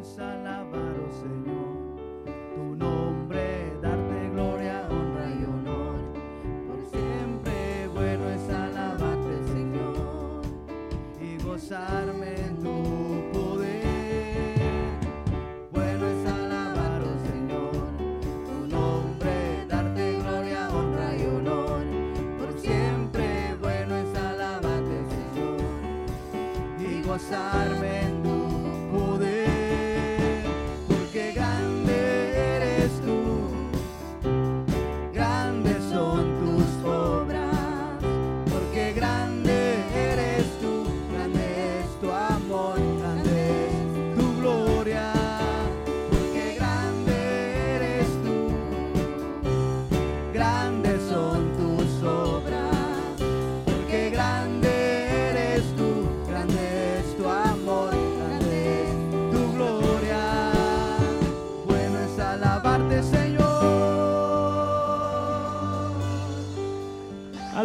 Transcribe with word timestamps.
es 0.00 0.18
alabar, 0.18 0.96
oh 1.00 1.10
Señor, 1.10 1.57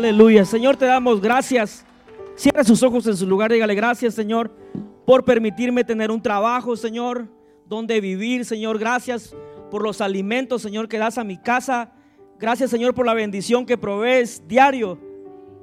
Aleluya. 0.03 0.43
Señor, 0.43 0.75
te 0.75 0.83
damos 0.83 1.21
gracias. 1.21 1.85
Cierra 2.35 2.65
sus 2.65 2.83
ojos 2.83 3.07
en 3.07 3.15
su 3.15 3.25
lugar. 3.25 3.53
Dígale 3.53 3.73
gracias, 3.73 4.13
Señor, 4.13 4.51
por 5.05 5.23
permitirme 5.23 5.85
tener 5.85 6.11
un 6.11 6.21
trabajo, 6.21 6.75
Señor, 6.75 7.29
donde 7.67 8.01
vivir, 8.01 8.43
Señor. 8.43 8.79
Gracias 8.79 9.33
por 9.71 9.81
los 9.81 10.01
alimentos, 10.01 10.61
Señor, 10.61 10.89
que 10.89 10.97
das 10.97 11.17
a 11.17 11.23
mi 11.23 11.37
casa. 11.37 11.93
Gracias, 12.37 12.69
Señor, 12.69 12.93
por 12.93 13.05
la 13.05 13.13
bendición 13.13 13.65
que 13.65 13.77
provees 13.77 14.45
diario. 14.45 14.99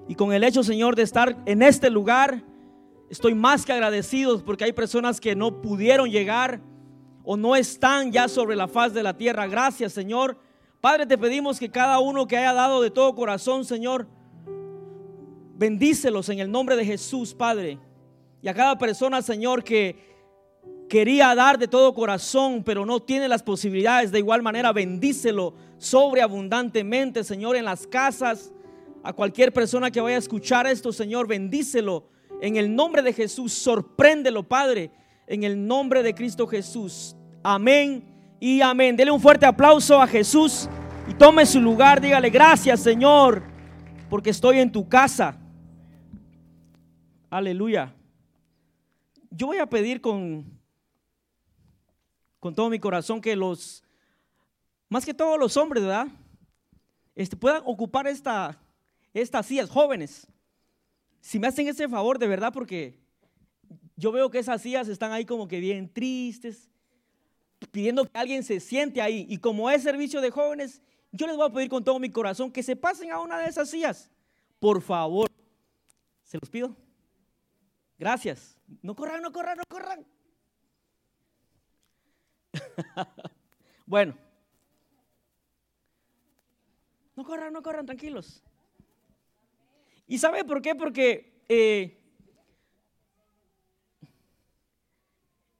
Y 0.08 0.14
con 0.14 0.32
el 0.32 0.42
hecho, 0.42 0.62
Señor, 0.62 0.96
de 0.96 1.02
estar 1.02 1.36
en 1.44 1.60
este 1.60 1.90
lugar, 1.90 2.42
estoy 3.10 3.34
más 3.34 3.66
que 3.66 3.74
agradecido 3.74 4.42
porque 4.42 4.64
hay 4.64 4.72
personas 4.72 5.20
que 5.20 5.36
no 5.36 5.60
pudieron 5.60 6.08
llegar 6.08 6.62
o 7.24 7.36
no 7.36 7.56
están 7.56 8.10
ya 8.10 8.26
sobre 8.26 8.56
la 8.56 8.68
faz 8.68 8.94
de 8.94 9.02
la 9.02 9.18
tierra. 9.18 9.46
Gracias, 9.48 9.92
Señor. 9.92 10.38
Padre, 10.80 11.04
te 11.04 11.18
pedimos 11.18 11.58
que 11.58 11.70
cada 11.70 11.98
uno 11.98 12.26
que 12.26 12.38
haya 12.38 12.54
dado 12.54 12.80
de 12.80 12.90
todo 12.90 13.14
corazón, 13.14 13.66
Señor, 13.66 14.08
bendícelos 15.60 16.30
en 16.30 16.38
el 16.38 16.50
nombre 16.50 16.74
de 16.74 16.86
Jesús, 16.86 17.34
Padre. 17.34 17.78
Y 18.40 18.48
a 18.48 18.54
cada 18.54 18.78
persona, 18.78 19.20
Señor, 19.20 19.62
que 19.62 19.94
quería 20.88 21.34
dar 21.34 21.58
de 21.58 21.68
todo 21.68 21.92
corazón, 21.92 22.62
pero 22.64 22.86
no 22.86 23.00
tiene 23.00 23.28
las 23.28 23.42
posibilidades, 23.42 24.10
de 24.10 24.20
igual 24.20 24.40
manera, 24.40 24.72
bendícelo 24.72 25.52
sobreabundantemente, 25.76 27.24
Señor, 27.24 27.56
en 27.56 27.66
las 27.66 27.86
casas. 27.86 28.50
A 29.02 29.12
cualquier 29.12 29.52
persona 29.52 29.90
que 29.90 30.00
vaya 30.00 30.16
a 30.16 30.20
escuchar 30.20 30.66
esto, 30.66 30.94
Señor, 30.94 31.28
bendícelo 31.28 32.08
en 32.40 32.56
el 32.56 32.74
nombre 32.74 33.02
de 33.02 33.12
Jesús. 33.12 33.52
Sorpréndelo, 33.52 34.48
Padre, 34.48 34.90
en 35.26 35.44
el 35.44 35.66
nombre 35.66 36.02
de 36.02 36.14
Cristo 36.14 36.46
Jesús. 36.46 37.14
Amén 37.42 38.02
y 38.40 38.62
amén. 38.62 38.96
Dele 38.96 39.10
un 39.10 39.20
fuerte 39.20 39.44
aplauso 39.44 40.00
a 40.00 40.06
Jesús 40.06 40.70
y 41.06 41.12
tome 41.12 41.44
su 41.44 41.60
lugar. 41.60 42.00
Dígale 42.00 42.30
gracias, 42.30 42.80
Señor, 42.80 43.42
porque 44.08 44.30
estoy 44.30 44.60
en 44.60 44.72
tu 44.72 44.88
casa. 44.88 45.36
Aleluya. 47.30 47.94
Yo 49.30 49.46
voy 49.46 49.58
a 49.58 49.66
pedir 49.66 50.00
con, 50.00 50.44
con 52.40 52.56
todo 52.56 52.68
mi 52.68 52.80
corazón 52.80 53.20
que 53.20 53.36
los, 53.36 53.84
más 54.88 55.06
que 55.06 55.14
todos 55.14 55.38
los 55.38 55.56
hombres, 55.56 55.84
¿verdad? 55.84 56.08
Este, 57.14 57.36
puedan 57.36 57.62
ocupar 57.64 58.08
esta, 58.08 58.60
estas 59.14 59.46
sillas, 59.46 59.70
jóvenes. 59.70 60.26
Si 61.20 61.38
me 61.38 61.46
hacen 61.46 61.68
ese 61.68 61.88
favor, 61.88 62.18
de 62.18 62.26
verdad, 62.26 62.52
porque 62.52 62.98
yo 63.94 64.10
veo 64.10 64.28
que 64.28 64.40
esas 64.40 64.60
sillas 64.60 64.88
están 64.88 65.12
ahí 65.12 65.24
como 65.24 65.46
que 65.46 65.60
bien 65.60 65.88
tristes, 65.88 66.68
pidiendo 67.70 68.06
que 68.06 68.18
alguien 68.18 68.42
se 68.42 68.58
siente 68.58 69.00
ahí. 69.00 69.24
Y 69.28 69.38
como 69.38 69.70
es 69.70 69.84
servicio 69.84 70.20
de 70.20 70.32
jóvenes, 70.32 70.82
yo 71.12 71.28
les 71.28 71.36
voy 71.36 71.46
a 71.46 71.52
pedir 71.52 71.68
con 71.68 71.84
todo 71.84 72.00
mi 72.00 72.10
corazón 72.10 72.50
que 72.50 72.64
se 72.64 72.74
pasen 72.74 73.12
a 73.12 73.20
una 73.20 73.38
de 73.38 73.46
esas 73.46 73.70
sillas. 73.70 74.10
Por 74.58 74.82
favor. 74.82 75.30
Se 76.24 76.36
los 76.36 76.50
pido. 76.50 76.74
Gracias. 78.00 78.58
No 78.80 78.96
corran, 78.96 79.20
no 79.20 79.30
corran, 79.30 79.58
no 79.58 79.64
corran. 79.68 80.06
bueno. 83.86 84.16
No 87.14 87.24
corran, 87.24 87.52
no 87.52 87.62
corran, 87.62 87.84
tranquilos. 87.84 88.42
¿Y 90.06 90.16
sabe 90.16 90.46
por 90.46 90.62
qué? 90.62 90.74
Porque 90.74 91.42
eh, 91.46 92.02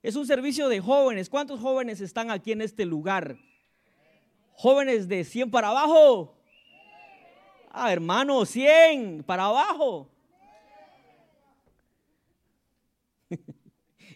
es 0.02 0.16
un 0.16 0.26
servicio 0.26 0.70
de 0.70 0.80
jóvenes. 0.80 1.28
¿Cuántos 1.28 1.60
jóvenes 1.60 2.00
están 2.00 2.30
aquí 2.30 2.52
en 2.52 2.62
este 2.62 2.86
lugar? 2.86 3.36
Jóvenes 4.54 5.08
de 5.08 5.24
100 5.24 5.50
para 5.50 5.68
abajo. 5.68 6.38
Ah, 7.70 7.92
hermano, 7.92 8.46
100 8.46 9.24
para 9.24 9.44
abajo. 9.44 10.09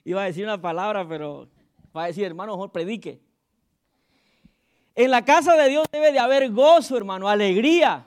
Iba 0.05 0.23
a 0.23 0.27
decir 0.27 0.45
una 0.45 0.61
palabra, 0.61 1.09
pero 1.09 1.49
va 1.97 2.05
a 2.05 2.07
decir, 2.09 2.25
hermano, 2.25 2.53
mejor 2.53 2.73
predique. 2.73 3.23
En 4.95 5.11
la 5.11 5.25
casa 5.25 5.57
de 5.57 5.71
Dios 5.71 5.87
debe 5.91 6.13
de 6.13 6.19
haber 6.19 6.51
gozo, 6.51 6.97
hermano, 6.97 7.29
alegría. 7.29 8.07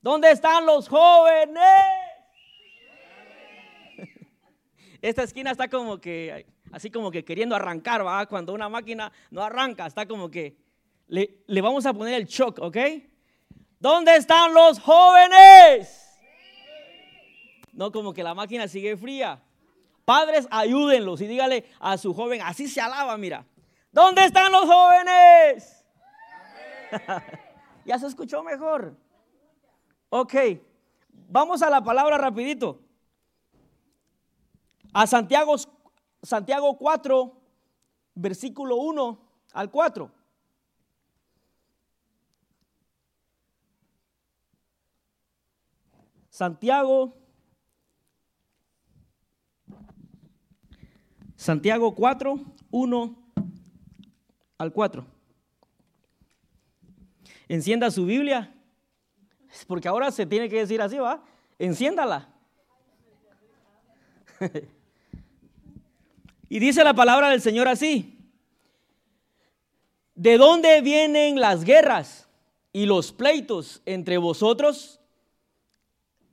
¿Dónde 0.00 0.30
están 0.30 0.64
los 0.64 0.88
jóvenes? 0.88 1.62
Esta 5.02 5.24
esquina 5.24 5.50
está 5.50 5.68
como 5.68 6.00
que, 6.00 6.46
así 6.70 6.90
como 6.90 7.10
que 7.10 7.24
queriendo 7.24 7.56
arrancar, 7.56 8.06
¿va? 8.06 8.24
Cuando 8.26 8.54
una 8.54 8.68
máquina 8.68 9.12
no 9.30 9.42
arranca, 9.42 9.86
está 9.86 10.06
como 10.06 10.30
que 10.30 10.56
le, 11.08 11.42
le 11.46 11.60
vamos 11.60 11.84
a 11.84 11.92
poner 11.92 12.14
el 12.14 12.26
shock, 12.26 12.60
¿ok? 12.60 12.76
¿Dónde 13.80 14.14
están 14.14 14.54
los 14.54 14.78
jóvenes? 14.78 16.06
No, 17.72 17.90
como 17.90 18.14
que 18.14 18.22
la 18.22 18.34
máquina 18.34 18.68
sigue 18.68 18.96
fría. 18.96 19.42
Padres, 20.10 20.48
ayúdenlos 20.50 21.20
y 21.20 21.28
dígale 21.28 21.70
a 21.78 21.96
su 21.96 22.12
joven, 22.12 22.42
así 22.42 22.66
se 22.66 22.80
alaba, 22.80 23.16
mira. 23.16 23.46
¿Dónde 23.92 24.24
están 24.24 24.50
los 24.50 24.64
jóvenes? 24.64 25.86
ya 27.84 27.96
se 27.96 28.08
escuchó 28.08 28.42
mejor. 28.42 28.96
Ok, 30.08 30.34
vamos 31.28 31.62
a 31.62 31.70
la 31.70 31.80
palabra 31.80 32.18
rapidito. 32.18 32.80
A 34.92 35.06
Santiago, 35.06 35.54
Santiago 36.24 36.76
4, 36.76 37.40
versículo 38.16 38.78
1 38.78 39.20
al 39.52 39.70
4. 39.70 40.10
Santiago, 46.30 47.19
Santiago 51.40 51.94
4, 51.94 52.38
1 52.70 53.16
al 54.58 54.72
4. 54.74 55.06
Encienda 57.48 57.90
su 57.90 58.04
Biblia, 58.04 58.52
porque 59.66 59.88
ahora 59.88 60.10
se 60.10 60.26
tiene 60.26 60.50
que 60.50 60.58
decir 60.58 60.82
así, 60.82 60.98
¿va? 60.98 61.24
Enciéndala. 61.58 62.28
y 66.50 66.58
dice 66.58 66.84
la 66.84 66.92
palabra 66.92 67.30
del 67.30 67.40
Señor 67.40 67.68
así. 67.68 68.18
¿De 70.14 70.36
dónde 70.36 70.82
vienen 70.82 71.40
las 71.40 71.64
guerras 71.64 72.28
y 72.70 72.84
los 72.84 73.12
pleitos 73.12 73.80
entre 73.86 74.18
vosotros? 74.18 75.00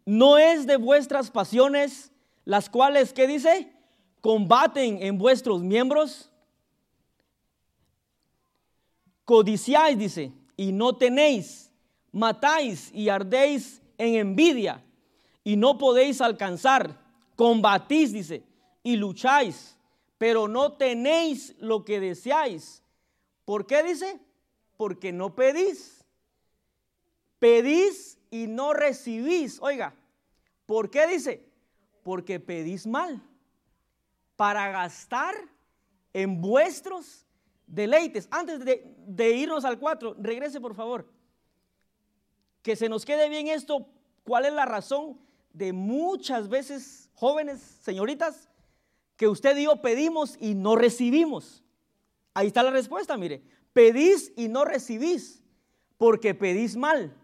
¿No 0.05 0.37
es 0.37 0.67
de 0.67 0.75
vuestras 0.75 1.31
pasiones 1.31 2.11
las 2.43 2.69
cuales, 2.69 3.13
¿qué 3.13 3.25
dice? 3.25 3.76
Combaten 4.21 5.01
en 5.01 5.17
vuestros 5.17 5.61
miembros. 5.61 6.29
Codiciáis, 9.25 9.97
dice, 9.97 10.31
y 10.55 10.71
no 10.71 10.95
tenéis. 10.95 11.71
Matáis 12.11 12.91
y 12.93 13.09
ardéis 13.09 13.81
en 13.97 14.15
envidia 14.15 14.83
y 15.43 15.55
no 15.55 15.77
podéis 15.77 16.19
alcanzar. 16.21 16.99
Combatís, 17.35 18.11
dice, 18.11 18.43
y 18.83 18.95
lucháis, 18.95 19.77
pero 20.17 20.47
no 20.47 20.73
tenéis 20.73 21.55
lo 21.59 21.85
que 21.85 21.99
deseáis. 21.99 22.81
¿Por 23.45 23.65
qué 23.65 23.83
dice? 23.83 24.19
Porque 24.75 25.13
no 25.13 25.35
pedís. 25.35 26.03
Pedís 27.39 28.17
y 28.31 28.47
no 28.47 28.73
recibís. 28.73 29.61
Oiga, 29.61 29.93
¿por 30.65 30.89
qué 30.89 31.07
dice? 31.07 31.45
Porque 32.03 32.39
pedís 32.39 32.87
mal. 32.87 33.21
Para 34.37 34.71
gastar 34.71 35.35
en 36.13 36.39
vuestros 36.39 37.27
deleites. 37.65 38.29
Antes 38.31 38.63
de, 38.63 39.31
irnos 39.35 39.65
al 39.65 39.77
4, 39.77 40.15
regrese 40.17 40.61
por 40.61 40.73
favor. 40.73 41.11
Que 42.61 42.75
se 42.77 42.87
nos 42.87 43.03
quede 43.03 43.27
bien 43.27 43.47
esto. 43.47 43.85
¿Cuál 44.23 44.45
es 44.45 44.53
la 44.53 44.65
razón 44.65 45.19
de 45.51 45.73
muchas 45.73 46.47
veces, 46.47 47.09
jóvenes, 47.13 47.61
señoritas, 47.81 48.49
que 49.17 49.27
usted 49.27 49.57
y 49.57 49.65
yo 49.65 49.81
pedimos 49.81 50.37
y 50.39 50.55
no 50.55 50.75
recibimos? 50.75 51.63
Ahí 52.33 52.47
está 52.47 52.63
la 52.63 52.71
respuesta, 52.71 53.17
mire. 53.17 53.43
Pedís 53.73 54.31
y 54.37 54.47
no 54.47 54.63
recibís 54.63 55.43
porque 55.97 56.33
pedís 56.33 56.75
mal 56.75 57.15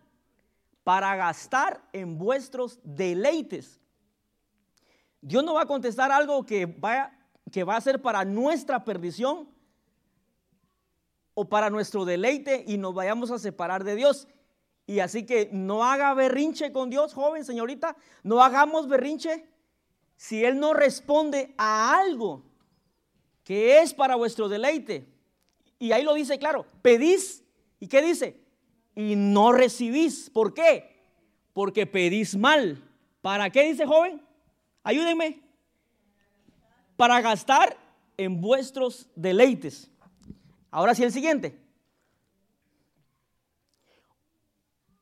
para 0.84 1.16
gastar 1.16 1.88
en 1.94 2.18
vuestros 2.18 2.80
deleites. 2.84 3.80
Dios 5.24 5.44
no 5.44 5.56
va 5.56 5.64
a 5.64 5.66
contestar 5.66 6.12
algo 6.12 6.46
que, 6.46 6.66
vaya, 6.66 7.18
que 7.52 7.64
va 7.64 7.76
a 7.76 7.82
ser 7.82 8.02
para 8.02 8.24
nuestra 8.26 8.84
perdición 8.84 9.50
o 11.34 11.50
para 11.50 11.70
nuestro 11.70 12.06
deleite 12.06 12.64
y 12.68 12.78
nos 12.78 12.94
vayamos 12.94 13.32
a 13.32 13.40
separar 13.40 13.84
de 13.84 13.96
Dios. 13.96 14.28
Y 14.86 15.00
así 15.00 15.26
que 15.26 15.50
no 15.52 15.84
haga 15.84 16.14
berrinche 16.14 16.72
con 16.72 16.90
Dios, 16.90 17.14
joven, 17.14 17.44
señorita. 17.46 17.96
No 18.22 18.44
hagamos 18.44 18.88
berrinche 18.88 19.48
si 20.16 20.44
Él 20.44 20.60
no 20.60 20.74
responde 20.74 21.56
a 21.58 21.98
algo 21.98 22.44
que 23.44 23.80
es 23.80 23.94
para 23.94 24.16
vuestro 24.16 24.50
deleite. 24.50 25.08
Y 25.80 25.92
ahí 25.92 26.04
lo 26.04 26.14
dice 26.14 26.38
claro, 26.38 26.66
pedís. 26.82 27.44
¿Y 27.80 27.88
qué 27.88 28.02
dice? 28.02 28.44
y 28.96 29.16
no 29.16 29.52
recibís. 29.52 30.30
¿Por 30.30 30.54
qué? 30.54 31.04
Porque 31.54 31.86
pedís 31.86 32.36
mal. 32.36 32.82
¿Para 33.22 33.50
qué 33.50 33.64
dice 33.64 33.86
joven? 33.86 34.22
Ayúdenme. 34.84 35.42
Para 36.96 37.22
gastar 37.22 37.78
en 38.18 38.40
vuestros 38.40 39.10
deleites. 39.16 39.90
Ahora 40.70 40.94
sí 40.94 41.04
el 41.04 41.12
siguiente. 41.12 41.60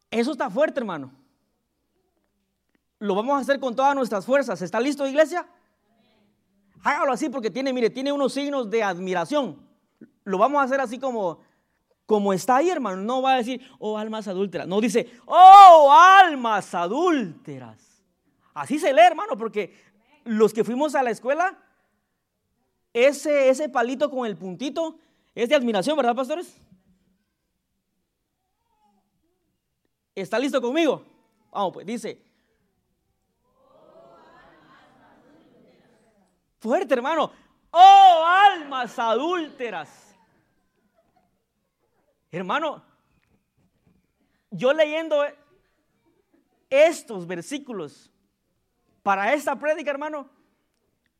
Eso 0.09 0.31
está 0.31 0.49
fuerte, 0.49 0.79
hermano. 0.79 1.11
Lo 2.99 3.15
vamos 3.15 3.35
a 3.35 3.41
hacer 3.41 3.59
con 3.59 3.75
todas 3.75 3.95
nuestras 3.95 4.25
fuerzas. 4.25 4.61
¿Está 4.61 4.79
listo, 4.79 5.07
iglesia? 5.07 5.47
Hágalo 6.83 7.13
así 7.13 7.29
porque 7.29 7.49
tiene, 7.49 7.73
mire, 7.73 7.89
tiene 7.89 8.11
unos 8.11 8.33
signos 8.33 8.69
de 8.69 8.83
admiración. 8.83 9.65
Lo 10.23 10.37
vamos 10.37 10.61
a 10.61 10.65
hacer 10.65 10.79
así 10.79 10.99
como 10.99 11.39
como 12.11 12.33
está 12.33 12.57
ahí, 12.57 12.69
hermano. 12.69 13.01
No 13.01 13.21
va 13.21 13.35
a 13.35 13.37
decir, 13.37 13.61
oh, 13.79 13.97
almas 13.97 14.27
adúlteras. 14.27 14.67
No 14.67 14.81
dice, 14.81 15.09
oh, 15.25 15.89
almas 15.97 16.75
adúlteras. 16.75 17.90
Así 18.53 18.79
se 18.79 18.93
lee, 18.93 19.01
hermano, 19.01 19.37
porque 19.37 19.75
los 20.23 20.53
que 20.53 20.63
fuimos 20.63 20.95
a 20.95 21.03
la 21.03 21.11
escuela, 21.11 21.57
ese, 22.93 23.49
ese 23.49 23.69
palito 23.69 24.09
con 24.09 24.25
el 24.25 24.37
puntito 24.37 24.99
es 25.33 25.49
de 25.49 25.55
admiración, 25.55 25.95
¿verdad, 25.95 26.15
pastores? 26.15 26.55
¿Está 30.13 30.37
listo 30.37 30.61
conmigo? 30.61 31.03
Vamos, 31.51 31.73
pues 31.73 31.85
dice. 31.85 32.21
Fuerte, 36.59 36.93
hermano. 36.93 37.31
Oh, 37.71 38.23
almas 38.25 38.99
adúlteras. 38.99 40.13
Hermano, 42.29 42.83
yo 44.51 44.73
leyendo 44.73 45.23
estos 46.69 47.25
versículos 47.25 48.10
para 49.03 49.33
esta 49.33 49.57
prédica, 49.57 49.91
hermano, 49.91 50.29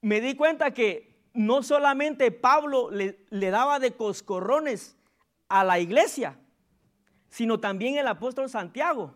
me 0.01 0.21
di 0.21 0.35
cuenta 0.35 0.71
que 0.71 1.11
no 1.33 1.63
solamente 1.63 2.31
Pablo 2.31 2.89
le, 2.91 3.17
daba 3.29 3.79
de 3.79 3.95
coscorrones 3.95 4.97
a 5.47 5.63
la 5.63 5.79
iglesia, 5.79 6.37
sino 7.29 7.59
también 7.59 7.97
el 7.97 8.07
apóstol 8.07 8.49
Santiago. 8.49 9.15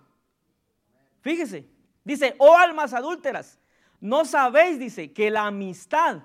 Fíjese, 1.21 1.67
dice, 2.03 2.35
oh 2.37 2.55
almas 2.55 2.93
adúlteras, 2.93 3.59
no 3.99 4.25
sabéis, 4.25 4.79
dice, 4.79 5.11
que 5.11 5.29
la 5.29 5.47
amistad 5.47 6.23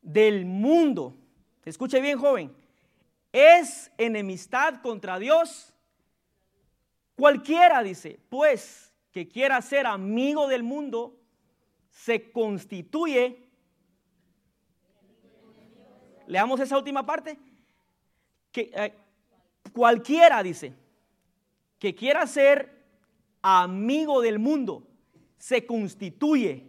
del 0.00 0.46
mundo, 0.46 1.16
escuche 1.64 2.00
bien 2.00 2.18
joven, 2.18 2.54
es 3.32 3.90
enemistad 3.98 4.80
contra 4.80 5.18
Dios. 5.18 5.74
Cualquiera, 7.16 7.82
dice, 7.82 8.20
pues 8.28 8.93
que 9.14 9.28
quiera 9.28 9.62
ser 9.62 9.86
amigo 9.86 10.48
del 10.48 10.64
mundo, 10.64 11.16
se 11.88 12.32
constituye. 12.32 13.48
Leamos 16.26 16.58
esa 16.58 16.76
última 16.76 17.06
parte. 17.06 17.38
Que 18.50 18.72
eh, 18.74 18.92
cualquiera, 19.72 20.42
dice, 20.42 20.74
que 21.78 21.94
quiera 21.94 22.26
ser 22.26 22.84
amigo 23.40 24.20
del 24.20 24.40
mundo, 24.40 24.84
se 25.38 25.64
constituye 25.64 26.66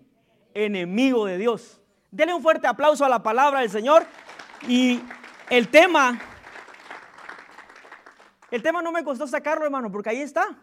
enemigo 0.53 1.25
de 1.25 1.39
Dios. 1.39 1.81
Denle 2.11 2.35
un 2.35 2.43
fuerte 2.43 2.67
aplauso 2.67 3.03
a 3.03 3.09
la 3.09 3.23
palabra 3.23 3.61
del 3.61 3.71
Señor. 3.71 4.05
Y 4.67 5.01
el 5.49 5.69
tema 5.69 6.21
el 8.51 8.61
tema 8.61 8.83
no 8.83 8.91
me 8.91 9.03
costó 9.03 9.25
sacarlo, 9.25 9.65
hermano, 9.65 9.91
porque 9.91 10.11
ahí 10.11 10.21
está. 10.21 10.55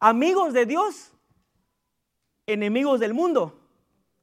Amigos 0.00 0.52
de 0.52 0.64
Dios, 0.64 1.12
enemigos 2.46 3.00
del 3.00 3.14
mundo. 3.14 3.58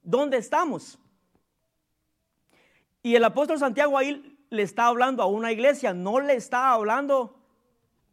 ¿Dónde 0.01 0.37
estamos? 0.37 0.97
Y 3.03 3.15
el 3.15 3.23
apóstol 3.23 3.59
Santiago 3.59 3.97
ahí 3.97 4.37
le 4.49 4.63
está 4.63 4.87
hablando 4.87 5.21
a 5.21 5.25
una 5.25 5.51
iglesia, 5.51 5.93
no 5.93 6.19
le 6.21 6.35
está 6.35 6.71
hablando 6.71 7.35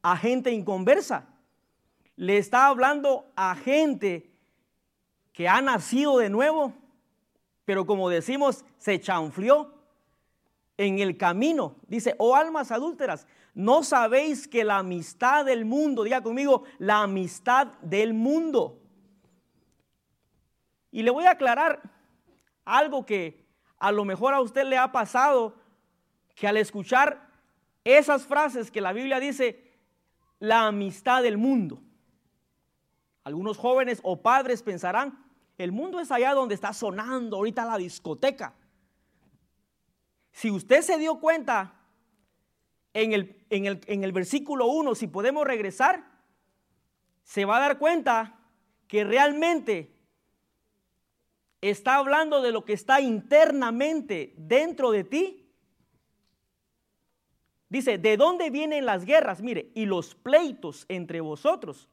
a 0.03 0.17
gente 0.17 0.51
inconversa. 0.51 1.29
Le 2.17 2.37
está 2.37 2.67
hablando 2.67 3.31
a 3.37 3.55
gente 3.55 4.31
que 5.33 5.49
ha 5.49 5.61
nacido 5.61 6.19
de 6.19 6.31
nuevo, 6.31 6.75
pero 7.65 7.87
como 7.87 8.11
decimos, 8.11 8.65
se 8.79 9.01
chanflió 9.01 9.73
en 10.77 10.99
el 10.99 11.17
camino. 11.17 11.77
Dice, 11.87 12.17
oh 12.19 12.35
almas 12.35 12.73
adúlteras, 12.73 13.27
¿no 13.55 13.83
sabéis 13.83 14.49
que 14.49 14.65
la 14.65 14.79
amistad 14.79 15.45
del 15.45 15.65
mundo, 15.65 16.05
diga 16.05 16.23
conmigo, 16.23 16.65
la 16.79 17.03
amistad 17.03 17.69
del 17.83 18.15
mundo? 18.15 18.81
Y 20.91 21.03
le 21.03 21.11
voy 21.11 21.25
a 21.27 21.33
aclarar 21.33 21.83
algo 22.65 23.05
que 23.05 23.47
a 23.79 23.93
lo 23.93 24.05
mejor 24.05 24.35
a 24.35 24.41
usted 24.41 24.65
le 24.65 24.79
ha 24.79 24.93
pasado, 24.93 25.57
que 26.35 26.47
al 26.47 26.57
escuchar 26.57 27.29
esas 27.85 28.27
frases 28.27 28.71
que 28.71 28.81
la 28.81 28.93
Biblia 28.93 29.19
dice, 29.19 29.73
la 30.39 30.67
amistad 30.67 31.23
del 31.23 31.39
mundo. 31.39 31.83
Algunos 33.25 33.59
jóvenes 33.59 34.01
o 34.03 34.23
padres 34.23 34.63
pensarán, 34.63 35.25
el 35.59 35.73
mundo 35.73 36.01
es 36.01 36.11
allá 36.11 36.35
donde 36.35 36.55
está 36.55 36.73
sonando 36.73 37.37
ahorita 37.37 37.65
la 37.65 37.77
discoteca. 37.77 38.55
Si 40.33 40.51
usted 40.51 40.83
se 40.83 40.99
dio 40.99 41.21
cuenta 41.21 41.82
en 42.95 43.13
el, 43.13 43.37
en 43.51 44.05
el, 44.05 44.13
versículo 44.13 44.67
1, 44.67 44.95
si 44.95 45.07
podemos 45.07 45.47
regresar, 45.47 46.05
se 47.23 47.45
va 47.45 47.57
a 47.57 47.61
dar 47.61 47.79
cuenta 47.79 48.39
que 48.87 49.05
realmente 49.05 49.95
está 51.61 51.97
hablando 51.97 52.43
de 52.43 52.53
lo 52.53 52.65
que 52.65 52.75
está 52.75 53.01
internamente 53.01 54.35
dentro 54.37 54.91
de 54.91 55.05
ti. 55.05 55.49
Dice, 57.69 57.97
¿de 57.97 58.17
dónde 58.19 58.51
vienen 58.51 58.85
las 58.85 59.07
guerras? 59.07 59.41
Mire, 59.41 59.71
y 59.75 59.87
los 59.87 60.15
pleitos 60.15 60.85
entre 60.89 61.23
vosotros. 61.23 61.89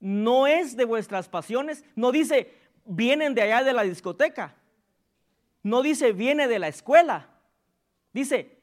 No 0.00 0.46
es 0.46 0.76
de 0.76 0.84
vuestras 0.84 1.28
pasiones, 1.28 1.84
no 1.94 2.10
dice, 2.10 2.52
vienen 2.84 3.34
de 3.34 3.42
allá 3.42 3.62
de 3.62 3.72
la 3.72 3.82
discoteca. 3.82 4.56
No 5.62 5.82
dice 5.82 6.12
viene 6.12 6.48
de 6.48 6.58
la 6.58 6.68
escuela. 6.68 7.28
Dice, 8.12 8.57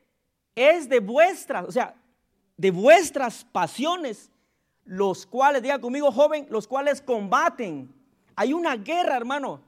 es 0.55 0.87
de 0.89 0.99
vuestras, 0.99 1.67
o 1.67 1.71
sea, 1.71 1.95
de 2.57 2.71
vuestras 2.71 3.43
pasiones, 3.43 4.31
los 4.85 5.25
cuales, 5.25 5.61
diga 5.61 5.79
conmigo 5.79 6.11
joven, 6.11 6.47
los 6.49 6.67
cuales 6.67 7.01
combaten. 7.01 7.93
Hay 8.35 8.53
una 8.53 8.75
guerra, 8.77 9.17
hermano. 9.17 9.61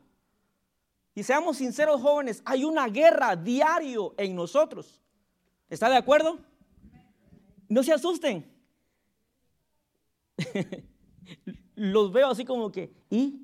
Y 1.14 1.24
seamos 1.24 1.58
sinceros, 1.58 2.02
jóvenes, 2.02 2.42
hay 2.46 2.64
una 2.64 2.88
guerra 2.88 3.36
diario 3.36 4.14
en 4.18 4.36
nosotros. 4.36 5.02
¿Está 5.70 5.90
de 5.90 5.98
acuerdo? 5.98 6.40
No 7.68 7.84
se 7.84 7.92
asusten. 7.92 8.50
Los 11.76 12.12
veo 12.12 12.30
así 12.30 12.46
como 12.46 12.72
que, 12.72 12.94
¿y? 13.10 13.42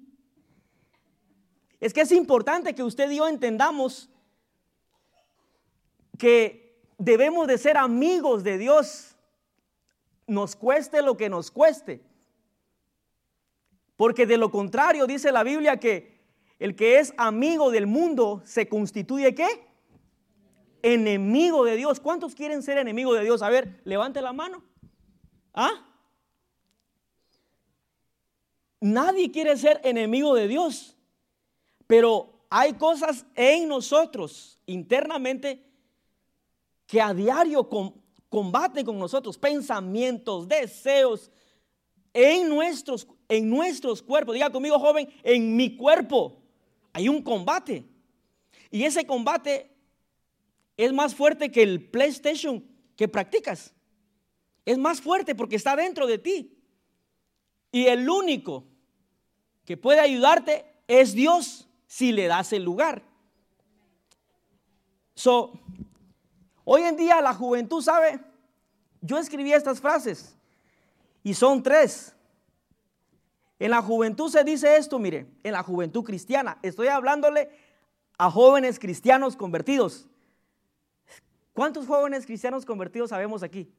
Es 1.79 1.91
que 1.93 2.01
es 2.01 2.11
importante 2.11 2.73
que 2.73 2.83
usted 2.83 3.09
y 3.11 3.17
yo 3.17 3.27
entendamos 3.27 4.09
que 6.17 6.62
debemos 7.03 7.47
de 7.47 7.57
ser 7.57 7.77
amigos 7.77 8.43
de 8.43 8.57
Dios, 8.57 9.15
nos 10.25 10.55
cueste 10.55 11.01
lo 11.01 11.17
que 11.17 11.29
nos 11.29 11.51
cueste. 11.51 12.01
Porque 13.97 14.25
de 14.25 14.37
lo 14.37 14.51
contrario 14.51 15.05
dice 15.05 15.31
la 15.31 15.43
Biblia 15.43 15.77
que 15.77 16.23
el 16.59 16.75
que 16.75 16.99
es 16.99 17.13
amigo 17.17 17.71
del 17.71 17.87
mundo 17.87 18.41
se 18.45 18.69
constituye 18.69 19.35
qué? 19.35 19.67
Enemigo 20.81 21.65
de 21.65 21.75
Dios. 21.75 21.99
¿Cuántos 21.99 22.35
quieren 22.35 22.63
ser 22.63 22.77
enemigos 22.77 23.17
de 23.17 23.23
Dios? 23.23 23.41
A 23.41 23.49
ver, 23.49 23.81
levante 23.83 24.21
la 24.21 24.33
mano. 24.33 24.63
¿Ah? 25.53 25.85
Nadie 28.79 29.31
quiere 29.31 29.57
ser 29.57 29.81
enemigo 29.83 30.35
de 30.35 30.47
Dios. 30.47 30.97
Pero 31.85 32.45
hay 32.49 32.73
cosas 32.73 33.25
en 33.35 33.67
nosotros 33.67 34.59
internamente 34.65 35.72
que 36.87 37.01
a 37.01 37.13
diario 37.13 37.67
combaten 38.29 38.85
con 38.85 38.97
nosotros, 38.99 39.37
pensamientos, 39.37 40.47
deseos, 40.47 41.31
en 42.13 42.47
nuestros, 42.47 43.07
en 43.27 43.49
nuestros 43.49 44.01
cuerpos. 44.01 44.35
Diga 44.35 44.51
conmigo, 44.51 44.79
joven, 44.79 45.09
en 45.23 45.55
mi 45.55 45.75
cuerpo 45.75 46.41
hay 46.93 47.09
un 47.09 47.21
combate. 47.21 47.85
Y 48.69 48.83
ese 48.83 49.05
combate 49.05 49.71
es 50.77 50.93
más 50.93 51.15
fuerte 51.15 51.51
que 51.51 51.63
el 51.63 51.89
PlayStation 51.89 52.63
que 52.95 53.07
practicas. 53.07 53.73
Es 54.65 54.77
más 54.77 55.01
fuerte 55.01 55.35
porque 55.35 55.55
está 55.55 55.75
dentro 55.75 56.07
de 56.07 56.17
ti. 56.17 56.57
Y 57.71 57.87
el 57.87 58.09
único 58.09 58.65
que 59.65 59.77
puede 59.77 59.99
ayudarte 59.99 60.65
es 60.87 61.13
Dios 61.13 61.67
si 61.87 62.11
le 62.11 62.27
das 62.27 62.53
el 62.53 62.63
lugar. 62.63 63.03
So, 65.15 65.59
hoy 66.65 66.83
en 66.83 66.97
día 66.97 67.21
la 67.21 67.33
juventud 67.33 67.81
sabe, 67.81 68.19
yo 69.01 69.17
escribí 69.17 69.53
estas 69.53 69.79
frases 69.81 70.35
y 71.23 71.33
son 71.33 71.63
tres. 71.63 72.15
En 73.59 73.71
la 73.71 73.81
juventud 73.81 74.29
se 74.29 74.43
dice 74.43 74.75
esto, 74.75 74.99
mire, 74.99 75.27
en 75.43 75.53
la 75.53 75.63
juventud 75.63 76.03
cristiana. 76.03 76.57
Estoy 76.61 76.87
hablándole 76.87 77.49
a 78.17 78.29
jóvenes 78.29 78.79
cristianos 78.79 79.35
convertidos. 79.35 80.07
¿Cuántos 81.53 81.87
jóvenes 81.87 82.25
cristianos 82.25 82.65
convertidos 82.65 83.11
sabemos 83.11 83.43
aquí? 83.43 83.71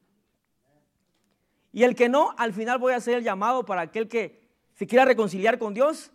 Y 1.71 1.83
el 1.83 1.95
que 1.95 2.07
no, 2.07 2.33
al 2.37 2.53
final 2.53 2.79
voy 2.79 2.93
a 2.93 2.97
hacer 2.97 3.15
el 3.15 3.23
llamado 3.23 3.65
para 3.65 3.81
aquel 3.81 4.07
que 4.07 4.47
se 4.75 4.87
quiera 4.87 5.05
reconciliar 5.05 5.59
con 5.59 5.73
Dios 5.73 6.11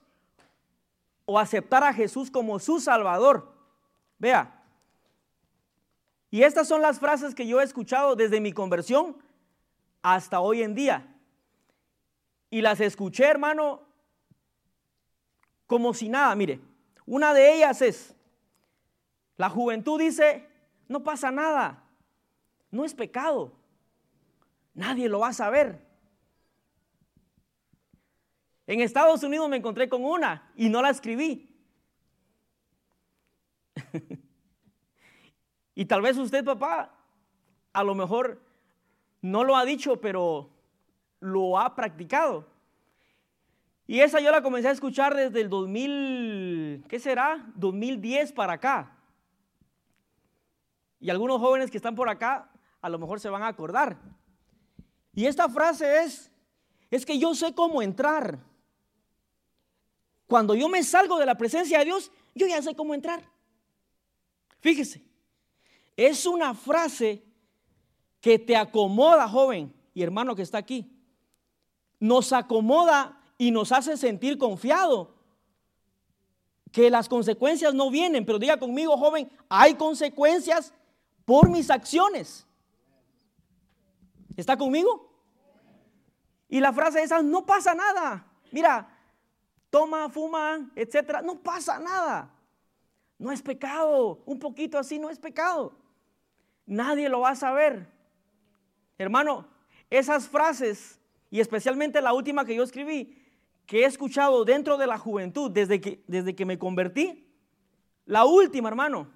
o 1.26 1.38
aceptar 1.38 1.84
a 1.84 1.92
Jesús 1.92 2.30
como 2.30 2.58
su 2.58 2.80
Salvador. 2.80 3.52
Vea. 4.18 4.59
Y 6.30 6.42
estas 6.42 6.68
son 6.68 6.80
las 6.80 7.00
frases 7.00 7.34
que 7.34 7.46
yo 7.46 7.60
he 7.60 7.64
escuchado 7.64 8.14
desde 8.14 8.40
mi 8.40 8.52
conversión 8.52 9.16
hasta 10.02 10.40
hoy 10.40 10.62
en 10.62 10.74
día. 10.74 11.06
Y 12.50 12.62
las 12.62 12.80
escuché, 12.80 13.24
hermano, 13.24 13.82
como 15.66 15.92
si 15.92 16.08
nada. 16.08 16.34
Mire, 16.36 16.60
una 17.04 17.34
de 17.34 17.54
ellas 17.54 17.82
es, 17.82 18.14
la 19.36 19.50
juventud 19.50 19.98
dice, 19.98 20.48
no 20.86 21.02
pasa 21.02 21.30
nada, 21.30 21.82
no 22.70 22.84
es 22.84 22.94
pecado, 22.94 23.52
nadie 24.74 25.08
lo 25.08 25.20
va 25.20 25.28
a 25.28 25.32
saber. 25.32 25.84
En 28.66 28.80
Estados 28.80 29.24
Unidos 29.24 29.48
me 29.48 29.56
encontré 29.56 29.88
con 29.88 30.04
una 30.04 30.52
y 30.54 30.68
no 30.68 30.80
la 30.80 30.90
escribí. 30.90 31.56
y 35.74 35.84
tal 35.84 36.02
vez 36.02 36.16
usted, 36.16 36.44
papá, 36.44 36.92
a 37.72 37.84
lo 37.84 37.94
mejor 37.94 38.40
no 39.22 39.44
lo 39.44 39.56
ha 39.56 39.64
dicho, 39.64 40.00
pero 40.00 40.50
lo 41.20 41.58
ha 41.58 41.74
practicado. 41.74 42.46
Y 43.86 44.00
esa 44.00 44.20
yo 44.20 44.30
la 44.30 44.42
comencé 44.42 44.68
a 44.68 44.72
escuchar 44.72 45.14
desde 45.16 45.40
el 45.40 45.48
2000, 45.48 46.84
¿qué 46.88 46.98
será? 47.00 47.44
2010 47.56 48.32
para 48.32 48.54
acá. 48.54 48.96
Y 51.00 51.10
algunos 51.10 51.40
jóvenes 51.40 51.70
que 51.70 51.76
están 51.76 51.94
por 51.94 52.08
acá 52.08 52.50
a 52.80 52.88
lo 52.88 52.98
mejor 52.98 53.20
se 53.20 53.28
van 53.28 53.42
a 53.42 53.48
acordar. 53.48 53.98
Y 55.14 55.26
esta 55.26 55.48
frase 55.48 56.04
es, 56.04 56.30
es 56.90 57.04
que 57.04 57.18
yo 57.18 57.34
sé 57.34 57.54
cómo 57.54 57.82
entrar. 57.82 58.38
Cuando 60.26 60.54
yo 60.54 60.68
me 60.68 60.82
salgo 60.82 61.18
de 61.18 61.26
la 61.26 61.36
presencia 61.36 61.80
de 61.80 61.86
Dios, 61.86 62.12
yo 62.34 62.46
ya 62.46 62.62
sé 62.62 62.74
cómo 62.76 62.94
entrar. 62.94 63.28
Fíjese, 64.60 65.02
es 66.08 66.26
una 66.26 66.54
frase 66.54 67.24
que 68.20 68.38
te 68.38 68.56
acomoda, 68.56 69.28
joven 69.28 69.74
y 69.94 70.02
hermano 70.02 70.34
que 70.34 70.42
está 70.42 70.58
aquí 70.58 71.00
nos 72.00 72.32
acomoda 72.32 73.20
y 73.36 73.50
nos 73.50 73.70
hace 73.70 73.96
sentir 73.96 74.38
confiado. 74.38 75.14
Que 76.72 76.88
las 76.88 77.08
consecuencias 77.08 77.74
no 77.74 77.90
vienen, 77.90 78.24
pero 78.24 78.38
diga 78.38 78.58
conmigo, 78.58 78.96
joven, 78.96 79.30
hay 79.48 79.74
consecuencias 79.74 80.72
por 81.24 81.50
mis 81.50 81.70
acciones. 81.70 82.46
¿Está 84.36 84.56
conmigo? 84.56 85.08
Y 86.48 86.60
la 86.60 86.72
frase 86.72 87.02
esa, 87.02 87.22
no 87.22 87.44
pasa 87.44 87.74
nada. 87.74 88.26
Mira, 88.50 88.88
toma, 89.68 90.08
fuma, 90.08 90.70
etcétera, 90.74 91.22
no 91.22 91.40
pasa 91.40 91.78
nada. 91.78 92.32
No 93.18 93.30
es 93.30 93.42
pecado. 93.42 94.22
Un 94.24 94.38
poquito 94.38 94.78
así 94.78 94.98
no 94.98 95.10
es 95.10 95.18
pecado. 95.18 95.76
Nadie 96.70 97.08
lo 97.08 97.18
va 97.18 97.30
a 97.30 97.34
saber. 97.34 97.88
Hermano, 98.96 99.48
esas 99.90 100.28
frases 100.28 101.00
y 101.28 101.40
especialmente 101.40 102.00
la 102.00 102.12
última 102.12 102.44
que 102.44 102.54
yo 102.54 102.62
escribí, 102.62 103.20
que 103.66 103.82
he 103.82 103.86
escuchado 103.86 104.44
dentro 104.44 104.76
de 104.78 104.86
la 104.86 104.96
juventud 104.96 105.50
desde 105.50 105.80
que, 105.80 106.04
desde 106.06 106.36
que 106.36 106.44
me 106.44 106.60
convertí, 106.60 107.26
la 108.06 108.24
última, 108.24 108.68
hermano, 108.68 109.08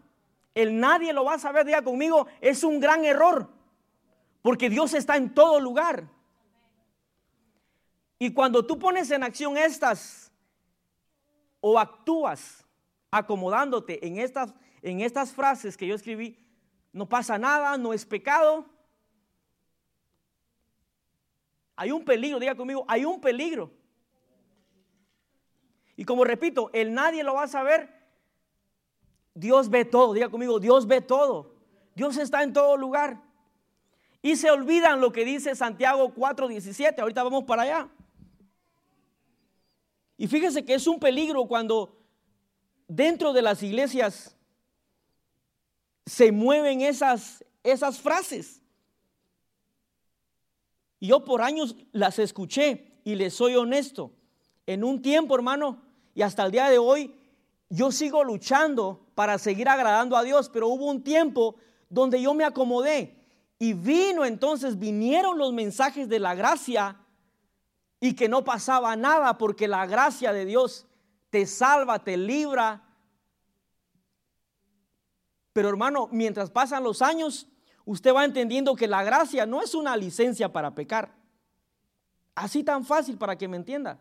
el 0.52 0.80
nadie 0.80 1.12
lo 1.12 1.24
va 1.24 1.34
a 1.34 1.38
saber, 1.38 1.64
diga 1.64 1.82
conmigo, 1.82 2.26
es 2.40 2.64
un 2.64 2.80
gran 2.80 3.04
error, 3.04 3.48
porque 4.42 4.68
Dios 4.68 4.92
está 4.92 5.16
en 5.16 5.32
todo 5.32 5.60
lugar. 5.60 6.08
Y 8.18 8.32
cuando 8.32 8.66
tú 8.66 8.80
pones 8.80 9.12
en 9.12 9.22
acción 9.22 9.56
estas 9.56 10.32
o 11.60 11.78
actúas 11.78 12.64
acomodándote 13.12 14.04
en 14.04 14.18
estas, 14.18 14.52
en 14.82 15.02
estas 15.02 15.32
frases 15.32 15.76
que 15.76 15.86
yo 15.86 15.94
escribí, 15.94 16.43
no 16.94 17.06
pasa 17.06 17.36
nada, 17.36 17.76
no 17.76 17.92
es 17.92 18.06
pecado, 18.06 18.64
hay 21.76 21.90
un 21.90 22.04
peligro, 22.04 22.38
diga 22.38 22.54
conmigo, 22.54 22.84
hay 22.86 23.04
un 23.04 23.20
peligro. 23.20 23.70
Y 25.96 26.04
como 26.04 26.24
repito, 26.24 26.70
el 26.72 26.94
nadie 26.94 27.24
lo 27.24 27.34
va 27.34 27.42
a 27.44 27.48
saber. 27.48 27.92
Dios 29.34 29.68
ve 29.68 29.84
todo, 29.84 30.12
diga 30.12 30.28
conmigo, 30.28 30.60
Dios 30.60 30.86
ve 30.86 31.00
todo. 31.00 31.56
Dios 31.96 32.16
está 32.16 32.44
en 32.44 32.52
todo 32.52 32.76
lugar. 32.76 33.20
Y 34.22 34.36
se 34.36 34.50
olvidan 34.50 35.00
lo 35.00 35.12
que 35.12 35.24
dice 35.24 35.54
Santiago 35.56 36.14
4:17. 36.14 37.00
Ahorita 37.00 37.24
vamos 37.24 37.44
para 37.44 37.62
allá. 37.62 37.88
Y 40.16 40.28
fíjese 40.28 40.64
que 40.64 40.74
es 40.74 40.86
un 40.86 41.00
peligro 41.00 41.46
cuando 41.46 42.00
dentro 42.86 43.32
de 43.32 43.42
las 43.42 43.64
iglesias 43.64 44.33
se 46.06 46.32
mueven 46.32 46.80
esas, 46.80 47.44
esas 47.62 47.98
frases. 47.98 48.62
Y 51.00 51.08
yo 51.08 51.24
por 51.24 51.42
años 51.42 51.76
las 51.92 52.18
escuché 52.18 53.00
y 53.04 53.14
les 53.14 53.34
soy 53.34 53.56
honesto. 53.56 54.12
En 54.66 54.84
un 54.84 55.02
tiempo, 55.02 55.34
hermano, 55.34 55.82
y 56.14 56.22
hasta 56.22 56.44
el 56.44 56.52
día 56.52 56.70
de 56.70 56.78
hoy, 56.78 57.14
yo 57.68 57.90
sigo 57.92 58.24
luchando 58.24 59.06
para 59.14 59.38
seguir 59.38 59.68
agradando 59.68 60.16
a 60.16 60.22
Dios, 60.22 60.48
pero 60.48 60.68
hubo 60.68 60.86
un 60.86 61.02
tiempo 61.02 61.56
donde 61.88 62.20
yo 62.20 62.34
me 62.34 62.44
acomodé 62.44 63.24
y 63.58 63.72
vino 63.72 64.24
entonces, 64.24 64.78
vinieron 64.78 65.38
los 65.38 65.52
mensajes 65.52 66.08
de 66.08 66.18
la 66.18 66.34
gracia 66.34 66.96
y 68.00 68.14
que 68.14 68.28
no 68.28 68.44
pasaba 68.44 68.96
nada 68.96 69.38
porque 69.38 69.68
la 69.68 69.86
gracia 69.86 70.32
de 70.32 70.44
Dios 70.44 70.86
te 71.30 71.46
salva, 71.46 72.02
te 72.04 72.16
libra. 72.16 72.82
Pero 75.54 75.68
hermano, 75.68 76.08
mientras 76.10 76.50
pasan 76.50 76.82
los 76.82 77.00
años, 77.00 77.46
usted 77.84 78.12
va 78.12 78.24
entendiendo 78.24 78.74
que 78.74 78.88
la 78.88 79.04
gracia 79.04 79.46
no 79.46 79.62
es 79.62 79.74
una 79.74 79.96
licencia 79.96 80.52
para 80.52 80.74
pecar. 80.74 81.14
Así 82.34 82.64
tan 82.64 82.84
fácil 82.84 83.16
para 83.16 83.38
que 83.38 83.46
me 83.46 83.56
entienda. 83.56 83.98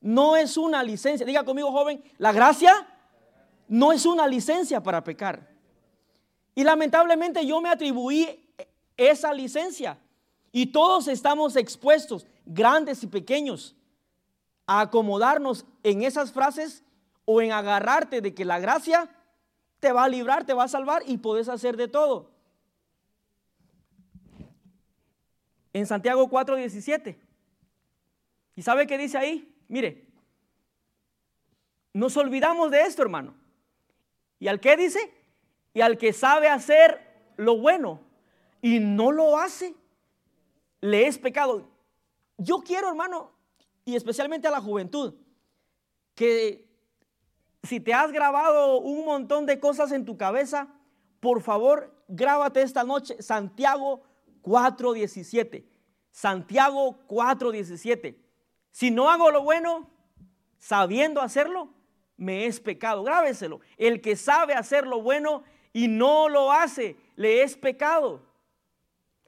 No 0.00 0.36
es 0.36 0.56
una 0.56 0.82
licencia. 0.82 1.24
Diga 1.24 1.44
conmigo, 1.44 1.70
joven, 1.70 2.02
la 2.18 2.32
gracia 2.32 2.74
no 3.68 3.92
es 3.92 4.04
una 4.06 4.26
licencia 4.26 4.82
para 4.82 5.04
pecar. 5.04 5.48
Y 6.56 6.64
lamentablemente 6.64 7.46
yo 7.46 7.60
me 7.60 7.68
atribuí 7.68 8.52
esa 8.96 9.32
licencia. 9.32 9.98
Y 10.50 10.66
todos 10.66 11.06
estamos 11.06 11.54
expuestos, 11.54 12.26
grandes 12.44 13.04
y 13.04 13.06
pequeños, 13.06 13.76
a 14.66 14.80
acomodarnos 14.80 15.64
en 15.84 16.02
esas 16.02 16.32
frases 16.32 16.82
o 17.24 17.40
en 17.40 17.52
agarrarte 17.52 18.20
de 18.20 18.34
que 18.34 18.44
la 18.44 18.58
gracia 18.58 19.08
te 19.86 19.92
va 19.92 20.02
a 20.02 20.08
librar, 20.08 20.44
te 20.44 20.52
va 20.52 20.64
a 20.64 20.68
salvar 20.68 21.04
y 21.06 21.16
puedes 21.16 21.48
hacer 21.48 21.76
de 21.76 21.86
todo. 21.86 22.28
En 25.72 25.86
Santiago 25.86 26.28
4:17. 26.28 27.16
¿Y 28.56 28.62
sabe 28.62 28.88
qué 28.88 28.98
dice 28.98 29.16
ahí? 29.16 29.54
Mire, 29.68 30.08
nos 31.92 32.16
olvidamos 32.16 32.72
de 32.72 32.80
esto, 32.80 33.02
hermano. 33.02 33.36
¿Y 34.40 34.48
al 34.48 34.58
qué 34.58 34.76
dice? 34.76 34.98
Y 35.72 35.82
al 35.82 35.98
que 35.98 36.12
sabe 36.12 36.48
hacer 36.48 37.00
lo 37.36 37.56
bueno 37.56 38.00
y 38.60 38.80
no 38.80 39.12
lo 39.12 39.38
hace, 39.38 39.72
le 40.80 41.06
es 41.06 41.16
pecado. 41.16 41.70
Yo 42.38 42.56
quiero, 42.56 42.88
hermano, 42.88 43.30
y 43.84 43.94
especialmente 43.94 44.48
a 44.48 44.50
la 44.50 44.60
juventud, 44.60 45.14
que 46.16 46.65
si 47.66 47.80
te 47.80 47.92
has 47.92 48.12
grabado 48.12 48.78
un 48.78 49.04
montón 49.04 49.46
de 49.46 49.60
cosas 49.60 49.92
en 49.92 50.04
tu 50.04 50.16
cabeza, 50.16 50.68
por 51.20 51.42
favor, 51.42 51.94
grábate 52.08 52.62
esta 52.62 52.84
noche 52.84 53.20
Santiago 53.22 54.02
4:17. 54.42 55.66
Santiago 56.10 56.98
4:17. 57.08 58.16
Si 58.70 58.90
no 58.90 59.10
hago 59.10 59.30
lo 59.30 59.42
bueno, 59.42 59.90
sabiendo 60.58 61.20
hacerlo, 61.20 61.70
me 62.16 62.46
es 62.46 62.60
pecado. 62.60 63.02
Grábeselo. 63.02 63.60
El 63.76 64.00
que 64.00 64.16
sabe 64.16 64.54
hacer 64.54 64.86
lo 64.86 65.02
bueno 65.02 65.42
y 65.72 65.88
no 65.88 66.28
lo 66.28 66.52
hace, 66.52 66.96
le 67.16 67.42
es 67.42 67.56
pecado. 67.56 68.22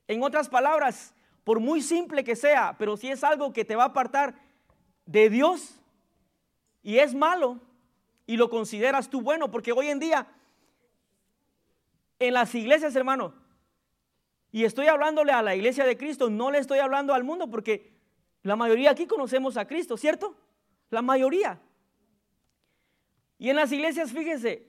En 0.07 0.23
otras 0.23 0.49
palabras, 0.49 1.14
por 1.45 1.61
muy 1.61 1.83
simple 1.83 2.25
que 2.25 2.37
sea, 2.37 2.76
pero 2.78 2.97
si 2.97 3.11
es 3.11 3.23
algo 3.25 3.52
que 3.52 3.64
te 3.64 3.76
va 3.76 3.85
a 3.85 3.87
apartar 3.88 4.35
de 5.04 5.28
Dios 5.28 5.80
y 6.83 6.99
es 6.99 7.14
malo 7.14 7.61
y 8.28 8.37
lo 8.37 8.50
consideras 8.50 9.08
tú 9.08 9.23
bueno, 9.23 9.50
porque 9.50 9.73
hoy 9.73 9.88
en 9.88 9.99
día 9.99 10.28
en 12.18 12.35
las 12.35 12.54
iglesias, 12.54 12.94
hermano, 12.94 13.32
y 14.52 14.64
estoy 14.64 14.87
hablándole 14.87 15.32
a 15.32 15.40
la 15.40 15.56
iglesia 15.56 15.87
de 15.87 15.97
Cristo, 15.97 16.28
no 16.28 16.50
le 16.50 16.58
estoy 16.58 16.78
hablando 16.78 17.14
al 17.14 17.25
mundo 17.25 17.49
porque 17.49 17.90
la 18.42 18.54
mayoría 18.54 18.90
aquí 18.90 19.06
conocemos 19.06 19.56
a 19.56 19.66
Cristo, 19.66 19.97
¿cierto? 19.97 20.37
La 20.90 21.00
mayoría. 21.00 21.58
Y 23.38 23.49
en 23.49 23.56
las 23.56 23.73
iglesias, 23.73 24.12
fíjese, 24.12 24.68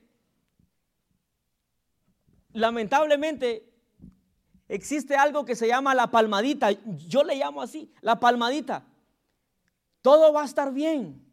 lamentablemente 2.53 3.69
existe 4.69 5.17
algo 5.17 5.43
que 5.43 5.57
se 5.57 5.67
llama 5.67 5.93
la 5.93 6.09
palmadita. 6.09 6.71
Yo 7.07 7.25
le 7.25 7.35
llamo 7.35 7.61
así, 7.61 7.91
la 7.99 8.21
palmadita. 8.21 8.85
Todo 10.01 10.31
va 10.31 10.43
a 10.43 10.45
estar 10.45 10.71
bien. 10.71 11.28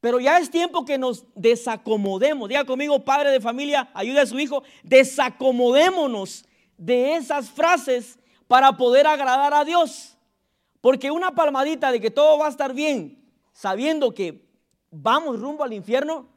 Pero 0.00 0.20
ya 0.20 0.38
es 0.38 0.50
tiempo 0.50 0.84
que 0.84 0.98
nos 0.98 1.24
desacomodemos. 1.34 2.48
Diga 2.48 2.64
conmigo, 2.64 3.04
padre 3.04 3.30
de 3.30 3.40
familia, 3.40 3.90
ayude 3.94 4.20
a 4.20 4.26
su 4.26 4.38
hijo. 4.38 4.62
Desacomodémonos 4.82 6.44
de 6.76 7.16
esas 7.16 7.50
frases 7.50 8.18
para 8.46 8.76
poder 8.76 9.06
agradar 9.06 9.54
a 9.54 9.64
Dios. 9.64 10.16
Porque 10.80 11.10
una 11.10 11.34
palmadita 11.34 11.90
de 11.90 12.00
que 12.00 12.10
todo 12.10 12.38
va 12.38 12.46
a 12.46 12.50
estar 12.50 12.72
bien, 12.74 13.24
sabiendo 13.52 14.12
que 14.12 14.46
vamos 14.90 15.40
rumbo 15.40 15.64
al 15.64 15.72
infierno, 15.72 16.28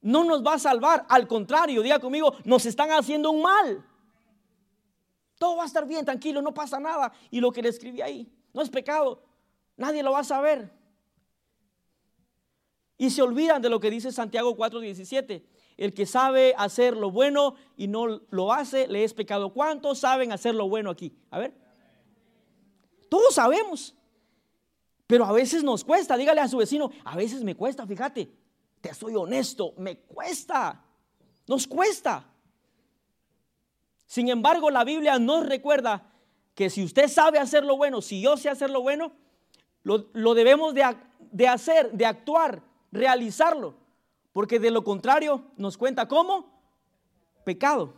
no 0.00 0.24
nos 0.24 0.44
va 0.44 0.54
a 0.54 0.58
salvar. 0.58 1.06
Al 1.08 1.26
contrario, 1.26 1.82
diga 1.82 1.98
conmigo, 1.98 2.34
nos 2.44 2.66
están 2.66 2.90
haciendo 2.90 3.30
un 3.30 3.42
mal. 3.42 3.84
Todo 5.38 5.56
va 5.56 5.64
a 5.64 5.66
estar 5.66 5.86
bien, 5.86 6.04
tranquilo, 6.04 6.42
no 6.42 6.52
pasa 6.52 6.80
nada. 6.80 7.12
Y 7.30 7.40
lo 7.40 7.52
que 7.52 7.62
le 7.62 7.68
escribí 7.68 8.00
ahí, 8.00 8.30
no 8.52 8.62
es 8.62 8.70
pecado, 8.70 9.22
nadie 9.76 10.02
lo 10.02 10.12
va 10.12 10.20
a 10.20 10.24
saber. 10.24 10.70
Y 12.98 13.10
se 13.10 13.22
olvidan 13.22 13.60
de 13.60 13.68
lo 13.68 13.80
que 13.80 13.90
dice 13.90 14.12
Santiago 14.12 14.56
4:17. 14.56 15.44
El 15.76 15.92
que 15.92 16.06
sabe 16.06 16.54
hacer 16.56 16.96
lo 16.96 17.10
bueno 17.10 17.54
y 17.76 17.86
no 17.86 18.20
lo 18.30 18.52
hace, 18.52 18.88
le 18.88 19.04
es 19.04 19.12
pecado. 19.12 19.52
¿Cuántos 19.52 19.98
saben 19.98 20.32
hacer 20.32 20.54
lo 20.54 20.68
bueno 20.68 20.90
aquí? 20.90 21.14
A 21.30 21.38
ver. 21.38 21.52
Todos 23.08 23.34
sabemos. 23.34 23.94
Pero 25.06 25.24
a 25.24 25.32
veces 25.32 25.62
nos 25.62 25.84
cuesta. 25.84 26.16
Dígale 26.16 26.40
a 26.40 26.48
su 26.48 26.56
vecino, 26.56 26.90
a 27.04 27.16
veces 27.16 27.44
me 27.44 27.54
cuesta, 27.54 27.86
fíjate. 27.86 28.30
Te 28.80 28.94
soy 28.94 29.14
honesto, 29.14 29.74
me 29.76 29.98
cuesta. 29.98 30.82
Nos 31.46 31.66
cuesta. 31.66 32.26
Sin 34.06 34.28
embargo, 34.28 34.70
la 34.70 34.84
Biblia 34.84 35.18
nos 35.18 35.46
recuerda 35.46 36.10
que 36.54 36.70
si 36.70 36.82
usted 36.82 37.08
sabe 37.08 37.38
hacer 37.38 37.64
lo 37.64 37.76
bueno, 37.76 38.00
si 38.00 38.22
yo 38.22 38.36
sé 38.36 38.48
hacer 38.48 38.70
lo 38.70 38.80
bueno, 38.80 39.12
lo, 39.82 40.34
debemos 40.34 40.74
de, 40.74 40.84
de 41.30 41.46
hacer, 41.46 41.92
de 41.92 42.06
actuar, 42.06 42.62
realizarlo. 42.92 43.74
Porque 44.32 44.58
de 44.58 44.70
lo 44.70 44.84
contrario 44.84 45.44
nos 45.56 45.76
cuenta 45.76 46.08
cómo 46.08 46.60
pecado. 47.44 47.94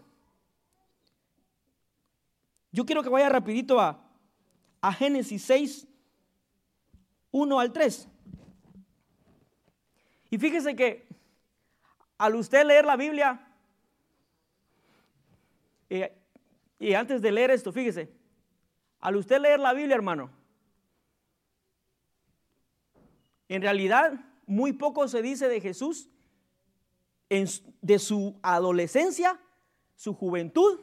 Yo 2.71 2.85
quiero 2.87 3.03
que 3.03 3.09
vaya 3.09 3.29
rapidito 3.29 3.81
a, 3.81 3.99
a 4.81 4.93
Génesis 4.93 5.43
6, 5.43 5.87
1 7.31 7.61
al 7.61 7.73
3. 7.73 8.09
Y 10.31 10.39
fíjese 10.39 10.77
que 10.77 11.09
al 12.19 12.35
usted 12.35 12.67
leer 12.67 12.85
la 12.85 12.97
Biblia, 12.97 13.41
eh, 15.89 16.15
y 16.79 16.95
antes 16.95 17.23
de 17.23 17.33
leer 17.33 17.51
esto, 17.51 17.73
fíjese, 17.73 18.13
al 19.01 19.17
usted 19.17 19.41
leer 19.41 19.61
la 19.61 19.73
Biblia, 19.73 19.95
hermano, 19.95 20.31
en 23.49 23.63
realidad 23.63 24.13
muy 24.49 24.73
poco 24.73 25.07
se 25.07 25.23
dice 25.23 25.49
de 25.49 25.61
Jesús 25.61 26.09
de 27.29 27.99
su 27.99 28.39
adolescencia, 28.43 29.39
su 29.95 30.15
juventud. 30.15 30.81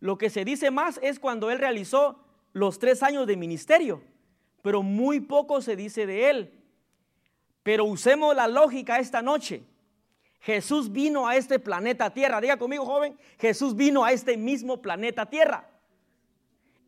Lo 0.00 0.18
que 0.18 0.30
se 0.30 0.44
dice 0.44 0.70
más 0.70 0.98
es 1.02 1.18
cuando 1.18 1.50
él 1.50 1.58
realizó 1.58 2.24
los 2.52 2.78
tres 2.78 3.02
años 3.02 3.26
de 3.26 3.36
ministerio, 3.36 4.02
pero 4.62 4.82
muy 4.82 5.20
poco 5.20 5.60
se 5.60 5.76
dice 5.76 6.06
de 6.06 6.30
él. 6.30 6.64
Pero 7.62 7.84
usemos 7.84 8.34
la 8.34 8.48
lógica 8.48 8.98
esta 8.98 9.22
noche. 9.22 9.62
Jesús 10.40 10.92
vino 10.92 11.26
a 11.26 11.36
este 11.36 11.58
planeta 11.58 12.10
Tierra. 12.10 12.40
Diga 12.40 12.56
conmigo, 12.56 12.86
joven, 12.86 13.18
Jesús 13.38 13.74
vino 13.74 14.04
a 14.04 14.12
este 14.12 14.36
mismo 14.36 14.80
planeta 14.80 15.26
Tierra. 15.26 15.68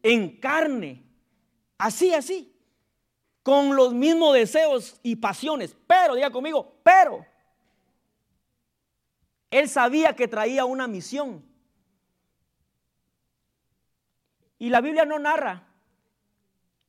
En 0.03 0.39
carne. 0.39 1.03
Así, 1.77 2.15
así. 2.15 2.55
Con 3.49 3.77
los 3.77 3.95
mismos 3.95 4.35
deseos 4.35 5.01
y 5.03 5.17
pasiones. 5.17 5.75
Pero, 5.87 6.15
diga 6.15 6.31
conmigo, 6.31 6.75
pero. 6.83 7.25
Él 9.51 9.71
sabía 9.71 10.15
que 10.15 10.29
traía 10.29 10.67
una 10.67 10.87
misión. 10.87 11.43
Y 14.59 14.69
la 14.69 14.83
Biblia 14.83 15.07
no 15.07 15.19
narra. 15.19 15.67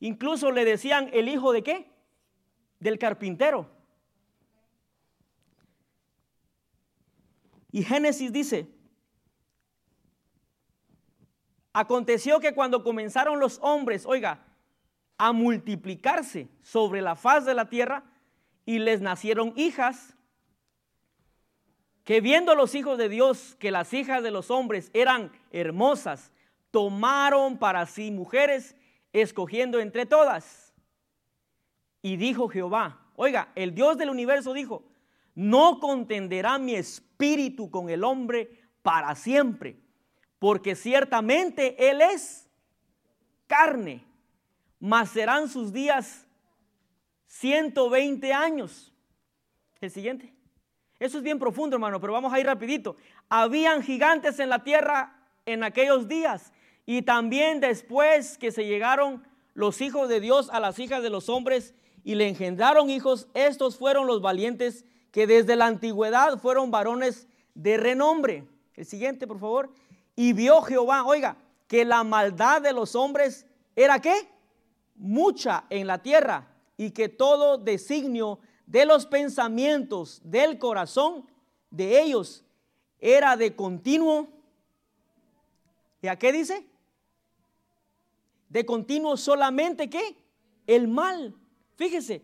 Incluso 0.02 0.52
le 0.52 0.66
decían 0.66 1.10
el 1.14 1.30
hijo 1.30 1.54
de 1.54 1.64
qué? 1.64 1.94
Del 2.82 3.00
carpintero. 3.00 3.72
Y 7.72 7.84
Génesis 7.84 8.34
dice, 8.34 8.68
aconteció 11.72 12.42
que 12.42 12.54
cuando 12.54 12.84
comenzaron 12.84 13.40
los 13.40 13.60
hombres, 13.62 14.06
oiga, 14.06 14.49
a 15.20 15.34
multiplicarse 15.34 16.48
sobre 16.64 17.02
la 17.02 17.16
faz 17.16 17.46
de 17.46 17.54
la 17.54 17.70
tierra 17.70 18.04
y 18.66 18.80
les 18.80 19.02
nacieron 19.02 19.54
hijas, 19.58 20.16
que 22.06 22.22
viendo 22.22 22.56
los 22.56 22.74
hijos 22.74 22.98
de 22.98 23.10
Dios 23.10 23.56
que 23.60 23.70
las 23.70 23.94
hijas 23.94 24.24
de 24.24 24.32
los 24.32 24.50
hombres 24.50 24.90
eran 24.94 25.32
hermosas, 25.52 26.32
tomaron 26.72 27.60
para 27.60 27.86
sí 27.86 28.10
mujeres, 28.12 28.76
escogiendo 29.12 29.80
entre 29.80 30.06
todas. 30.06 30.74
Y 32.02 32.16
dijo 32.16 32.48
Jehová, 32.48 33.06
oiga, 33.16 33.52
el 33.56 33.76
Dios 33.76 33.98
del 33.98 34.10
universo 34.10 34.54
dijo, 34.54 34.84
no 35.36 35.80
contenderá 35.80 36.58
mi 36.58 36.76
espíritu 36.76 37.70
con 37.70 37.90
el 37.90 38.06
hombre 38.06 38.62
para 38.82 39.16
siempre, 39.16 39.78
porque 40.40 40.76
ciertamente 40.76 41.90
Él 41.90 42.02
es 42.02 42.50
carne, 43.48 44.09
mas 44.80 45.10
serán 45.10 45.50
sus 45.50 45.74
días 45.74 46.26
120 47.28 48.34
años. 48.34 48.94
El 49.82 49.92
siguiente. 49.92 50.34
Eso 51.00 51.18
es 51.18 51.24
bien 51.24 51.40
profundo, 51.40 51.76
hermano, 51.76 52.02
pero 52.02 52.14
vamos 52.14 52.34
a 52.34 52.40
ir 52.40 52.46
rapidito. 52.46 52.98
Habían 53.30 53.82
gigantes 53.82 54.40
en 54.40 54.50
la 54.50 54.64
tierra 54.64 55.16
en 55.46 55.64
aquellos 55.64 56.08
días 56.08 56.52
y 56.86 57.04
también 57.04 57.60
después 57.60 58.38
que 58.38 58.52
se 58.52 58.66
llegaron 58.66 59.26
los 59.54 59.82
hijos 59.82 60.10
de 60.10 60.20
Dios 60.20 60.50
a 60.52 60.60
las 60.60 60.80
hijas 60.80 61.02
de 61.04 61.10
los 61.10 61.30
hombres 61.30 61.74
y 62.04 62.16
le 62.16 62.28
engendraron 62.28 62.90
hijos, 62.90 63.28
estos 63.34 63.78
fueron 63.78 64.08
los 64.08 64.22
valientes 64.22 64.86
que 65.12 65.28
desde 65.28 65.56
la 65.56 65.68
antigüedad 65.68 66.40
fueron 66.40 66.72
varones 66.72 67.28
de 67.54 67.78
renombre. 67.78 68.48
El 68.76 68.86
siguiente, 68.86 69.28
por 69.28 69.40
favor. 69.40 69.70
Y 70.16 70.34
vio 70.34 70.62
Jehová, 70.62 71.04
oiga, 71.06 71.38
que 71.68 71.86
la 71.86 72.04
maldad 72.04 72.62
de 72.62 72.74
los 72.74 72.96
hombres 72.96 73.46
era 73.76 74.00
qué? 74.00 74.28
Mucha 75.00 75.66
en 75.72 75.88
la 75.88 76.04
tierra 76.04 76.48
y 76.78 76.92
que 76.92 77.10
todo 77.10 77.58
designio 77.58 78.40
de 78.68 78.86
los 78.86 79.08
pensamientos 79.08 80.22
del 80.24 80.60
corazón 80.60 81.28
de 81.72 82.02
ellos 82.02 82.46
era 83.00 83.36
de 83.36 83.56
continuo. 83.56 84.28
¿Y 86.02 86.08
a 86.08 86.20
qué 86.20 86.32
dice? 86.32 86.68
De 88.50 88.66
continuo 88.66 89.18
solamente 89.18 89.90
qué? 89.90 90.16
El 90.68 90.88
mal. 90.88 91.36
Fíjese, 91.76 92.24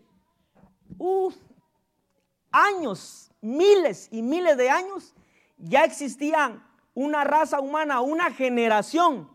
años, 2.51 3.31
miles 3.41 4.09
y 4.11 4.21
miles 4.21 4.57
de 4.57 4.69
años, 4.69 5.13
ya 5.57 5.83
existían 5.83 6.63
una 6.93 7.23
raza 7.23 7.59
humana, 7.59 8.01
una 8.01 8.31
generación 8.31 9.29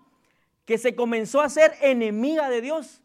que 0.64 0.79
se 0.79 0.94
comenzó 0.94 1.40
a 1.40 1.48
ser 1.48 1.74
enemiga 1.81 2.48
de 2.48 2.61
Dios. 2.61 3.03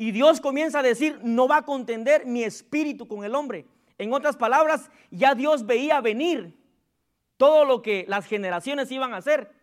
Y 0.00 0.12
Dios 0.12 0.40
comienza 0.40 0.78
a 0.78 0.82
decir, 0.82 1.20
no 1.22 1.46
va 1.46 1.58
a 1.58 1.66
contender 1.66 2.24
mi 2.24 2.42
espíritu 2.42 3.06
con 3.06 3.22
el 3.22 3.34
hombre. 3.34 3.66
En 3.98 4.14
otras 4.14 4.34
palabras, 4.34 4.90
ya 5.10 5.34
Dios 5.34 5.66
veía 5.66 6.00
venir 6.00 6.58
todo 7.36 7.66
lo 7.66 7.82
que 7.82 8.06
las 8.08 8.24
generaciones 8.24 8.90
iban 8.90 9.12
a 9.12 9.18
hacer. 9.18 9.54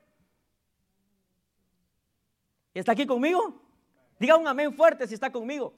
¿Está 2.76 2.92
aquí 2.92 3.08
conmigo? 3.08 3.60
Diga 4.20 4.38
un 4.38 4.48
amén 4.48 4.72
fuerte 4.76 5.08
si 5.08 5.16
está 5.16 5.32
conmigo. 5.32 5.74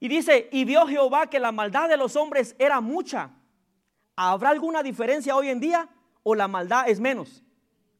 Y 0.00 0.08
dice, 0.08 0.48
y 0.50 0.64
vio 0.64 0.86
Jehová 0.86 1.28
que 1.28 1.38
la 1.38 1.52
maldad 1.52 1.90
de 1.90 1.98
los 1.98 2.16
hombres 2.16 2.56
era 2.58 2.80
mucha. 2.80 3.32
¿Habrá 4.16 4.48
alguna 4.48 4.82
diferencia 4.82 5.36
hoy 5.36 5.50
en 5.50 5.60
día 5.60 5.90
o 6.22 6.34
la 6.34 6.48
maldad 6.48 6.88
es 6.88 7.00
menos? 7.00 7.44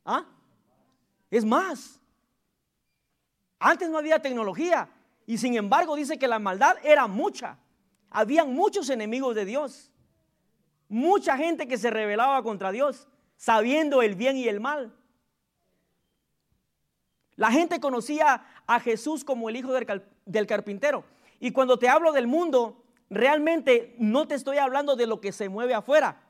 ¿Ah? 0.03 0.25
Es 1.31 1.45
más. 1.45 2.01
Antes 3.59 3.91
no 3.91 3.99
había 3.99 4.19
tecnología 4.23 4.89
y 5.27 5.39
sin 5.39 5.57
embargo 5.57 5.97
dice 5.97 6.19
que 6.19 6.29
la 6.29 6.39
maldad 6.39 6.77
era 6.85 7.09
mucha. 7.09 7.59
Habían 8.11 8.55
muchos 8.55 8.89
enemigos 8.89 9.35
de 9.35 9.45
Dios. 9.45 9.91
Mucha 10.89 11.37
gente 11.37 11.67
que 11.67 11.77
se 11.77 11.91
rebelaba 11.91 12.43
contra 12.45 12.71
Dios, 12.71 13.09
sabiendo 13.37 14.03
el 14.03 14.15
bien 14.15 14.37
y 14.37 14.47
el 14.47 14.61
mal. 14.61 14.95
La 17.35 17.51
gente 17.51 17.81
conocía 17.81 18.47
a 18.67 18.81
Jesús 18.81 19.25
como 19.25 19.49
el 19.49 19.57
hijo 19.57 19.73
del, 19.73 20.47
carpintero. 20.47 21.05
Y 21.41 21.51
cuando 21.51 21.79
te 21.79 21.89
hablo 21.89 22.13
del 22.13 22.29
mundo, 22.29 22.85
realmente 23.11 23.97
no 23.99 24.29
te 24.29 24.37
estoy 24.37 24.59
hablando 24.59 24.95
de 24.95 25.07
lo 25.07 25.21
que 25.21 25.33
se 25.33 25.49
mueve 25.49 25.75
afuera. 25.75 26.23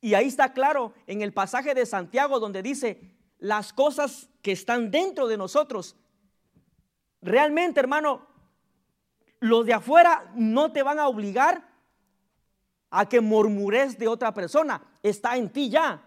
Y 0.00 0.14
ahí 0.14 0.26
está 0.26 0.52
claro 0.52 0.92
en 1.06 1.22
el 1.22 1.32
pasaje 1.32 1.74
de 1.74 1.86
Santiago 1.86 2.38
donde 2.38 2.62
dice, 2.62 3.00
las 3.38 3.72
cosas 3.72 4.28
que 4.42 4.52
están 4.52 4.90
dentro 4.92 5.26
de 5.26 5.36
nosotros, 5.36 5.96
realmente 7.20 7.80
hermano, 7.80 8.26
los 9.40 9.66
de 9.66 9.74
afuera 9.74 10.30
no 10.34 10.72
te 10.72 10.82
van 10.82 10.98
a 10.98 11.08
obligar 11.08 11.68
a 12.90 13.08
que 13.08 13.20
murmures 13.20 13.98
de 13.98 14.08
otra 14.08 14.32
persona. 14.32 14.82
Está 15.02 15.36
en 15.36 15.50
ti 15.50 15.70
ya. 15.70 16.02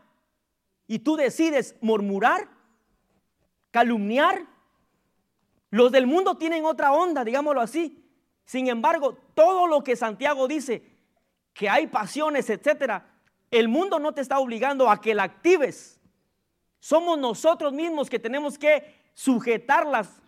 Y 0.88 1.00
tú 1.00 1.16
decides 1.16 1.76
murmurar, 1.82 2.50
calumniar. 3.72 4.46
Los 5.70 5.92
del 5.92 6.08
mundo 6.08 6.38
tienen 6.38 6.66
otra 6.66 6.92
onda, 6.92 7.24
digámoslo 7.24 7.62
así. 7.62 8.04
Sin 8.44 8.68
embargo, 8.68 9.18
todo 9.34 9.68
lo 9.68 9.84
que 9.84 9.96
Santiago 9.96 10.48
dice, 10.48 10.92
que 11.54 11.70
hay 11.70 11.88
pasiones, 11.88 12.50
etcétera, 12.50 13.08
el 13.50 13.68
mundo 13.68 14.00
no 14.00 14.14
te 14.14 14.22
está 14.22 14.40
obligando 14.40 14.90
a 14.90 15.02
que 15.02 15.14
la 15.14 15.24
actives. 15.24 16.00
Somos 16.80 17.18
nosotros 17.20 17.74
mismos 17.74 18.10
que 18.10 18.20
tenemos 18.20 18.58
que 18.58 18.96
sujetarlas. 19.14 20.21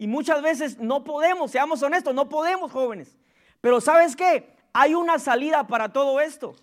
Y 0.00 0.08
muchas 0.08 0.42
veces 0.42 0.78
no 0.78 1.04
podemos, 1.04 1.52
seamos 1.52 1.80
honestos, 1.84 2.12
no 2.12 2.28
podemos, 2.28 2.72
jóvenes. 2.72 3.16
Pero 3.60 3.80
¿sabes 3.80 4.16
qué? 4.16 4.58
hay 4.72 4.94
una 4.94 5.18
salida 5.18 5.66
para 5.66 5.92
todo 5.92 6.20
esto. 6.20 6.54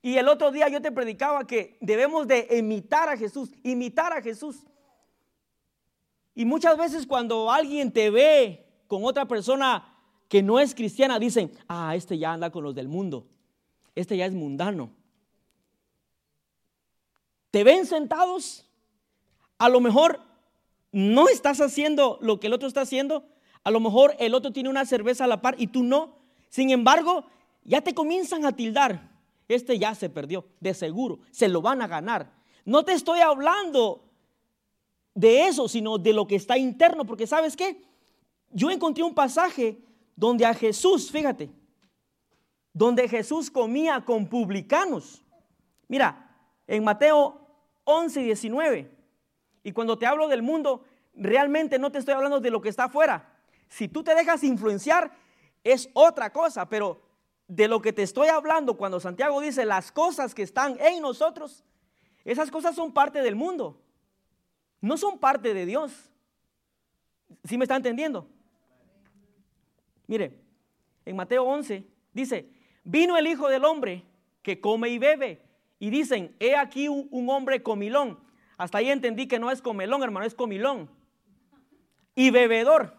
Y 0.00 0.16
el 0.16 0.28
otro 0.28 0.50
día 0.50 0.68
yo 0.68 0.80
te 0.80 0.92
predicaba 0.92 1.46
que 1.46 1.76
debemos 1.80 2.26
de 2.28 2.46
imitar 2.56 3.08
a 3.08 3.16
Jesús, 3.16 3.50
imitar 3.62 4.12
a 4.12 4.22
Jesús. 4.22 4.58
Y 6.34 6.44
muchas 6.44 6.78
veces 6.78 7.06
cuando 7.06 7.50
alguien 7.50 7.92
te 7.92 8.10
ve 8.10 8.64
con 8.86 9.04
otra 9.04 9.26
persona 9.26 9.94
que 10.28 10.42
no 10.42 10.60
es 10.60 10.74
cristiana, 10.74 11.18
dicen, 11.18 11.52
ah, 11.66 11.96
este 11.96 12.16
ya 12.16 12.32
anda 12.32 12.50
con 12.50 12.62
los 12.62 12.74
del 12.74 12.86
mundo, 12.86 13.26
este 13.94 14.16
ya 14.16 14.26
es 14.26 14.32
mundano. 14.32 14.90
Te 17.50 17.64
ven 17.64 17.86
sentados, 17.86 18.70
a 19.56 19.68
lo 19.68 19.80
mejor 19.80 20.20
no 20.92 21.28
estás 21.28 21.60
haciendo 21.60 22.18
lo 22.20 22.40
que 22.40 22.46
el 22.46 22.52
otro 22.52 22.68
está 22.68 22.82
haciendo, 22.82 23.24
a 23.64 23.70
lo 23.70 23.80
mejor 23.80 24.14
el 24.18 24.34
otro 24.34 24.52
tiene 24.52 24.68
una 24.68 24.86
cerveza 24.86 25.24
a 25.24 25.28
la 25.28 25.42
par 25.42 25.54
y 25.58 25.66
tú 25.68 25.82
no, 25.82 26.16
sin 26.48 26.70
embargo, 26.70 27.24
ya 27.64 27.80
te 27.82 27.94
comienzan 27.94 28.44
a 28.44 28.52
tildar. 28.52 29.10
Este 29.48 29.78
ya 29.78 29.94
se 29.94 30.10
perdió, 30.10 30.46
de 30.60 30.74
seguro, 30.74 31.20
se 31.30 31.48
lo 31.48 31.62
van 31.62 31.82
a 31.82 31.86
ganar. 31.86 32.32
No 32.64 32.84
te 32.84 32.92
estoy 32.92 33.20
hablando 33.20 34.04
de 35.14 35.46
eso, 35.46 35.68
sino 35.68 35.98
de 35.98 36.12
lo 36.12 36.26
que 36.26 36.36
está 36.36 36.58
interno, 36.58 37.04
porque 37.04 37.26
sabes 37.26 37.56
qué? 37.56 37.82
Yo 38.50 38.70
encontré 38.70 39.02
un 39.02 39.14
pasaje 39.14 39.78
donde 40.14 40.44
a 40.44 40.54
Jesús, 40.54 41.10
fíjate, 41.10 41.50
donde 42.72 43.08
Jesús 43.08 43.50
comía 43.50 44.04
con 44.04 44.28
publicanos. 44.28 45.22
Mira, 45.88 46.36
en 46.66 46.84
Mateo 46.84 47.40
11, 47.84 48.20
19. 48.20 48.97
Y 49.62 49.72
cuando 49.72 49.98
te 49.98 50.06
hablo 50.06 50.28
del 50.28 50.42
mundo, 50.42 50.84
realmente 51.14 51.78
no 51.78 51.90
te 51.90 51.98
estoy 51.98 52.14
hablando 52.14 52.40
de 52.40 52.50
lo 52.50 52.60
que 52.60 52.68
está 52.68 52.84
afuera. 52.84 53.32
Si 53.68 53.88
tú 53.88 54.02
te 54.02 54.14
dejas 54.14 54.42
influenciar, 54.44 55.12
es 55.64 55.90
otra 55.92 56.32
cosa, 56.32 56.68
pero 56.68 57.02
de 57.46 57.68
lo 57.68 57.80
que 57.80 57.92
te 57.92 58.02
estoy 58.02 58.28
hablando 58.28 58.76
cuando 58.76 59.00
Santiago 59.00 59.40
dice 59.40 59.64
las 59.64 59.90
cosas 59.90 60.34
que 60.34 60.42
están 60.42 60.78
en 60.80 61.02
nosotros, 61.02 61.64
esas 62.24 62.50
cosas 62.50 62.74
son 62.74 62.92
parte 62.92 63.22
del 63.22 63.36
mundo, 63.36 63.80
no 64.80 64.96
son 64.96 65.18
parte 65.18 65.54
de 65.54 65.66
Dios. 65.66 66.10
¿Sí 67.44 67.58
me 67.58 67.64
está 67.64 67.76
entendiendo? 67.76 68.28
Mire, 70.06 70.40
en 71.04 71.16
Mateo 71.16 71.44
11 71.44 71.86
dice, 72.12 72.50
vino 72.84 73.16
el 73.16 73.26
Hijo 73.26 73.48
del 73.48 73.64
Hombre 73.64 74.04
que 74.42 74.60
come 74.60 74.88
y 74.88 74.98
bebe. 74.98 75.42
Y 75.78 75.90
dicen, 75.90 76.34
he 76.40 76.56
aquí 76.56 76.88
un, 76.88 77.28
hombre 77.28 77.62
comilón. 77.62 78.18
Hasta 78.58 78.78
ahí 78.78 78.90
entendí 78.90 79.26
que 79.26 79.38
no 79.38 79.50
es 79.50 79.62
comelón, 79.62 80.02
hermano, 80.02 80.26
es 80.26 80.34
comilón. 80.34 80.90
Y 82.14 82.30
bebedor. 82.30 82.94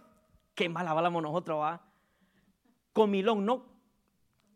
Qué 0.56 0.70
mala 0.70 0.92
hablamos 0.92 1.22
nosotros, 1.22 1.60
¿va? 1.60 1.90
comilón, 2.94 3.46
no 3.46 3.66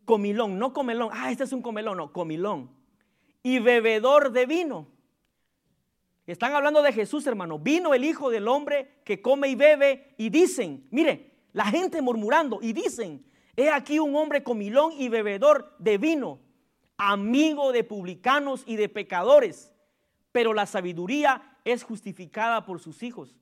comilón, 0.04 0.58
no 0.58 0.72
comelón. 0.72 1.10
Ah, 1.12 1.30
este 1.30 1.44
es 1.44 1.52
un 1.52 1.62
comelón, 1.62 1.96
no, 1.96 2.12
comilón. 2.12 2.70
Y 3.42 3.58
bebedor 3.58 4.32
de 4.32 4.46
vino. 4.46 4.86
Están 6.26 6.54
hablando 6.54 6.82
de 6.82 6.92
Jesús, 6.92 7.26
hermano. 7.26 7.58
Vino 7.58 7.94
el 7.94 8.04
Hijo 8.04 8.30
del 8.30 8.48
Hombre 8.48 9.00
que 9.04 9.20
come 9.20 9.48
y 9.48 9.54
bebe 9.54 10.14
y 10.16 10.30
dicen, 10.30 10.86
mire, 10.90 11.32
la 11.52 11.66
gente 11.66 12.00
murmurando 12.02 12.58
y 12.62 12.72
dicen, 12.72 13.24
he 13.56 13.70
aquí 13.70 13.98
un 13.98 14.16
hombre 14.16 14.42
comilón 14.42 14.92
y 14.92 15.08
bebedor 15.08 15.74
de 15.78 15.98
vino, 15.98 16.40
amigo 16.96 17.72
de 17.72 17.84
publicanos 17.84 18.62
y 18.66 18.76
de 18.76 18.88
pecadores, 18.88 19.72
pero 20.34 20.52
la 20.52 20.66
sabiduría 20.66 21.58
es 21.64 21.84
justificada 21.84 22.66
por 22.66 22.80
sus 22.80 23.04
hijos. 23.04 23.36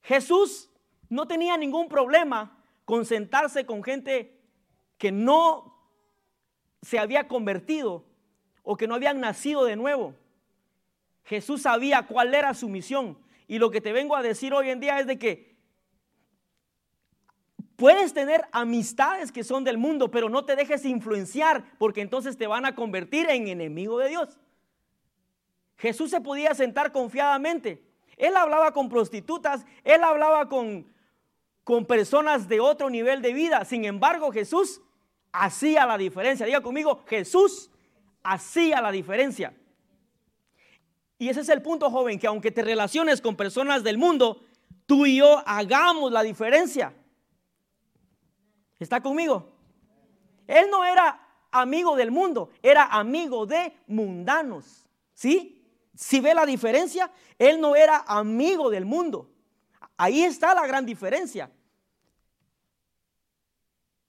Jesús 0.00 0.70
no 1.10 1.28
tenía 1.28 1.58
ningún 1.58 1.86
problema 1.86 2.56
con 2.86 3.04
sentarse 3.04 3.66
con 3.66 3.82
gente 3.82 4.40
que 4.96 5.12
no 5.12 5.76
se 6.80 6.98
había 6.98 7.28
convertido 7.28 8.06
o 8.62 8.78
que 8.78 8.86
no 8.86 8.94
habían 8.94 9.20
nacido 9.20 9.66
de 9.66 9.76
nuevo. 9.76 10.14
Jesús 11.24 11.60
sabía 11.60 12.06
cuál 12.06 12.34
era 12.34 12.54
su 12.54 12.70
misión. 12.70 13.18
Y 13.46 13.58
lo 13.58 13.70
que 13.70 13.82
te 13.82 13.92
vengo 13.92 14.16
a 14.16 14.22
decir 14.22 14.54
hoy 14.54 14.70
en 14.70 14.80
día 14.80 14.98
es 14.98 15.06
de 15.06 15.18
que 15.18 15.58
puedes 17.76 18.14
tener 18.14 18.46
amistades 18.50 19.30
que 19.30 19.44
son 19.44 19.62
del 19.62 19.76
mundo, 19.76 20.10
pero 20.10 20.30
no 20.30 20.42
te 20.46 20.56
dejes 20.56 20.86
influenciar 20.86 21.76
porque 21.76 22.00
entonces 22.00 22.38
te 22.38 22.46
van 22.46 22.64
a 22.64 22.74
convertir 22.74 23.28
en 23.28 23.46
enemigo 23.46 23.98
de 23.98 24.08
Dios. 24.08 24.38
Jesús 25.80 26.10
se 26.10 26.20
podía 26.20 26.54
sentar 26.54 26.92
confiadamente. 26.92 27.82
Él 28.16 28.36
hablaba 28.36 28.72
con 28.72 28.88
prostitutas, 28.88 29.66
él 29.82 30.04
hablaba 30.04 30.48
con 30.48 30.86
con 31.70 31.86
personas 31.86 32.48
de 32.48 32.58
otro 32.58 32.90
nivel 32.90 33.22
de 33.22 33.32
vida. 33.32 33.64
Sin 33.64 33.84
embargo, 33.84 34.32
Jesús 34.32 34.80
hacía 35.30 35.86
la 35.86 35.98
diferencia. 35.98 36.46
Diga 36.46 36.60
conmigo, 36.62 37.04
Jesús 37.06 37.70
hacía 38.24 38.80
la 38.80 38.90
diferencia. 38.90 39.54
Y 41.16 41.28
ese 41.28 41.42
es 41.42 41.48
el 41.48 41.62
punto, 41.62 41.88
joven, 41.88 42.18
que 42.18 42.26
aunque 42.26 42.50
te 42.50 42.62
relaciones 42.62 43.20
con 43.20 43.36
personas 43.36 43.84
del 43.84 43.98
mundo, 43.98 44.42
tú 44.86 45.06
y 45.06 45.18
yo 45.18 45.44
hagamos 45.46 46.10
la 46.10 46.22
diferencia. 46.22 46.92
¿Está 48.80 49.00
conmigo? 49.00 49.52
Él 50.48 50.66
no 50.72 50.84
era 50.84 51.24
amigo 51.52 51.94
del 51.94 52.10
mundo, 52.10 52.50
era 52.62 52.84
amigo 52.84 53.46
de 53.46 53.74
mundanos. 53.86 54.88
¿Sí? 55.14 55.59
Si 55.94 56.20
ve 56.20 56.34
la 56.34 56.46
diferencia, 56.46 57.10
él 57.38 57.60
no 57.60 57.76
era 57.76 58.04
amigo 58.06 58.70
del 58.70 58.84
mundo. 58.84 59.30
Ahí 59.96 60.22
está 60.22 60.54
la 60.54 60.66
gran 60.66 60.86
diferencia. 60.86 61.50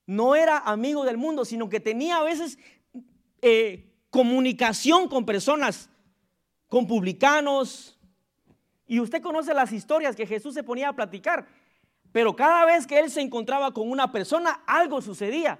no 0.05 0.35
era 0.35 0.57
amigo 0.57 1.05
del 1.05 1.17
mundo, 1.17 1.45
sino 1.45 1.69
que 1.69 1.79
tenía 1.79 2.17
a 2.17 2.23
veces 2.23 2.57
eh, 3.41 3.89
comunicación 4.09 5.07
con 5.07 5.25
personas, 5.25 5.89
con 6.67 6.85
publicanos. 6.85 7.97
Y 8.85 8.99
usted 8.99 9.21
conoce 9.21 9.53
las 9.53 9.71
historias 9.71 10.17
que 10.17 10.27
Jesús 10.27 10.53
se 10.53 10.63
ponía 10.63 10.89
a 10.89 10.95
platicar. 10.95 11.47
Pero 12.11 12.35
cada 12.35 12.65
vez 12.65 12.85
que 12.85 12.99
él 12.99 13.09
se 13.09 13.21
encontraba 13.21 13.73
con 13.73 13.89
una 13.89 14.11
persona, 14.11 14.61
algo 14.67 15.01
sucedía. 15.01 15.59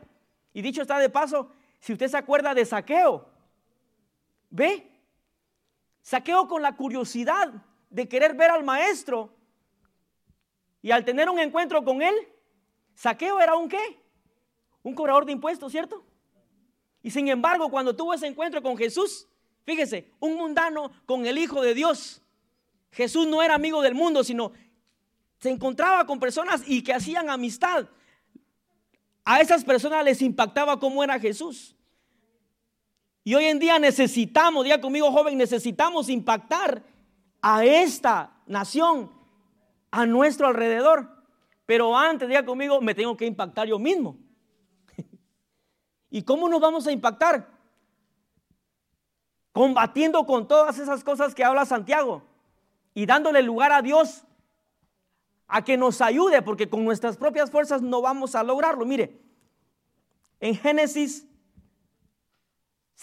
Y 0.54 0.62
dicho 0.62 0.82
está 0.82 1.00
de 1.00 1.10
paso, 1.10 1.50
si 1.80 1.94
usted 1.94 2.10
se 2.10 2.18
acuerda 2.18 2.54
de 2.54 2.66
Saqueo, 2.66 3.30
¿ve? 4.50 4.91
Saqueo 6.02 6.48
con 6.48 6.62
la 6.62 6.76
curiosidad 6.76 7.52
de 7.90 8.08
querer 8.08 8.34
ver 8.34 8.52
al 8.52 8.64
maestro. 8.64 9.34
Y 10.82 10.92
al 10.92 11.06
tener 11.06 11.30
un 11.30 11.40
encuentro 11.40 11.84
con 11.84 12.02
él, 12.02 12.16
Saqueo 12.96 13.40
era 13.40 13.56
un 13.56 13.70
qué? 13.70 14.00
Un 14.84 14.96
cobrador 14.96 15.26
de 15.26 15.32
impuestos, 15.32 15.72
¿cierto? 15.72 16.04
Y 17.04 17.12
sin 17.12 17.28
embargo, 17.28 17.70
cuando 17.70 17.96
tuvo 17.96 18.14
ese 18.14 18.28
encuentro 18.28 18.62
con 18.62 18.78
Jesús, 18.78 19.28
fíjese, 19.64 20.12
un 20.20 20.36
mundano 20.36 20.92
con 21.06 21.26
el 21.26 21.38
Hijo 21.38 21.62
de 21.62 21.74
Dios. 21.74 22.22
Jesús 22.92 23.28
no 23.28 23.42
era 23.42 23.56
amigo 23.56 23.82
del 23.82 23.96
mundo, 23.96 24.24
sino 24.24 24.52
se 25.40 25.50
encontraba 25.50 26.06
con 26.06 26.20
personas 26.20 26.64
y 26.66 26.84
que 26.84 26.94
hacían 26.94 27.30
amistad. 27.30 27.88
A 29.24 29.40
esas 29.42 29.64
personas 29.64 30.04
les 30.04 30.22
impactaba 30.22 30.80
cómo 30.80 31.04
era 31.04 31.20
Jesús. 31.20 31.76
Y 33.24 33.36
hoy 33.36 33.46
en 33.46 33.60
día 33.60 33.78
necesitamos, 33.78 34.64
diga 34.64 34.82
conmigo 34.82 35.12
joven, 35.12 35.38
necesitamos 35.38 36.10
impactar 36.10 36.84
a 37.42 37.64
esta 37.64 38.32
nación, 38.48 39.12
a 39.92 40.06
nuestro 40.06 40.48
alrededor. 40.48 41.08
Pero 41.66 41.96
antes, 41.96 42.28
diga 42.28 42.44
conmigo, 42.44 42.82
me 42.82 42.96
tengo 42.96 43.16
que 43.16 43.26
impactar 43.26 43.68
yo 43.68 43.78
mismo. 43.78 44.18
¿Y 46.10 46.24
cómo 46.24 46.50
nos 46.50 46.60
vamos 46.60 46.88
a 46.88 46.92
impactar? 46.92 47.48
Combatiendo 49.52 50.26
con 50.26 50.48
todas 50.48 50.80
esas 50.80 51.04
cosas 51.04 51.36
que 51.36 51.44
habla 51.44 51.66
Santiago 51.66 52.24
y 52.94 53.06
dándole 53.06 53.42
lugar 53.44 53.72
a 53.72 53.82
Dios 53.82 54.24
a 55.48 55.64
que 55.64 55.78
nos 55.78 56.02
ayude, 56.02 56.42
porque 56.42 56.70
con 56.70 56.86
nuestras 56.86 57.18
propias 57.18 57.52
fuerzas 57.52 57.82
no 57.82 58.02
vamos 58.02 58.36
a 58.36 58.44
lograrlo. 58.44 58.86
Mire, 58.86 59.20
en 60.40 60.56
Génesis 60.56 61.28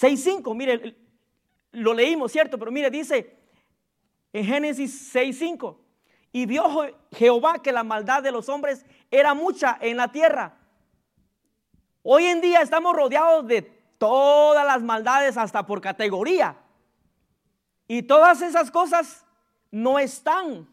6.5, 0.00 0.54
mire, 0.54 0.96
lo 1.72 1.92
leímos, 1.92 2.30
¿cierto? 2.30 2.58
Pero 2.58 2.70
mire, 2.70 2.90
dice 2.90 3.36
en 4.32 4.44
Génesis 4.44 5.14
6.5, 5.14 5.76
y 6.30 6.46
vio 6.46 6.64
Jehová 7.12 7.62
que 7.62 7.72
la 7.72 7.82
maldad 7.82 8.22
de 8.22 8.30
los 8.30 8.48
hombres 8.48 8.84
era 9.10 9.34
mucha 9.34 9.78
en 9.80 9.96
la 9.96 10.12
tierra. 10.12 10.56
Hoy 12.02 12.26
en 12.26 12.40
día 12.40 12.60
estamos 12.60 12.94
rodeados 12.94 13.46
de 13.46 13.62
todas 13.62 14.64
las 14.64 14.82
maldades 14.82 15.36
hasta 15.36 15.66
por 15.66 15.80
categoría. 15.80 16.56
Y 17.88 18.02
todas 18.02 18.42
esas 18.42 18.70
cosas 18.70 19.24
no 19.70 19.98
están 19.98 20.68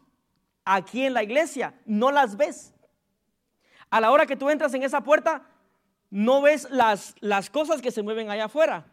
aquí 0.64 1.06
en 1.06 1.14
la 1.14 1.22
iglesia, 1.22 1.74
no 1.86 2.10
las 2.10 2.36
ves. 2.36 2.74
A 3.90 4.00
la 4.00 4.10
hora 4.10 4.26
que 4.26 4.36
tú 4.36 4.50
entras 4.50 4.74
en 4.74 4.82
esa 4.82 5.00
puerta, 5.00 5.42
no 6.10 6.42
ves 6.42 6.68
las, 6.70 7.14
las 7.20 7.50
cosas 7.50 7.80
que 7.80 7.90
se 7.90 8.02
mueven 8.02 8.30
allá 8.30 8.44
afuera. 8.44 8.86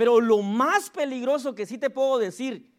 Pero 0.00 0.18
lo 0.18 0.40
más 0.40 0.88
peligroso 0.88 1.54
que 1.54 1.66
sí 1.66 1.76
te 1.76 1.90
puedo 1.90 2.16
decir, 2.16 2.72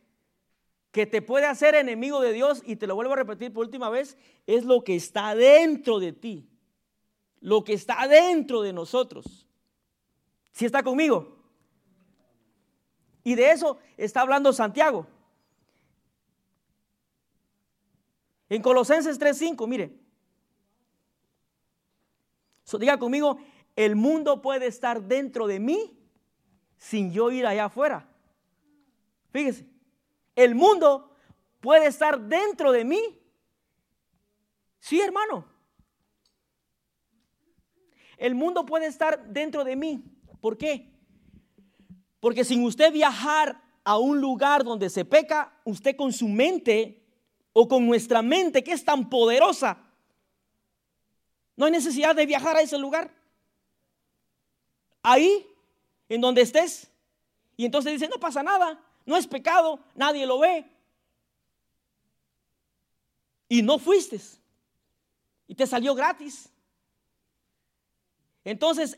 que 0.92 1.06
te 1.06 1.22
puede 1.22 1.46
hacer 1.46 1.76
enemigo 1.76 2.20
de 2.20 2.34
Dios, 2.34 2.64
y 2.66 2.78
te 2.78 2.88
lo 2.88 2.96
vuelvo 2.96 3.14
a 3.14 3.18
repetir 3.18 3.54
por 3.54 3.64
última 3.64 3.92
vez, 3.92 4.18
es 4.48 4.66
lo 4.66 4.84
que 4.84 4.96
está 4.96 5.36
dentro 5.36 6.00
de 6.00 6.14
ti. 6.14 6.50
Lo 7.40 7.64
que 7.64 7.74
está 7.74 8.08
dentro 8.08 8.64
de 8.64 8.74
nosotros. 8.74 9.48
Si 10.52 10.66
está 10.66 10.82
conmigo? 10.82 11.38
Y 13.24 13.36
de 13.36 13.52
eso 13.52 13.78
está 13.98 14.22
hablando 14.22 14.52
Santiago. 14.52 15.06
En 18.50 18.64
Colosenses 18.64 19.20
3:5, 19.20 19.68
mire. 19.68 19.96
diga 22.80 22.98
conmigo, 22.98 23.38
el 23.76 23.96
mundo 23.96 24.42
puede 24.42 24.66
estar 24.66 25.04
dentro 25.04 25.46
de 25.46 25.60
mí 25.60 26.01
sin 26.82 27.14
yo 27.14 27.30
ir 27.30 27.46
allá 27.46 27.66
afuera. 27.66 28.10
Fíjese, 29.30 29.68
el 30.36 30.56
mundo 30.56 31.16
puede 31.60 31.86
estar 31.86 32.20
dentro 32.20 32.72
de 32.72 32.84
mí. 32.84 33.20
Sí, 34.80 35.00
hermano. 35.00 35.46
El 38.18 38.34
mundo 38.34 38.66
puede 38.66 38.88
estar 38.88 39.28
dentro 39.28 39.64
de 39.64 39.76
mí. 39.76 40.04
¿Por 40.42 40.58
qué? 40.58 40.92
Porque 42.20 42.44
sin 42.44 42.66
usted 42.66 42.92
viajar 42.92 43.62
a 43.84 44.00
un 44.00 44.20
lugar 44.20 44.64
donde 44.64 44.90
se 44.90 45.06
peca, 45.06 45.54
usted 45.64 45.96
con 45.96 46.12
su 46.12 46.28
mente 46.28 47.00
o 47.54 47.68
con 47.68 47.86
nuestra 47.86 48.24
mente 48.24 48.64
que 48.64 48.72
es 48.72 48.84
tan 48.84 49.08
poderosa, 49.08 49.78
no 51.56 51.66
hay 51.66 51.72
necesidad 51.72 52.16
de 52.16 52.26
viajar 52.26 52.58
a 52.58 52.62
ese 52.62 52.80
lugar. 52.80 53.14
Ahí, 55.04 55.46
en 56.12 56.20
donde 56.20 56.42
estés. 56.42 56.92
Y 57.56 57.66
entonces 57.66 57.94
dice, 57.94 58.10
no 58.10 58.20
pasa 58.20 58.44
nada, 58.44 58.84
no 59.06 59.16
es 59.16 59.26
pecado, 59.28 59.80
nadie 59.96 60.26
lo 60.26 60.40
ve. 60.40 60.70
Y 63.48 63.62
no 63.62 63.80
fuiste. 63.80 64.20
Y 65.48 65.56
te 65.56 65.66
salió 65.66 65.96
gratis. 65.96 66.50
Entonces, 68.44 68.98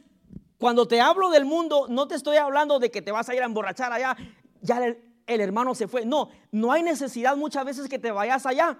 cuando 0.58 0.88
te 0.88 1.02
hablo 1.02 1.30
del 1.30 1.45
mundo, 1.45 1.86
no 1.88 2.08
te 2.08 2.15
estoy 2.15 2.38
hablando 2.38 2.80
de 2.80 2.89
que 2.89 3.04
te 3.04 3.12
vas 3.12 3.30
a 3.30 3.36
ir 3.36 3.43
a 3.43 3.45
emborrachar 3.45 3.93
allá. 3.93 4.17
Ya 4.62 4.84
el 4.84 5.41
hermano 5.41 5.76
se 5.76 5.88
fue. 5.88 6.06
No, 6.06 6.30
no 6.52 6.71
hay 6.71 6.82
necesidad 6.82 7.38
muchas 7.38 7.63
veces 7.63 7.89
que 7.89 7.99
te 7.99 8.12
vayas 8.12 8.47
allá, 8.47 8.80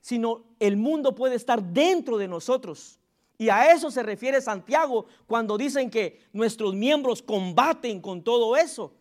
sino 0.00 0.44
el 0.60 0.76
mundo 0.76 1.16
puede 1.16 1.34
estar 1.34 1.60
dentro 1.60 2.16
de 2.16 2.28
nosotros. 2.28 3.00
Y 3.42 3.50
a 3.50 3.72
eso 3.72 3.90
se 3.90 4.04
refiere 4.04 4.40
Santiago 4.40 5.06
cuando 5.26 5.58
dicen 5.58 5.90
que 5.90 6.20
nuestros 6.32 6.76
miembros 6.76 7.20
combaten 7.20 8.00
con 8.00 8.22
todo 8.22 8.56
eso. 8.56 8.94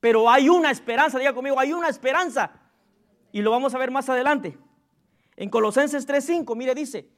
Pero 0.00 0.28
hay 0.28 0.48
una 0.48 0.72
esperanza, 0.72 1.16
diga 1.16 1.32
conmigo, 1.32 1.60
hay 1.60 1.72
una 1.72 1.88
esperanza. 1.88 2.50
Y 3.30 3.40
lo 3.40 3.52
vamos 3.52 3.72
a 3.72 3.78
ver 3.78 3.92
más 3.92 4.08
adelante. 4.08 4.58
En 5.36 5.48
Colosenses 5.48 6.08
3:5, 6.08 6.56
mire, 6.56 6.74
dice, 6.74 7.08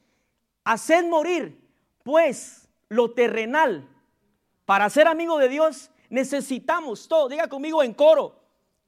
haced 0.63 1.05
morir, 1.05 1.59
pues, 2.03 2.69
lo 2.89 3.09
terrenal. 3.09 3.89
Para 4.63 4.87
ser 4.91 5.07
amigo 5.07 5.39
de 5.39 5.49
Dios 5.49 5.89
necesitamos 6.11 7.07
todo, 7.07 7.27
diga 7.27 7.47
conmigo 7.49 7.81
en 7.81 7.95
coro, 7.95 8.39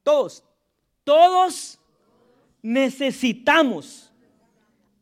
todos, 0.04 0.44
todos 1.02 1.80
necesitamos 2.62 4.12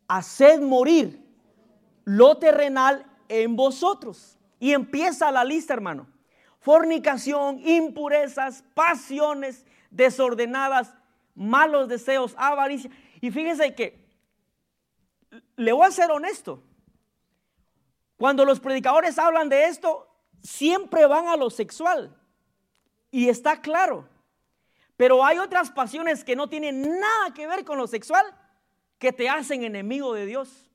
hacer 0.07 0.63
morir 0.63 1.28
lo 2.09 2.39
terrenal 2.39 3.05
en 3.29 3.55
vosotros. 3.55 4.39
Y 4.59 4.73
empieza 4.73 5.31
la 5.31 5.45
lista, 5.45 5.75
hermano. 5.75 6.09
Fornicación, 6.59 7.61
impurezas, 7.61 8.65
pasiones 8.73 9.67
desordenadas, 9.91 10.95
malos 11.35 11.87
deseos, 11.87 12.35
avaricia. 12.39 12.91
Y 13.21 13.31
fíjese 13.31 13.75
que 13.75 14.09
le 15.57 15.73
voy 15.73 15.87
a 15.87 15.91
ser 15.91 16.11
honesto. 16.11 16.63
Cuando 18.17 18.47
los 18.47 18.59
predicadores 18.59 19.19
hablan 19.19 19.51
de 19.51 19.67
esto, 19.67 20.09
siempre 20.43 21.05
van 21.05 21.29
a 21.29 21.37
lo 21.37 21.51
sexual. 21.51 22.17
Y 23.11 23.29
está 23.29 23.61
claro. 23.61 24.09
Pero 24.97 25.23
hay 25.23 25.37
otras 25.37 25.71
pasiones 25.71 26.25
que 26.25 26.37
no 26.37 26.49
tienen 26.49 26.99
nada 26.99 27.35
que 27.35 27.47
ver 27.47 27.67
con 27.67 27.77
lo 27.77 27.87
sexual 27.87 28.25
que 28.99 29.13
te 29.13 29.29
hacen 29.29 29.63
enemigo 29.63 30.15
de 30.15 30.25
Dios. 30.25 30.68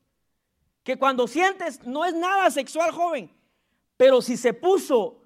Que 0.83 0.97
cuando 0.97 1.27
sientes 1.27 1.85
no 1.85 2.05
es 2.05 2.13
nada 2.13 2.51
sexual, 2.51 2.91
joven, 2.91 3.31
pero 3.97 4.21
si 4.21 4.37
se 4.37 4.53
puso 4.53 5.21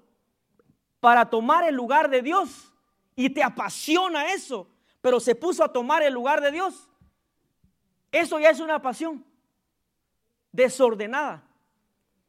para 1.00 1.28
tomar 1.28 1.64
el 1.68 1.74
lugar 1.74 2.10
de 2.10 2.22
Dios 2.22 2.72
y 3.16 3.30
te 3.30 3.42
apasiona 3.42 4.32
eso, 4.32 4.68
pero 5.00 5.20
se 5.20 5.34
puso 5.34 5.64
a 5.64 5.72
tomar 5.72 6.02
el 6.02 6.14
lugar 6.14 6.40
de 6.40 6.52
Dios, 6.52 6.88
eso 8.12 8.38
ya 8.38 8.50
es 8.50 8.60
una 8.60 8.80
pasión 8.80 9.24
desordenada. 10.52 11.44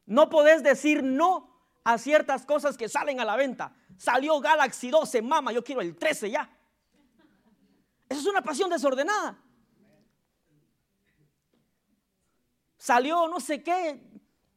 No 0.05 0.29
podés 0.29 0.63
decir 0.63 1.03
no 1.03 1.49
a 1.83 1.97
ciertas 1.97 2.45
cosas 2.45 2.77
que 2.77 2.89
salen 2.89 3.19
a 3.19 3.25
la 3.25 3.35
venta. 3.35 3.73
Salió 3.97 4.39
Galaxy 4.39 4.89
12, 4.89 5.21
mama, 5.21 5.51
yo 5.51 5.63
quiero 5.63 5.81
el 5.81 5.95
13 5.95 6.31
ya. 6.31 6.49
Esa 8.07 8.21
es 8.21 8.25
una 8.25 8.41
pasión 8.41 8.69
desordenada. 8.69 9.37
Salió 12.89 13.27
no 13.27 13.39
sé 13.39 13.61
qué. 13.61 14.01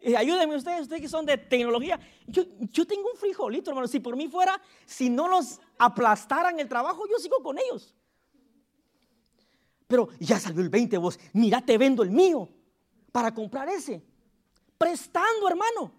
Eh, 0.01 0.17
ayúdenme 0.17 0.57
ustedes, 0.57 0.81
ustedes 0.81 1.03
que 1.03 1.09
son 1.11 1.27
de 1.27 1.37
tecnología. 1.37 2.01
Yo, 2.27 2.45
yo 2.73 2.87
tengo 2.87 3.11
un 3.13 3.19
frijolito, 3.19 3.71
hermano. 3.71 3.87
Si 3.87 4.01
por 4.01 4.17
mí 4.17 4.27
fuera, 4.27 4.59
si 4.87 5.11
no 5.11 5.29
los 5.29 5.61
aplastaran 5.77 6.59
el 6.59 6.67
trabajo, 6.67 7.05
yo 7.11 7.19
sigo 7.19 7.43
con 7.43 7.59
ellos. 7.59 7.95
Pero 9.87 10.09
ya 10.19 10.41
salió 10.41 10.63
el 10.63 10.71
20 10.71 10.97
vos. 10.97 11.21
Mira, 11.35 11.61
te 11.61 11.77
vendo 11.77 12.03
el 12.03 12.11
mío 12.11 12.49
para 13.13 13.35
comprar 13.35 13.69
ese. 13.69 14.03
Prestando, 14.79 15.47
hermano. 15.47 15.93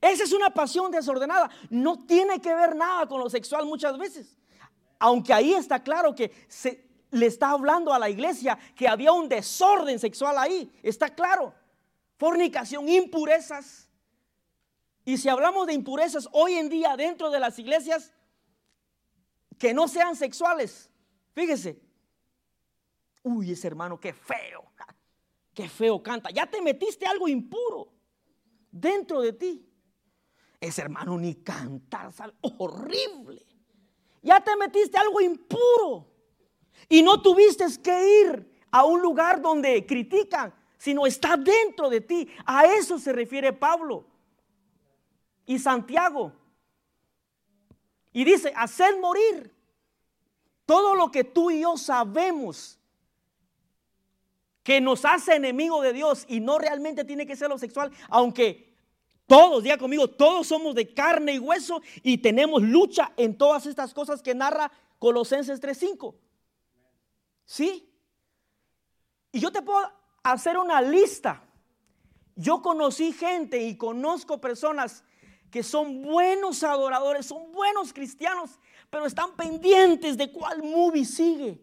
Esa 0.00 0.22
es 0.22 0.32
una 0.32 0.50
pasión 0.50 0.92
desordenada. 0.92 1.50
No 1.70 2.06
tiene 2.06 2.40
que 2.40 2.54
ver 2.54 2.76
nada 2.76 3.08
con 3.08 3.18
lo 3.18 3.28
sexual 3.28 3.66
muchas 3.66 3.98
veces. 3.98 4.36
Aunque 5.00 5.32
ahí 5.32 5.54
está 5.54 5.82
claro 5.82 6.14
que 6.14 6.30
se 6.46 6.87
le 7.10 7.26
está 7.26 7.50
hablando 7.50 7.92
a 7.92 7.98
la 7.98 8.10
iglesia 8.10 8.58
que 8.74 8.88
había 8.88 9.12
un 9.12 9.28
desorden 9.28 9.98
sexual 9.98 10.38
ahí. 10.38 10.72
Está 10.82 11.14
claro. 11.14 11.54
Fornicación, 12.16 12.88
impurezas. 12.88 13.88
Y 15.04 15.16
si 15.16 15.28
hablamos 15.28 15.66
de 15.66 15.72
impurezas 15.72 16.28
hoy 16.32 16.54
en 16.54 16.68
día 16.68 16.96
dentro 16.96 17.30
de 17.30 17.40
las 17.40 17.58
iglesias, 17.58 18.12
que 19.58 19.74
no 19.74 19.88
sean 19.88 20.16
sexuales. 20.16 20.90
Fíjese. 21.32 21.80
Uy, 23.22 23.52
ese 23.52 23.66
hermano, 23.66 23.98
qué 23.98 24.12
feo. 24.12 24.64
Qué 25.54 25.68
feo 25.68 26.00
canta. 26.00 26.30
Ya 26.30 26.46
te 26.46 26.62
metiste 26.62 27.04
algo 27.04 27.26
impuro 27.26 27.92
dentro 28.70 29.20
de 29.20 29.32
ti. 29.32 29.68
Ese 30.60 30.82
hermano 30.82 31.18
ni 31.18 31.34
cantar 31.34 32.12
sabe. 32.12 32.34
Horrible. 32.58 33.44
Ya 34.22 34.40
te 34.42 34.54
metiste 34.56 34.96
algo 34.98 35.20
impuro. 35.20 36.07
Y 36.88 37.02
no 37.02 37.22
tuviste 37.22 37.64
que 37.82 38.22
ir 38.22 38.60
a 38.70 38.84
un 38.84 39.00
lugar 39.00 39.40
donde 39.40 39.86
critican, 39.86 40.52
sino 40.76 41.06
está 41.06 41.36
dentro 41.36 41.88
de 41.88 42.00
ti. 42.00 42.28
A 42.44 42.66
eso 42.66 42.98
se 42.98 43.12
refiere 43.12 43.52
Pablo 43.52 44.04
y 45.46 45.58
Santiago. 45.58 46.32
Y 48.12 48.24
dice, 48.24 48.52
hacer 48.56 48.98
morir 48.98 49.54
todo 50.66 50.94
lo 50.94 51.10
que 51.10 51.24
tú 51.24 51.50
y 51.50 51.60
yo 51.60 51.76
sabemos 51.76 52.78
que 54.62 54.82
nos 54.82 55.06
hace 55.06 55.34
enemigo 55.34 55.80
de 55.80 55.94
Dios 55.94 56.26
y 56.28 56.40
no 56.40 56.58
realmente 56.58 57.04
tiene 57.04 57.26
que 57.26 57.36
ser 57.36 57.48
lo 57.48 57.56
sexual, 57.56 57.90
aunque 58.10 58.68
todos, 59.26 59.62
diga 59.62 59.78
conmigo, 59.78 60.08
todos 60.08 60.46
somos 60.46 60.74
de 60.74 60.92
carne 60.92 61.34
y 61.34 61.38
hueso 61.38 61.80
y 62.02 62.18
tenemos 62.18 62.62
lucha 62.62 63.12
en 63.16 63.36
todas 63.36 63.66
estas 63.66 63.94
cosas 63.94 64.22
que 64.22 64.34
narra 64.34 64.70
Colosenses 64.98 65.60
3.5. 65.62 66.14
¿Sí? 67.48 67.90
Y 69.32 69.40
yo 69.40 69.50
te 69.50 69.62
puedo 69.62 69.90
hacer 70.22 70.58
una 70.58 70.82
lista. 70.82 71.42
Yo 72.36 72.60
conocí 72.60 73.10
gente 73.10 73.62
y 73.62 73.78
conozco 73.78 74.38
personas 74.38 75.02
que 75.50 75.62
son 75.62 76.02
buenos 76.02 76.62
adoradores, 76.62 77.24
son 77.24 77.50
buenos 77.52 77.94
cristianos, 77.94 78.60
pero 78.90 79.06
están 79.06 79.34
pendientes 79.34 80.18
de 80.18 80.30
cuál 80.30 80.62
movie 80.62 81.06
sigue 81.06 81.58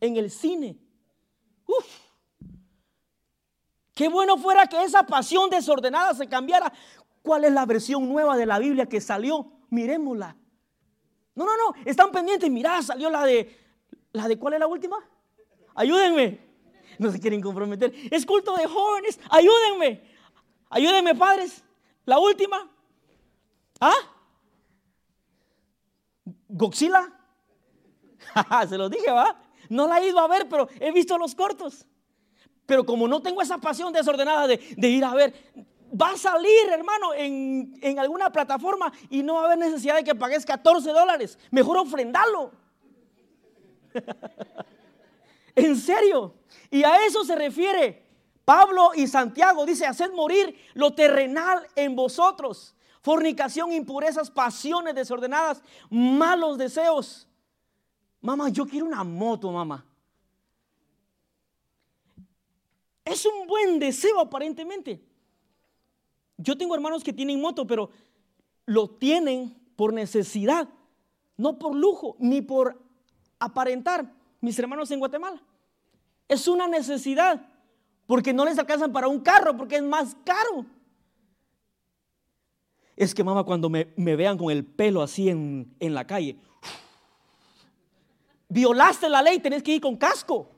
en 0.00 0.16
el 0.16 0.30
cine. 0.30 0.78
Uf. 1.66 1.84
Qué 3.92 4.08
bueno 4.08 4.38
fuera 4.38 4.68
que 4.68 4.84
esa 4.84 5.02
pasión 5.02 5.50
desordenada 5.50 6.14
se 6.14 6.28
cambiara. 6.28 6.72
¿Cuál 7.22 7.44
es 7.44 7.52
la 7.52 7.66
versión 7.66 8.08
nueva 8.08 8.36
de 8.36 8.46
la 8.46 8.60
Biblia 8.60 8.86
que 8.86 9.00
salió? 9.00 9.50
Miremosla. 9.68 10.36
No, 11.34 11.44
no, 11.44 11.56
no, 11.56 11.74
están 11.84 12.12
pendientes. 12.12 12.48
Mirá, 12.48 12.80
salió 12.82 13.10
la 13.10 13.24
de, 13.24 13.67
la 14.12 14.28
de, 14.28 14.38
¿cuál 14.38 14.54
es 14.54 14.60
la 14.60 14.66
última? 14.66 14.96
Ayúdenme. 15.74 16.40
No 16.98 17.10
se 17.12 17.20
quieren 17.20 17.40
comprometer. 17.40 17.92
Es 18.10 18.26
culto 18.26 18.56
de 18.56 18.66
jóvenes. 18.66 19.20
Ayúdenme. 19.30 20.02
Ayúdenme, 20.70 21.14
padres. 21.14 21.62
La 22.04 22.18
última. 22.18 22.68
¿Ah? 23.80 23.94
¿Goxila? 26.48 27.12
se 28.68 28.78
lo 28.78 28.88
dije, 28.88 29.10
¿va? 29.10 29.40
No 29.68 29.86
la 29.86 30.00
he 30.00 30.08
ido 30.08 30.18
a 30.18 30.28
ver, 30.28 30.48
pero 30.48 30.68
he 30.80 30.92
visto 30.92 31.18
los 31.18 31.34
cortos. 31.34 31.86
Pero 32.66 32.84
como 32.84 33.08
no 33.08 33.22
tengo 33.22 33.40
esa 33.40 33.58
pasión 33.58 33.92
desordenada 33.92 34.46
de, 34.46 34.88
ir 34.88 35.04
a 35.04 35.14
ver, 35.14 35.32
va 35.90 36.10
a 36.10 36.16
salir, 36.16 36.68
hermano, 36.70 37.14
en, 37.14 37.98
alguna 37.98 38.30
plataforma 38.30 38.92
y 39.08 39.22
no 39.22 39.34
va 39.34 39.42
a 39.42 39.44
haber 39.46 39.58
necesidad 39.58 39.96
de 39.96 40.04
que 40.04 40.14
pagues 40.14 40.44
14 40.44 40.90
dólares. 40.90 41.38
Mejor 41.50 41.78
ofrendalo. 41.78 42.52
en 45.54 45.76
serio. 45.76 46.34
Y 46.70 46.84
a 46.84 47.04
eso 47.06 47.24
se 47.24 47.34
refiere 47.34 48.06
Pablo 48.44 48.92
y 48.94 49.06
Santiago. 49.06 49.66
Dice, 49.66 49.86
haced 49.86 50.12
morir 50.12 50.56
lo 50.74 50.94
terrenal 50.94 51.66
en 51.76 51.94
vosotros. 51.94 52.74
Fornicación, 53.02 53.72
impurezas, 53.72 54.30
pasiones 54.30 54.94
desordenadas, 54.94 55.62
malos 55.90 56.58
deseos. 56.58 57.28
Mamá, 58.20 58.48
yo 58.48 58.66
quiero 58.66 58.86
una 58.86 59.04
moto, 59.04 59.50
mamá. 59.52 59.84
Es 63.04 63.24
un 63.24 63.46
buen 63.46 63.78
deseo 63.78 64.20
aparentemente. 64.20 65.02
Yo 66.36 66.56
tengo 66.56 66.74
hermanos 66.74 67.02
que 67.02 67.12
tienen 67.12 67.40
moto, 67.40 67.66
pero 67.66 67.90
lo 68.66 68.88
tienen 68.90 69.58
por 69.76 69.92
necesidad, 69.92 70.68
no 71.36 71.58
por 71.58 71.74
lujo, 71.74 72.16
ni 72.18 72.42
por 72.42 72.80
aparentar. 73.38 74.12
Mis 74.40 74.58
hermanos 74.58 74.90
en 74.90 75.00
Guatemala. 75.00 75.40
Es 76.28 76.46
una 76.46 76.68
necesidad, 76.68 77.40
porque 78.06 78.32
no 78.32 78.44
les 78.44 78.58
alcanzan 78.58 78.92
para 78.92 79.08
un 79.08 79.20
carro, 79.20 79.56
porque 79.56 79.76
es 79.76 79.82
más 79.82 80.16
caro. 80.24 80.66
Es 82.94 83.14
que 83.14 83.24
mamá, 83.24 83.44
cuando 83.44 83.70
me, 83.70 83.86
vean 83.96 84.36
con 84.36 84.50
el 84.50 84.64
pelo 84.64 85.02
así 85.02 85.28
en, 85.28 85.74
en 85.80 85.94
la 85.94 86.06
calle, 86.06 86.36
violaste 88.48 89.08
la 89.08 89.22
ley, 89.22 89.38
tenés 89.38 89.62
que 89.62 89.72
ir 89.72 89.80
con 89.80 89.96
casco 89.96 90.48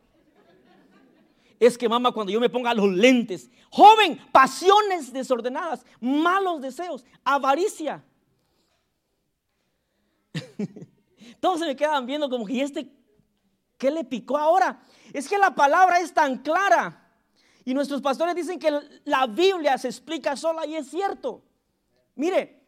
es 1.61 1.77
que 1.77 1.89
mamá 1.89 2.11
cuando 2.11 2.33
yo 2.33 2.41
me 2.41 2.49
ponga 2.49 2.73
los 2.73 2.91
lentes, 2.91 3.51
joven, 3.71 4.19
pasiones 4.33 5.13
desordenadas, 5.13 5.85
malos 6.01 6.63
deseos, 6.63 7.05
avaricia. 7.23 8.03
Todos 11.41 11.61
se 11.61 11.67
me 11.67 11.75
quedan 11.75 12.07
viendo 12.07 12.29
como 12.29 12.47
que 12.47 12.63
este, 12.63 12.89
¿qué 13.79 13.91
le 13.91 14.05
picó 14.05 14.39
ahora? 14.39 14.83
Es 15.13 15.29
que 15.29 15.39
la 15.39 15.55
palabra 15.55 15.99
es 16.01 16.13
tan 16.13 16.39
clara. 16.39 17.09
Y 17.65 17.75
nuestros 17.75 18.01
pastores 18.01 18.35
dicen 18.35 18.59
que 18.59 18.73
la 19.05 19.27
Biblia 19.27 19.77
se 19.79 19.89
explica 19.89 20.37
sola 20.37 20.67
y 20.67 20.77
es 20.77 20.89
cierto. 20.89 21.43
Mire, 22.15 22.61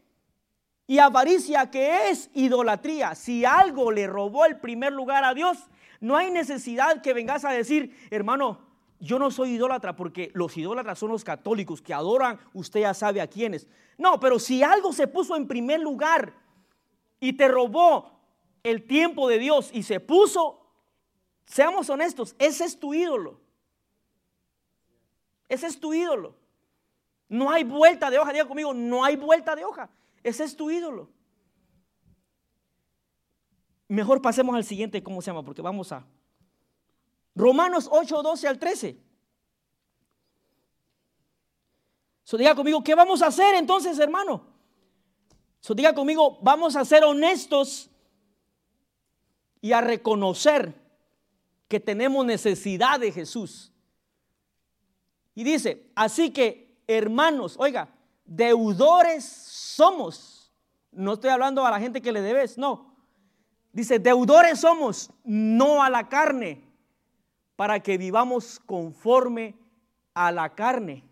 y 0.86 0.98
avaricia 0.98 1.70
que 1.70 2.10
es 2.10 2.30
idolatría. 2.34 3.14
Si 3.14 3.44
algo 3.44 3.90
le 3.90 4.06
robó 4.06 4.44
el 4.44 4.58
primer 4.58 4.92
lugar 4.92 5.24
a 5.24 5.34
Dios, 5.34 5.58
no 6.00 6.16
hay 6.16 6.30
necesidad 6.30 7.00
que 7.00 7.14
vengas 7.14 7.44
a 7.44 7.50
decir, 7.50 7.96
hermano, 8.10 8.60
yo 8.98 9.18
no 9.18 9.30
soy 9.30 9.54
idólatra 9.54 9.96
porque 9.96 10.30
los 10.34 10.56
idólatras 10.56 10.98
son 10.98 11.10
los 11.10 11.24
católicos 11.24 11.82
que 11.82 11.94
adoran, 11.94 12.38
usted 12.52 12.80
ya 12.80 12.94
sabe 12.94 13.20
a 13.20 13.26
quiénes. 13.26 13.66
No, 13.98 14.20
pero 14.20 14.38
si 14.38 14.62
algo 14.62 14.92
se 14.92 15.06
puso 15.06 15.34
en 15.36 15.48
primer 15.48 15.80
lugar 15.80 16.34
y 17.20 17.32
te 17.32 17.48
robó 17.48 18.11
el 18.62 18.86
tiempo 18.86 19.28
de 19.28 19.38
Dios 19.38 19.70
y 19.72 19.82
se 19.82 20.00
puso, 20.00 20.60
seamos 21.44 21.90
honestos, 21.90 22.34
ese 22.38 22.64
es 22.64 22.78
tu 22.78 22.94
ídolo. 22.94 23.40
Ese 25.48 25.66
es 25.66 25.78
tu 25.78 25.92
ídolo. 25.92 26.34
No 27.28 27.50
hay 27.50 27.64
vuelta 27.64 28.10
de 28.10 28.18
hoja, 28.18 28.32
diga 28.32 28.46
conmigo, 28.46 28.72
no 28.72 29.04
hay 29.04 29.16
vuelta 29.16 29.54
de 29.54 29.64
hoja. 29.64 29.90
Ese 30.22 30.44
es 30.44 30.56
tu 30.56 30.70
ídolo. 30.70 31.08
Mejor 33.88 34.22
pasemos 34.22 34.54
al 34.54 34.64
siguiente, 34.64 35.02
¿cómo 35.02 35.20
se 35.20 35.26
llama? 35.26 35.44
Porque 35.44 35.60
vamos 35.60 35.92
a 35.92 36.06
Romanos 37.34 37.88
8, 37.90 38.22
12 38.22 38.48
al 38.48 38.58
13. 38.58 38.98
So, 42.24 42.36
diga 42.36 42.54
conmigo, 42.54 42.82
¿qué 42.82 42.94
vamos 42.94 43.20
a 43.20 43.26
hacer 43.26 43.54
entonces, 43.56 43.98
hermano? 43.98 44.46
So, 45.60 45.74
diga 45.74 45.94
conmigo, 45.94 46.38
vamos 46.40 46.76
a 46.76 46.84
ser 46.84 47.04
honestos 47.04 47.90
y 49.62 49.72
a 49.72 49.80
reconocer 49.80 50.74
que 51.68 51.80
tenemos 51.80 52.26
necesidad 52.26 53.00
de 53.00 53.12
Jesús. 53.12 53.72
Y 55.34 55.44
dice, 55.44 55.90
así 55.94 56.30
que, 56.30 56.76
hermanos, 56.86 57.56
oiga, 57.58 57.88
deudores 58.26 59.24
somos. 59.24 60.52
No 60.90 61.14
estoy 61.14 61.30
hablando 61.30 61.64
a 61.64 61.70
la 61.70 61.80
gente 61.80 62.02
que 62.02 62.12
le 62.12 62.20
debes, 62.20 62.58
no. 62.58 62.94
Dice, 63.72 63.98
deudores 63.98 64.60
somos, 64.60 65.08
no 65.24 65.82
a 65.82 65.88
la 65.88 66.10
carne 66.10 66.62
para 67.56 67.80
que 67.80 67.96
vivamos 67.96 68.60
conforme 68.66 69.54
a 70.12 70.32
la 70.32 70.54
carne. 70.54 71.04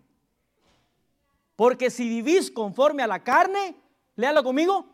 Porque 1.56 1.90
si 1.90 2.08
vivís 2.08 2.50
conforme 2.50 3.02
a 3.02 3.06
la 3.06 3.22
carne, 3.22 3.76
léalo 4.16 4.42
conmigo, 4.42 4.86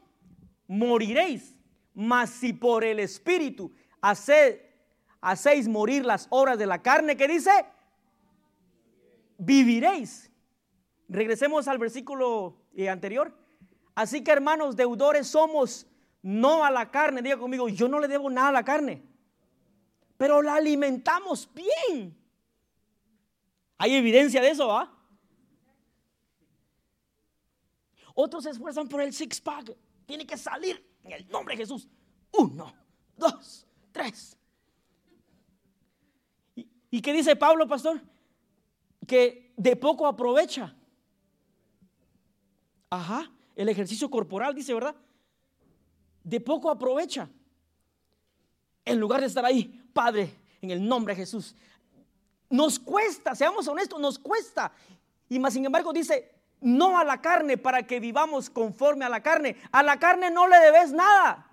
moriréis. 0.69 1.56
Mas 1.97 2.31
si 2.31 2.53
por 2.53 2.85
el 2.85 3.01
Espíritu 3.01 3.73
hacéis 4.01 5.67
morir 5.67 6.07
las 6.07 6.29
obras 6.31 6.57
de 6.57 6.67
la 6.67 6.81
carne, 6.81 7.17
¿qué 7.17 7.27
dice? 7.27 7.51
Viviréis. 9.37 10.31
Regresemos 11.09 11.67
al 11.67 11.79
versículo 11.79 12.57
eh, 12.77 12.89
anterior. 12.89 13.37
Así 13.97 14.23
que 14.23 14.31
hermanos, 14.31 14.77
deudores 14.77 15.27
somos 15.27 15.89
no 16.23 16.65
a 16.65 16.71
la 16.71 16.93
carne. 16.93 17.21
Diga 17.21 17.37
conmigo, 17.37 17.69
yo 17.69 17.89
no 17.89 17.99
le 17.99 18.07
debo 18.07 18.31
nada 18.31 18.51
a 18.51 18.53
la 18.53 18.65
carne 18.65 19.03
pero 20.17 20.43
la 20.43 20.55
alimentamos 20.55 21.49
bien. 21.53 22.17
¿Hay 23.79 23.95
evidencia 23.95 24.41
de 24.41 24.51
eso, 24.51 24.69
va? 24.69 24.93
Otros 28.15 28.45
se 28.45 28.51
esfuerzan 28.51 28.89
por 28.89 29.03
el 29.03 29.13
six 29.13 29.41
pack. 29.41 29.77
Tiene 30.07 30.27
que 30.27 30.39
salir 30.39 30.83
en 31.07 31.13
el 31.13 31.29
nombre 31.29 31.55
de 31.55 31.63
Jesús. 31.63 31.89
Uno, 32.33 32.75
dos, 33.17 33.67
tres. 33.93 34.37
¿Y, 36.91 37.01
qué 37.01 37.13
dice 37.13 37.37
Pablo, 37.37 37.67
pastor? 37.69 38.01
Que 39.07 39.53
de 39.57 39.77
poco 39.77 40.07
aprovecha. 40.07 40.75
Ajá, 42.91 43.31
el 43.55 43.69
ejercicio 43.69 44.11
corporal, 44.11 44.55
dice, 44.55 44.75
¿verdad? 44.75 44.97
De 46.25 46.41
poco 46.41 46.71
aprovecha. 46.71 47.31
En 48.85 48.99
lugar 48.99 49.21
de 49.21 49.27
estar 49.27 49.45
ahí, 49.45 49.65
Padre, 49.93 50.35
en 50.61 50.71
el 50.71 50.87
nombre 50.87 51.15
de 51.15 51.21
Jesús. 51.21 51.55
Nos 52.49 52.79
cuesta, 52.79 53.35
seamos 53.35 53.67
honestos, 53.69 54.01
nos 54.01 54.19
cuesta. 54.19 54.73
Y 55.29 55.39
más 55.39 55.53
sin 55.53 55.65
embargo 55.65 55.93
dice, 55.93 56.36
no 56.61 56.99
a 56.99 57.05
la 57.05 57.21
carne 57.21 57.59
para 57.59 57.87
que 57.87 58.01
vivamos 58.01 58.51
conforme 58.51 59.05
a 59.05 59.09
la 59.09 59.23
carne. 59.23 59.57
A 59.73 59.83
la 59.83 59.99
carne 59.99 60.31
no 60.31 60.47
le 60.49 60.59
debes 60.59 60.93
nada. 60.93 61.51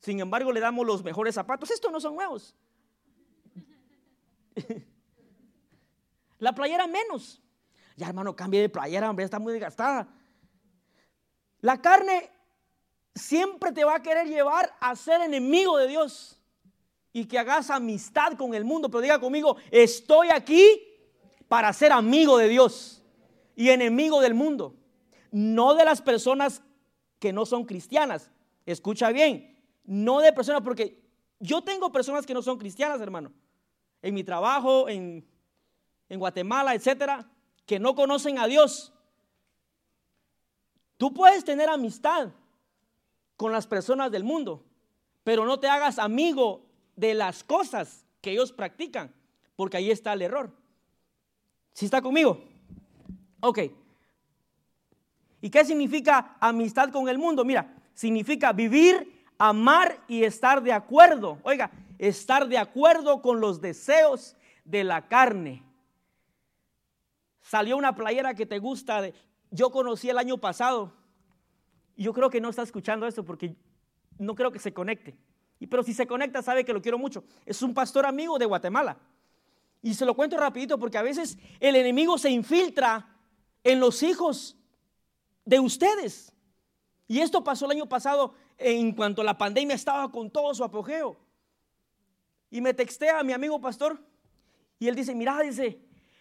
Sin 0.00 0.20
embargo 0.20 0.52
le 0.52 0.60
damos 0.60 0.86
los 0.86 1.02
mejores 1.02 1.34
zapatos. 1.34 1.70
Estos 1.70 1.90
no 1.90 2.00
son 2.00 2.14
nuevos. 2.14 2.54
La 6.38 6.54
playera 6.54 6.86
menos. 6.86 7.42
Ya 7.96 8.08
hermano, 8.08 8.36
cambie 8.36 8.60
de 8.60 8.68
playera, 8.68 9.08
hombre, 9.08 9.24
está 9.24 9.38
muy 9.38 9.54
desgastada. 9.54 10.06
La 11.60 11.80
carne 11.80 12.30
siempre 13.14 13.72
te 13.72 13.84
va 13.84 13.96
a 13.96 14.02
querer 14.02 14.28
llevar 14.28 14.76
a 14.78 14.94
ser 14.94 15.22
enemigo 15.22 15.78
de 15.78 15.88
Dios 15.88 16.38
y 17.12 17.24
que 17.24 17.38
hagas 17.38 17.70
amistad 17.70 18.34
con 18.34 18.54
el 18.54 18.66
mundo. 18.66 18.90
Pero 18.90 19.00
diga 19.00 19.18
conmigo, 19.18 19.56
estoy 19.70 20.28
aquí 20.28 20.86
para 21.48 21.72
ser 21.72 21.90
amigo 21.92 22.36
de 22.36 22.48
Dios 22.48 22.95
y 23.56 23.70
enemigo 23.70 24.20
del 24.20 24.34
mundo. 24.34 24.76
No 25.32 25.74
de 25.74 25.84
las 25.84 26.02
personas 26.02 26.62
que 27.18 27.32
no 27.32 27.46
son 27.46 27.64
cristianas. 27.64 28.30
Escucha 28.66 29.10
bien, 29.10 29.58
no 29.84 30.20
de 30.20 30.32
personas, 30.32 30.62
porque 30.62 31.02
yo 31.40 31.62
tengo 31.62 31.90
personas 31.90 32.26
que 32.26 32.34
no 32.34 32.42
son 32.42 32.58
cristianas, 32.58 33.00
hermano. 33.00 33.32
En 34.02 34.14
mi 34.14 34.22
trabajo, 34.22 34.88
en, 34.88 35.26
en 36.08 36.18
Guatemala, 36.18 36.74
etcétera, 36.74 37.28
que 37.64 37.80
no 37.80 37.94
conocen 37.94 38.38
a 38.38 38.46
Dios. 38.46 38.92
Tú 40.96 41.12
puedes 41.12 41.44
tener 41.44 41.68
amistad 41.68 42.28
con 43.36 43.52
las 43.52 43.66
personas 43.66 44.10
del 44.10 44.24
mundo, 44.24 44.64
pero 45.24 45.44
no 45.44 45.58
te 45.58 45.68
hagas 45.68 45.98
amigo 45.98 46.66
de 46.94 47.14
las 47.14 47.42
cosas 47.42 48.04
que 48.20 48.32
ellos 48.32 48.52
practican, 48.52 49.14
porque 49.56 49.76
ahí 49.76 49.90
está 49.90 50.12
el 50.12 50.22
error. 50.22 50.52
¿Sí 51.72 51.84
está 51.84 52.00
conmigo? 52.00 52.42
Ok. 53.40 53.60
¿Y 55.40 55.50
qué 55.50 55.64
significa 55.64 56.36
amistad 56.40 56.90
con 56.90 57.08
el 57.08 57.18
mundo? 57.18 57.44
Mira, 57.44 57.74
significa 57.94 58.52
vivir, 58.52 59.24
amar 59.38 60.00
y 60.08 60.24
estar 60.24 60.62
de 60.62 60.72
acuerdo. 60.72 61.38
Oiga, 61.42 61.70
estar 61.98 62.48
de 62.48 62.58
acuerdo 62.58 63.22
con 63.22 63.40
los 63.40 63.60
deseos 63.60 64.36
de 64.64 64.84
la 64.84 65.08
carne. 65.08 65.62
Salió 67.42 67.76
una 67.76 67.94
playera 67.94 68.34
que 68.34 68.46
te 68.46 68.58
gusta. 68.58 69.02
De, 69.02 69.14
yo 69.50 69.70
conocí 69.70 70.10
el 70.10 70.18
año 70.18 70.38
pasado. 70.38 70.92
Yo 71.96 72.12
creo 72.12 72.28
que 72.28 72.40
no 72.40 72.50
está 72.50 72.62
escuchando 72.62 73.06
esto 73.06 73.24
porque 73.24 73.54
no 74.18 74.34
creo 74.34 74.50
que 74.50 74.58
se 74.58 74.72
conecte. 74.72 75.16
Pero 75.70 75.82
si 75.82 75.94
se 75.94 76.06
conecta 76.06 76.42
sabe 76.42 76.64
que 76.64 76.72
lo 76.72 76.82
quiero 76.82 76.98
mucho. 76.98 77.24
Es 77.44 77.62
un 77.62 77.72
pastor 77.72 78.04
amigo 78.04 78.38
de 78.38 78.46
Guatemala. 78.46 78.98
Y 79.82 79.94
se 79.94 80.04
lo 80.04 80.14
cuento 80.14 80.36
rapidito 80.36 80.78
porque 80.78 80.98
a 80.98 81.02
veces 81.02 81.38
el 81.60 81.76
enemigo 81.76 82.18
se 82.18 82.30
infiltra 82.30 83.15
en 83.66 83.80
los 83.80 84.04
hijos 84.04 84.56
de 85.44 85.58
ustedes. 85.58 86.32
Y 87.08 87.18
esto 87.18 87.42
pasó 87.42 87.64
el 87.64 87.72
año 87.72 87.88
pasado 87.88 88.34
en 88.58 88.92
cuanto 88.92 89.24
la 89.24 89.36
pandemia 89.36 89.74
estaba 89.74 90.10
con 90.12 90.30
todo 90.30 90.54
su 90.54 90.62
apogeo. 90.62 91.16
Y 92.48 92.60
me 92.60 92.72
texté 92.72 93.10
a 93.10 93.24
mi 93.24 93.32
amigo 93.32 93.60
pastor 93.60 94.00
y 94.78 94.86
él 94.86 94.94
dice, 94.94 95.16
mira, 95.16 95.40
dice, 95.40 95.80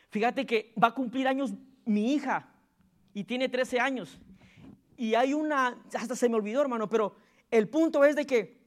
fíjate 0.09 0.47
que 0.47 0.73
va 0.81 0.87
a 0.87 0.95
cumplir 0.95 1.27
años 1.27 1.53
mi 1.85 2.13
hija 2.13 2.51
y 3.13 3.23
tiene 3.23 3.47
13 3.47 3.79
años. 3.79 4.17
Y 4.97 5.13
hay 5.13 5.35
una, 5.35 5.83
hasta 5.93 6.15
se 6.15 6.27
me 6.27 6.35
olvidó 6.37 6.61
hermano, 6.61 6.89
pero 6.89 7.15
el 7.51 7.69
punto 7.69 8.03
es 8.03 8.15
de 8.15 8.25
que 8.25 8.59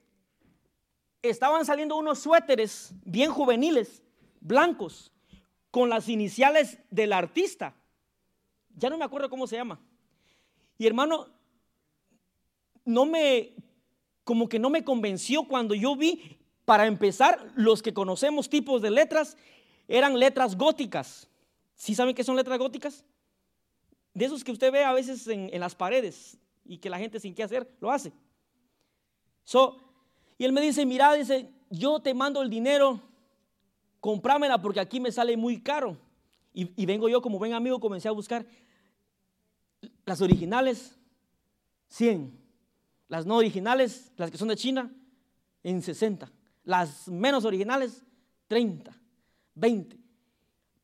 estaban 1.21 1.65
saliendo 1.65 1.97
unos 1.97 2.21
suéteres 2.21 2.95
bien 3.05 3.33
juveniles 3.33 4.05
blancos 4.41 5.13
con 5.73 5.89
las 5.89 6.09
iniciales 6.09 6.79
del 6.91 7.13
artista. 7.13 7.75
Ya 8.79 8.91
no 8.91 8.99
me 8.99 9.05
acuerdo 9.05 9.29
cómo 9.29 9.47
se 9.47 9.57
llama. 9.57 9.81
Y 10.79 10.87
hermano, 10.87 11.27
no 12.85 13.05
me, 13.05 13.55
como 14.25 14.49
que 14.49 14.59
no 14.59 14.71
me 14.71 14.85
convenció 14.85 15.45
cuando 15.45 15.75
yo 15.75 15.97
vi, 15.97 16.39
para 16.65 16.87
empezar, 16.87 17.51
los 17.57 17.83
que 17.83 17.95
conocemos 17.95 18.49
tipos 18.49 18.83
de 18.83 18.91
letras, 18.91 19.37
eran 19.89 20.19
letras 20.19 20.57
góticas. 20.57 21.29
¿Sí 21.75 21.95
saben 21.95 22.15
qué 22.15 22.25
son 22.25 22.37
letras 22.37 22.59
góticas? 22.59 23.05
De 24.15 24.25
esos 24.27 24.45
que 24.45 24.53
usted 24.53 24.71
ve 24.71 24.85
a 24.85 24.93
veces 24.93 25.27
en, 25.29 25.59
las 25.59 25.75
paredes 25.75 26.39
y 26.65 26.79
que 26.79 26.91
la 26.91 26.99
gente 26.99 27.21
sin 27.21 27.35
qué 27.35 27.43
hacer 27.43 27.69
lo 27.81 27.91
hace. 27.91 28.13
So, 29.45 29.77
y 30.37 30.45
él 30.45 30.53
me 30.53 30.61
dice, 30.61 30.85
mira, 30.85 31.15
dice, 31.15 31.51
yo 31.71 32.01
te 32.01 32.15
mando 32.15 32.43
el 32.43 32.51
dinero 32.51 33.01
comprámela 34.01 34.61
porque 34.61 34.81
aquí 34.81 35.01
me 35.01 35.13
sale 35.13 35.37
muy 35.37 35.61
caro. 35.61 35.97
Y, 36.55 36.87
vengo 36.87 37.09
yo 37.09 37.23
como 37.23 37.39
buen 37.39 37.53
amigo, 37.53 37.79
comencé 37.79 38.09
a 38.09 38.13
buscar 38.13 38.45
las 40.05 40.21
originales, 40.21 40.99
100. 41.89 42.39
Las 43.09 43.27
no 43.27 43.37
originales, 43.37 44.13
las 44.17 44.31
que 44.31 44.39
son 44.39 44.49
de 44.49 44.57
China, 44.57 44.93
en 45.63 45.83
60. 45.83 46.31
Las 46.65 47.09
menos 47.09 47.45
originales, 47.45 48.05
30, 48.49 48.93
20. 49.55 49.99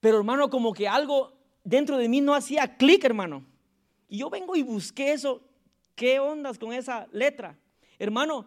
Pero 0.00 0.18
hermano, 0.18 0.50
como 0.50 0.72
que 0.72 0.88
algo 0.88 1.36
dentro 1.62 1.96
de 1.96 2.08
mí 2.08 2.20
no 2.20 2.34
hacía 2.34 2.76
clic, 2.76 3.04
hermano. 3.04 3.44
Y 4.08 4.18
yo 4.18 4.30
vengo 4.30 4.56
y 4.56 4.62
busqué 4.62 5.12
eso. 5.12 5.42
¿Qué 5.94 6.18
ondas 6.20 6.58
con 6.58 6.72
esa 6.72 7.06
letra? 7.12 7.58
Hermano, 7.98 8.46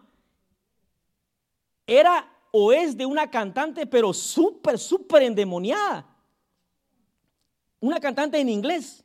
era 1.86 2.30
o 2.50 2.72
es 2.72 2.96
de 2.96 3.06
una 3.06 3.30
cantante, 3.30 3.86
pero 3.86 4.12
súper, 4.12 4.78
súper 4.78 5.22
endemoniada. 5.22 6.06
Una 7.80 8.00
cantante 8.00 8.38
en 8.38 8.48
inglés. 8.48 9.04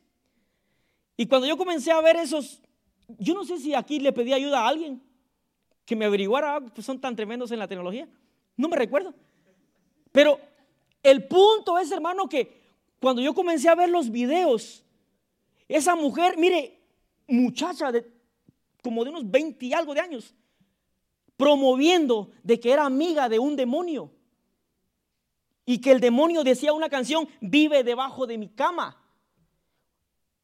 Y 1.16 1.26
cuando 1.26 1.46
yo 1.46 1.56
comencé 1.56 1.92
a 1.92 2.00
ver 2.00 2.16
esos, 2.16 2.60
yo 3.18 3.34
no 3.34 3.44
sé 3.44 3.58
si 3.58 3.74
aquí 3.74 4.00
le 4.00 4.12
pedí 4.12 4.32
ayuda 4.32 4.60
a 4.60 4.68
alguien 4.68 5.02
que 5.84 5.96
me 5.96 6.06
averiguara, 6.06 6.60
pues 6.60 6.86
son 6.86 7.00
tan 7.00 7.14
tremendos 7.14 7.50
en 7.52 7.58
la 7.58 7.68
tecnología. 7.68 8.08
No 8.56 8.68
me 8.68 8.76
recuerdo. 8.76 9.14
Pero 10.12 10.40
el 11.02 11.26
punto 11.26 11.78
es, 11.78 11.90
hermano, 11.90 12.28
que 12.28 12.62
cuando 13.00 13.20
yo 13.20 13.34
comencé 13.34 13.68
a 13.68 13.74
ver 13.74 13.90
los 13.90 14.10
videos, 14.10 14.82
esa 15.68 15.94
mujer, 15.94 16.36
mire, 16.38 16.80
muchacha 17.26 17.92
de 17.92 18.12
como 18.82 19.02
de 19.02 19.10
unos 19.10 19.30
20 19.30 19.64
y 19.64 19.72
algo 19.72 19.94
de 19.94 20.00
años, 20.00 20.34
promoviendo 21.38 22.30
de 22.42 22.60
que 22.60 22.70
era 22.70 22.84
amiga 22.84 23.28
de 23.28 23.38
un 23.38 23.56
demonio. 23.56 24.10
Y 25.64 25.80
que 25.80 25.90
el 25.90 26.00
demonio 26.00 26.44
decía 26.44 26.74
una 26.74 26.90
canción, 26.90 27.26
vive 27.40 27.82
debajo 27.82 28.26
de 28.26 28.36
mi 28.36 28.48
cama. 28.48 29.02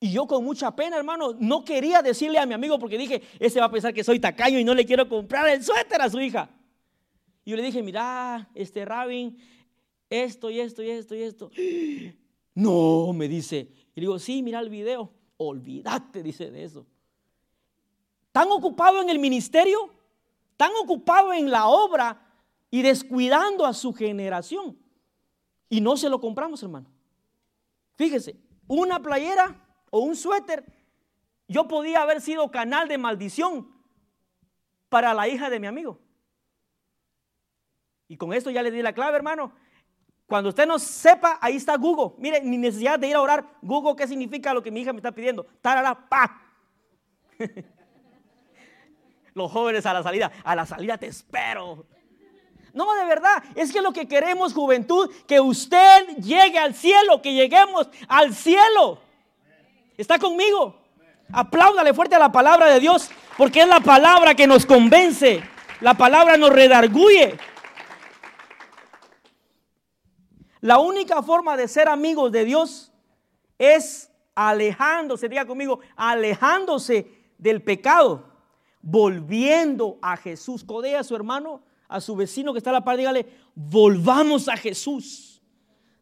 Y 0.01 0.11
yo 0.13 0.27
con 0.27 0.45
mucha 0.45 0.75
pena, 0.75 0.97
hermano, 0.97 1.37
no 1.39 1.65
quería 1.65 2.01
decirle 2.01 2.39
a 2.39 2.47
mi 2.47 2.55
amigo 2.55 2.79
porque 2.79 2.97
dije, 2.97 3.23
ese 3.39 3.61
va 3.61 3.67
a 3.67 3.71
pensar 3.71 3.93
que 3.93 4.03
soy 4.03 4.19
tacaño 4.19 4.59
y 4.59 4.65
no 4.65 4.75
le 4.75 4.87
quiero 4.87 5.09
comprar 5.09 5.47
el 5.49 5.63
suéter 5.63 6.01
a 6.01 6.09
su 6.09 6.19
hija. 6.21 6.49
Y 7.45 7.51
yo 7.51 7.57
le 7.57 7.63
dije, 7.63 7.83
mira, 7.83 8.49
este 8.55 8.85
Rabin, 8.85 9.37
esto 10.09 10.49
y 10.51 10.59
esto 10.59 10.83
y 10.83 10.91
esto 10.91 11.15
y 11.15 11.23
esto. 11.23 11.51
No, 12.53 13.13
me 13.13 13.29
dice. 13.29 13.71
Y 13.95 14.01
digo, 14.01 14.19
sí, 14.19 14.43
mira 14.43 14.59
el 14.59 14.69
video. 14.69 15.13
Olvídate, 15.37 16.21
dice 16.21 16.51
de 16.51 16.65
eso. 16.65 16.85
Tan 18.33 18.51
ocupado 18.51 19.01
en 19.01 19.09
el 19.09 19.21
ministerio 19.21 19.93
tan 20.61 20.73
ocupado 20.83 21.33
en 21.33 21.51
la 21.51 21.69
obra 21.69 22.21
y 22.71 22.83
descuidando 22.83 23.65
a 23.65 23.73
su 23.73 23.95
generación. 23.95 24.77
Y 25.71 25.81
no 25.81 25.97
se 25.97 26.11
lo 26.11 26.21
compramos, 26.21 26.63
hermano. 26.63 26.87
Fíjese, 27.95 28.37
una 28.69 29.01
playera 29.01 29.59
o 29.91 30.01
un 30.01 30.17
suéter, 30.17 30.65
yo 31.49 31.69
podía 31.69 32.03
haber 32.03 32.21
sido 32.21 32.51
canal 32.51 32.89
de 32.89 32.97
maldición 32.97 33.69
para 34.89 35.15
la 35.15 35.29
hija 35.29 35.51
de 35.51 35.61
mi 35.61 35.67
amigo. 35.67 35.99
Y 38.09 38.17
con 38.17 38.33
esto 38.33 38.51
ya 38.51 38.63
le 38.63 38.71
di 38.71 38.83
la 38.83 38.93
clave, 38.93 39.17
hermano. 39.17 39.53
Cuando 40.27 40.49
usted 40.51 40.67
no 40.67 40.79
sepa, 40.79 41.39
ahí 41.41 41.57
está 41.57 41.77
Google. 41.77 42.15
Mire, 42.19 42.41
ni 42.41 42.57
necesidad 42.57 42.99
de 42.99 43.09
ir 43.09 43.17
a 43.17 43.21
orar. 43.21 43.59
Google, 43.63 43.97
¿qué 43.97 44.07
significa 44.07 44.55
lo 44.55 44.63
que 44.63 44.71
mi 44.71 44.81
hija 44.81 44.93
me 44.93 44.99
está 44.99 45.13
pidiendo? 45.13 45.45
Tarara, 45.61 46.09
pa. 46.09 46.41
Los 49.35 49.51
jóvenes 49.51 49.87
a 49.87 49.93
la 49.93 50.03
salida, 50.03 50.31
a 50.45 50.55
la 50.55 50.67
salida 50.67 50.99
te 50.99 51.07
espero. 51.07 51.87
No, 52.73 52.95
de 52.95 53.05
verdad, 53.05 53.43
es 53.55 53.73
que 53.73 53.81
lo 53.81 53.93
que 53.93 54.07
queremos, 54.07 54.55
juventud, 54.55 55.11
que 55.27 55.41
usted 55.41 56.17
llegue 56.19 56.59
al 56.59 56.75
cielo, 56.75 57.21
que 57.21 57.35
lleguemos 57.35 57.89
al 58.09 58.35
cielo. 58.35 59.01
¿Está 60.01 60.19
conmigo? 60.19 60.77
Apláudale 61.31 61.93
fuerte 61.93 62.15
a 62.15 62.19
la 62.19 62.33
palabra 62.33 62.71
de 62.71 62.81
Dios, 62.81 63.11
porque 63.37 63.61
es 63.61 63.69
la 63.69 63.81
palabra 63.81 64.35
que 64.35 64.47
nos 64.47 64.65
convence. 64.65 65.43
La 65.83 65.93
palabra 65.93 66.39
nos 66.39 66.49
redarguye. 66.49 67.37
La 70.63 70.79
única 70.79 71.23
forma 71.23 71.55
de 71.59 71.69
ser 71.69 71.87
amigos 71.87 72.33
de 72.33 72.47
Dios 72.47 72.91
es 73.59 74.11
alejándose, 74.35 75.29
diga 75.29 75.45
conmigo, 75.45 75.81
alejándose 75.97 77.35
del 77.37 77.63
pecado, 77.63 78.25
volviendo 78.81 79.99
a 80.01 80.17
Jesús. 80.17 80.65
Codea 80.65 81.01
a 81.01 81.05
su 81.05 81.15
hermano, 81.15 81.63
a 81.89 82.01
su 82.01 82.17
vecino 82.17 82.53
que 82.55 82.59
está 82.59 82.71
a 82.71 82.73
la 82.73 82.85
par, 82.85 82.97
dígale, 82.97 83.27
volvamos 83.55 84.49
a 84.49 84.57
Jesús, 84.57 85.43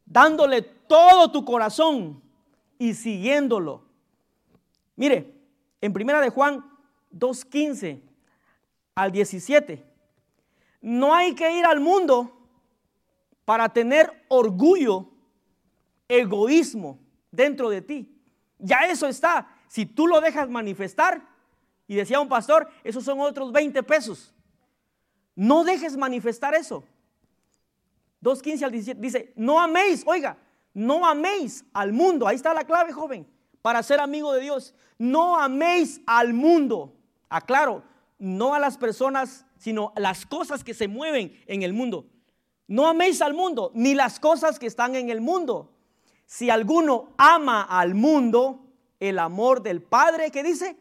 dándole 0.07 0.63
todo 0.63 1.33
tu 1.33 1.45
corazón 1.45 2.23
y 2.79 2.95
siguiéndolo. 2.95 3.88
Mire, 4.99 5.33
en 5.81 5.93
primera 5.93 6.21
de 6.21 6.29
Juan 6.29 6.59
2.15 7.17 8.03
al 8.97 9.13
17, 9.13 9.87
no 10.81 11.15
hay 11.15 11.37
que 11.37 11.57
ir 11.57 11.65
al 11.65 11.79
mundo 11.79 12.37
para 13.45 13.69
tener 13.69 14.25
orgullo, 14.27 15.09
egoísmo 16.09 16.99
dentro 17.31 17.71
de 17.71 17.81
ti. 17.81 18.13
Ya 18.59 18.81
eso 18.89 19.07
está. 19.07 19.49
Si 19.69 19.87
tú 19.87 20.09
lo 20.09 20.21
dejas 20.21 20.51
manifestar, 20.51 21.23
y 21.87 21.95
decía 21.95 22.19
un 22.19 22.29
pastor, 22.29 22.69
esos 22.83 23.05
son 23.05 23.21
otros 23.21 23.53
20 23.53 23.81
pesos. 23.85 24.35
No 25.37 25.63
dejes 25.63 25.97
manifestar 25.97 26.57
eso. 26.57 26.83
2.15 28.21 28.65
al 28.65 28.73
17 28.73 29.01
dice, 29.01 29.33
no 29.37 29.61
améis, 29.61 30.03
oiga, 30.09 30.37
no 30.75 31.07
améis 31.07 31.65
al 31.73 31.93
mundo. 31.93 32.27
Ahí 32.27 32.35
está 32.35 32.53
la 32.53 32.65
clave, 32.65 32.93
joven, 32.93 33.29
para 33.69 33.83
ser 33.83 34.01
amigo 34.01 34.33
de 34.33 34.41
Dios. 34.41 34.75
No 34.97 35.39
améis 35.39 36.01
al 36.07 36.33
mundo. 36.33 36.95
Aclaro, 37.29 37.83
no 38.19 38.55
a 38.55 38.59
las 38.59 38.79
personas, 38.79 39.45
sino 39.59 39.93
las 39.95 40.25
cosas 40.25 40.65
que 40.65 40.73
se 40.73 40.89
mueven 40.89 41.39
en 41.47 41.63
el 41.63 41.75
mundo. 41.75 42.07
No 42.67 42.87
améis 42.89 43.21
al 43.21 43.35
mundo, 43.35 43.71
ni 43.75 43.93
las 43.93 44.21
cosas 44.21 44.59
que 44.59 44.65
están 44.65 44.97
en 44.97 45.11
el 45.11 45.21
mundo. 45.21 45.71
Si 46.25 46.49
alguno 46.49 47.13
ama 47.19 47.61
al 47.61 47.95
mundo, 47.95 48.65
el 49.01 49.19
amor 49.19 49.61
del 49.61 49.83
Padre, 49.83 50.31
que 50.31 50.43
dice? 50.43 50.79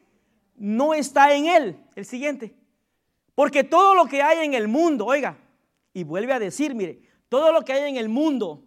No 0.55 0.93
está 0.93 1.35
en 1.35 1.47
él. 1.47 1.83
El 1.93 2.05
siguiente. 2.05 2.55
Porque 3.35 3.65
todo 3.65 3.95
lo 3.95 4.05
que 4.05 4.21
hay 4.21 4.45
en 4.45 4.53
el 4.53 4.69
mundo, 4.69 5.07
oiga, 5.07 5.37
y 5.93 6.05
vuelve 6.05 6.31
a 6.31 6.39
decir, 6.39 6.73
mire, 6.73 7.01
todo 7.27 7.51
lo 7.51 7.63
que 7.63 7.73
hay 7.73 7.89
en 7.89 7.97
el 7.97 8.07
mundo, 8.07 8.63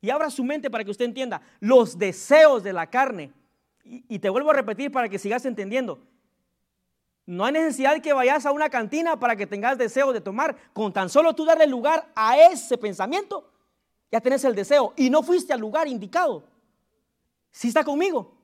y 0.00 0.10
abra 0.10 0.30
su 0.30 0.44
mente 0.44 0.70
para 0.70 0.84
que 0.84 0.92
usted 0.92 1.06
entienda, 1.06 1.42
los 1.58 1.98
deseos 1.98 2.62
de 2.62 2.72
la 2.72 2.88
carne, 2.88 3.32
y, 3.90 4.20
te 4.20 4.30
vuelvo 4.30 4.50
a 4.50 4.54
repetir 4.54 4.92
para 4.92 5.08
que 5.08 5.18
sigas 5.18 5.44
entendiendo, 5.44 6.00
no 7.26 7.44
hay 7.44 7.52
necesidad 7.52 7.94
de 7.94 8.00
que 8.00 8.12
vayas 8.12 8.46
a 8.46 8.52
una 8.52 8.70
cantina 8.70 9.18
para 9.18 9.34
que 9.34 9.46
tengas 9.46 9.78
deseo 9.78 10.12
de 10.12 10.20
tomar. 10.20 10.56
Con 10.72 10.92
tan 10.92 11.08
solo 11.08 11.34
tú 11.34 11.44
darle 11.44 11.66
lugar 11.66 12.10
a 12.14 12.38
ese 12.38 12.78
pensamiento, 12.78 13.50
ya 14.10 14.20
tenés 14.20 14.44
el 14.44 14.54
deseo. 14.54 14.94
Y 14.96 15.10
no 15.10 15.22
fuiste 15.22 15.52
al 15.52 15.60
lugar 15.60 15.88
indicado. 15.88 16.44
Si 17.50 17.68
está 17.68 17.84
conmigo? 17.84 18.36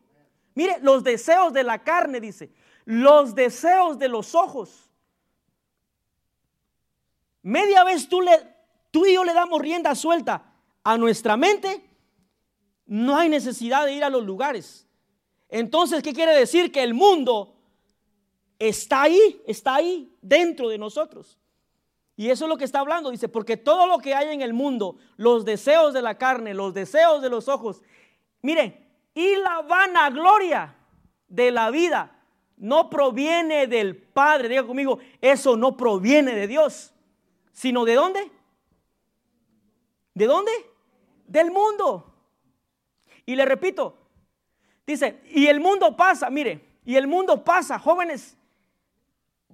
Mire, 0.54 0.78
los 0.82 1.04
deseos 1.04 1.52
de 1.52 1.62
la 1.62 1.82
carne, 1.82 2.20
dice. 2.20 2.52
Los 2.84 3.34
deseos 3.34 3.98
de 3.98 4.08
los 4.08 4.34
ojos. 4.34 4.90
Media 7.42 7.84
vez 7.84 8.08
tú, 8.08 8.20
le, 8.20 8.32
tú 8.90 9.06
y 9.06 9.14
yo 9.14 9.24
le 9.24 9.32
damos 9.32 9.60
rienda 9.60 9.94
suelta 9.94 10.52
a 10.82 10.98
nuestra 10.98 11.36
mente. 11.36 11.88
No 12.86 13.16
hay 13.16 13.28
necesidad 13.28 13.84
de 13.84 13.94
ir 13.94 14.04
a 14.04 14.10
los 14.10 14.24
lugares. 14.24 14.85
Entonces, 15.48 16.02
¿qué 16.02 16.12
quiere 16.12 16.34
decir? 16.34 16.72
Que 16.72 16.82
el 16.82 16.94
mundo 16.94 17.54
está 18.58 19.02
ahí, 19.02 19.42
está 19.46 19.76
ahí 19.76 20.12
dentro 20.20 20.68
de 20.68 20.78
nosotros. 20.78 21.38
Y 22.16 22.30
eso 22.30 22.46
es 22.46 22.48
lo 22.48 22.56
que 22.56 22.64
está 22.64 22.80
hablando, 22.80 23.10
dice, 23.10 23.28
porque 23.28 23.58
todo 23.58 23.86
lo 23.86 23.98
que 23.98 24.14
hay 24.14 24.34
en 24.34 24.40
el 24.40 24.54
mundo, 24.54 24.96
los 25.16 25.44
deseos 25.44 25.92
de 25.92 26.00
la 26.00 26.16
carne, 26.16 26.54
los 26.54 26.72
deseos 26.72 27.20
de 27.20 27.28
los 27.28 27.46
ojos, 27.46 27.82
mire, 28.40 28.86
y 29.14 29.36
la 29.36 29.60
vanagloria 29.62 30.74
de 31.28 31.50
la 31.50 31.70
vida 31.70 32.16
no 32.56 32.88
proviene 32.88 33.66
del 33.66 33.96
Padre, 33.96 34.48
diga 34.48 34.66
conmigo, 34.66 34.98
eso 35.20 35.56
no 35.58 35.76
proviene 35.76 36.34
de 36.34 36.46
Dios, 36.46 36.94
sino 37.52 37.84
de 37.84 37.94
dónde? 37.94 38.30
¿De 40.14 40.26
dónde? 40.26 40.52
Del 41.26 41.50
mundo. 41.50 42.14
Y 43.26 43.36
le 43.36 43.44
repito, 43.44 44.05
dice, 44.86 45.20
y 45.32 45.46
el 45.46 45.60
mundo 45.60 45.96
pasa, 45.96 46.30
mire, 46.30 46.64
y 46.84 46.96
el 46.96 47.06
mundo 47.06 47.42
pasa, 47.42 47.78
jóvenes, 47.78 48.36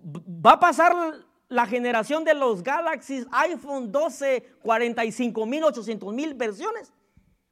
va 0.04 0.52
a 0.52 0.60
pasar 0.60 0.94
la 1.48 1.66
generación 1.66 2.24
de 2.24 2.34
los 2.34 2.62
Galaxy 2.62 3.24
iPhone 3.30 3.92
12, 3.92 4.54
45 4.62 5.46
mil, 5.46 5.64
800 5.64 6.14
mil 6.14 6.34
versiones. 6.34 6.92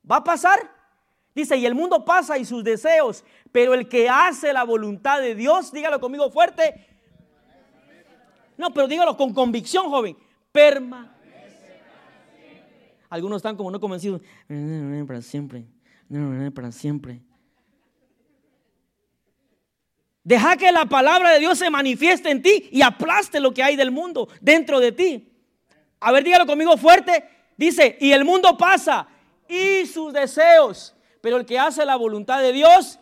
Va 0.08 0.16
a 0.16 0.24
pasar. 0.24 0.58
Dice, 1.34 1.56
y 1.56 1.64
el 1.64 1.74
mundo 1.74 2.04
pasa 2.04 2.38
y 2.38 2.44
sus 2.44 2.64
deseos, 2.64 3.24
pero 3.52 3.72
el 3.74 3.88
que 3.88 4.08
hace 4.08 4.52
la 4.52 4.64
voluntad 4.64 5.20
de 5.20 5.34
Dios, 5.34 5.70
dígalo 5.70 6.00
conmigo 6.00 6.30
fuerte. 6.30 6.86
No, 8.56 8.74
pero 8.74 8.88
dígalo 8.88 9.16
con 9.16 9.32
convicción, 9.32 9.88
joven. 9.88 10.16
Perma. 10.50 11.16
Algunos 13.08 13.36
están 13.36 13.56
como 13.56 13.70
no 13.70 13.80
convencidos. 13.80 14.20
Para 15.06 15.22
siempre. 15.22 15.66
Para 16.54 16.72
siempre. 16.72 17.22
Deja 20.30 20.56
que 20.56 20.70
la 20.70 20.86
palabra 20.86 21.32
de 21.32 21.40
Dios 21.40 21.58
se 21.58 21.68
manifieste 21.70 22.30
en 22.30 22.40
ti 22.40 22.68
y 22.70 22.82
aplaste 22.82 23.40
lo 23.40 23.52
que 23.52 23.64
hay 23.64 23.74
del 23.74 23.90
mundo 23.90 24.28
dentro 24.40 24.78
de 24.78 24.92
ti. 24.92 25.28
A 25.98 26.12
ver, 26.12 26.22
dígalo 26.22 26.46
conmigo 26.46 26.76
fuerte. 26.76 27.28
Dice, 27.56 27.98
y 28.00 28.12
el 28.12 28.24
mundo 28.24 28.56
pasa 28.56 29.08
y 29.48 29.86
sus 29.86 30.12
deseos, 30.12 30.94
pero 31.20 31.36
el 31.36 31.44
que 31.44 31.58
hace 31.58 31.84
la 31.84 31.96
voluntad 31.96 32.40
de 32.40 32.52
Dios, 32.52 33.00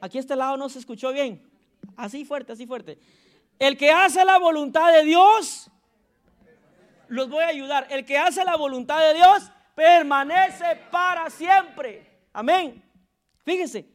aquí 0.00 0.18
este 0.18 0.36
lado 0.36 0.56
no 0.56 0.68
se 0.68 0.78
escuchó 0.78 1.12
bien. 1.12 1.50
Así 1.96 2.24
fuerte, 2.24 2.52
así 2.52 2.64
fuerte. 2.64 2.96
El 3.58 3.76
que 3.76 3.90
hace 3.90 4.24
la 4.24 4.38
voluntad 4.38 4.92
de 4.92 5.02
Dios, 5.02 5.68
los 7.08 7.28
voy 7.28 7.42
a 7.42 7.48
ayudar. 7.48 7.88
El 7.90 8.04
que 8.04 8.18
hace 8.18 8.44
la 8.44 8.54
voluntad 8.54 9.00
de 9.00 9.14
Dios 9.14 9.50
permanece 9.74 10.78
para 10.92 11.28
siempre. 11.28 12.08
Amén. 12.32 12.80
Fíjense, 13.44 13.91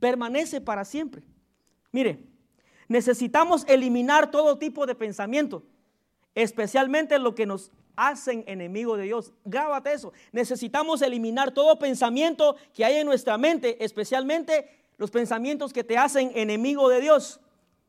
permanece 0.00 0.60
para 0.60 0.84
siempre. 0.84 1.22
Mire, 1.92 2.24
necesitamos 2.88 3.64
eliminar 3.68 4.30
todo 4.30 4.58
tipo 4.58 4.86
de 4.86 4.94
pensamiento, 4.94 5.64
especialmente 6.34 7.18
lo 7.18 7.34
que 7.34 7.46
nos 7.46 7.72
hacen 7.96 8.44
enemigo 8.46 8.96
de 8.96 9.04
Dios. 9.04 9.32
Grábate 9.44 9.92
eso. 9.92 10.12
Necesitamos 10.32 11.02
eliminar 11.02 11.52
todo 11.52 11.78
pensamiento 11.78 12.56
que 12.74 12.84
hay 12.84 12.96
en 12.96 13.06
nuestra 13.06 13.38
mente, 13.38 13.82
especialmente 13.82 14.68
los 14.98 15.10
pensamientos 15.10 15.72
que 15.72 15.84
te 15.84 15.96
hacen 15.98 16.30
enemigo 16.34 16.88
de 16.88 17.00
Dios. 17.00 17.40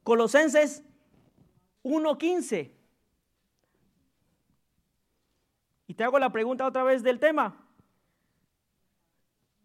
Colosenses 0.03 0.83
1:15. 1.83 2.71
Y 5.87 5.93
te 5.93 6.03
hago 6.03 6.19
la 6.19 6.31
pregunta 6.31 6.65
otra 6.65 6.83
vez 6.83 7.03
del 7.03 7.19
tema. 7.19 7.65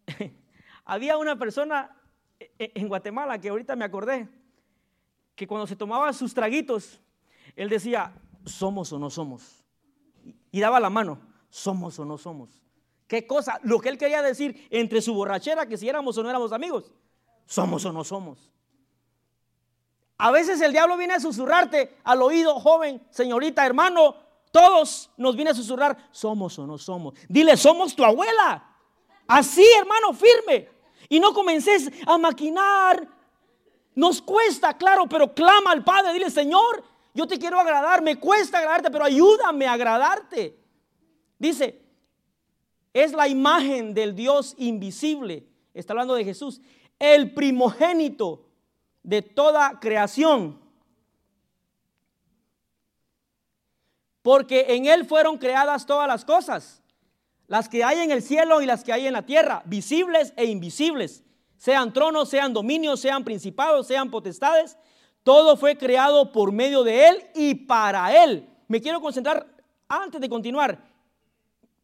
Había 0.84 1.16
una 1.16 1.38
persona 1.38 1.96
en 2.58 2.88
Guatemala, 2.88 3.38
que 3.38 3.48
ahorita 3.48 3.76
me 3.76 3.84
acordé, 3.84 4.28
que 5.34 5.46
cuando 5.46 5.66
se 5.66 5.76
tomaba 5.76 6.12
sus 6.12 6.34
traguitos, 6.34 7.00
él 7.56 7.68
decía, 7.68 8.14
somos 8.44 8.92
o 8.92 8.98
no 8.98 9.10
somos. 9.10 9.64
Y 10.50 10.60
daba 10.60 10.80
la 10.80 10.90
mano, 10.90 11.18
somos 11.48 11.98
o 11.98 12.04
no 12.04 12.18
somos. 12.18 12.62
¿Qué 13.06 13.26
cosa? 13.26 13.58
Lo 13.62 13.78
que 13.80 13.88
él 13.88 13.98
quería 13.98 14.22
decir 14.22 14.66
entre 14.70 15.02
su 15.02 15.14
borrachera, 15.14 15.66
que 15.66 15.76
si 15.76 15.88
éramos 15.88 16.16
o 16.16 16.22
no 16.22 16.30
éramos 16.30 16.52
amigos, 16.52 16.92
somos 17.46 17.84
o 17.84 17.92
no 17.92 18.04
somos. 18.04 18.50
A 20.18 20.30
veces 20.30 20.60
el 20.60 20.72
diablo 20.72 20.96
viene 20.96 21.14
a 21.14 21.20
susurrarte 21.20 21.96
al 22.04 22.22
oído, 22.22 22.58
joven, 22.60 23.02
señorita, 23.10 23.66
hermano, 23.66 24.14
todos 24.50 25.10
nos 25.16 25.34
viene 25.34 25.50
a 25.50 25.54
susurrar, 25.54 26.08
somos 26.12 26.58
o 26.58 26.66
no 26.66 26.78
somos. 26.78 27.14
Dile, 27.28 27.56
somos 27.56 27.96
tu 27.96 28.04
abuela. 28.04 28.64
Así, 29.26 29.64
hermano, 29.78 30.12
firme 30.12 30.68
y 31.12 31.20
no 31.20 31.34
comences 31.34 31.90
a 32.06 32.16
maquinar. 32.16 33.06
Nos 33.94 34.22
cuesta, 34.22 34.78
claro, 34.78 35.06
pero 35.06 35.34
clama 35.34 35.70
al 35.70 35.84
Padre, 35.84 36.14
dile, 36.14 36.30
Señor, 36.30 36.82
yo 37.12 37.26
te 37.26 37.38
quiero 37.38 37.60
agradar, 37.60 38.00
me 38.00 38.18
cuesta 38.18 38.56
agradarte, 38.56 38.90
pero 38.90 39.04
ayúdame 39.04 39.66
a 39.66 39.74
agradarte. 39.74 40.58
Dice, 41.38 41.82
es 42.94 43.12
la 43.12 43.28
imagen 43.28 43.92
del 43.92 44.16
Dios 44.16 44.54
invisible, 44.56 45.46
está 45.74 45.92
hablando 45.92 46.14
de 46.14 46.24
Jesús, 46.24 46.62
el 46.98 47.34
primogénito 47.34 48.46
de 49.02 49.20
toda 49.20 49.80
creación. 49.80 50.58
Porque 54.22 54.64
en 54.70 54.86
Él 54.86 55.04
fueron 55.04 55.36
creadas 55.36 55.84
todas 55.84 56.08
las 56.08 56.24
cosas 56.24 56.81
las 57.52 57.68
que 57.68 57.84
hay 57.84 57.98
en 57.98 58.10
el 58.10 58.22
cielo 58.22 58.62
y 58.62 58.66
las 58.66 58.82
que 58.82 58.94
hay 58.94 59.06
en 59.06 59.12
la 59.12 59.26
tierra, 59.26 59.62
visibles 59.66 60.32
e 60.36 60.46
invisibles, 60.46 61.22
sean 61.58 61.92
tronos, 61.92 62.30
sean 62.30 62.54
dominios, 62.54 62.98
sean 62.98 63.24
principados, 63.24 63.86
sean 63.86 64.10
potestades, 64.10 64.78
todo 65.22 65.58
fue 65.58 65.76
creado 65.76 66.32
por 66.32 66.50
medio 66.50 66.82
de 66.82 67.08
Él 67.08 67.26
y 67.34 67.54
para 67.54 68.24
Él. 68.24 68.48
Me 68.68 68.80
quiero 68.80 69.02
concentrar 69.02 69.46
antes 69.86 70.18
de 70.18 70.30
continuar. 70.30 70.82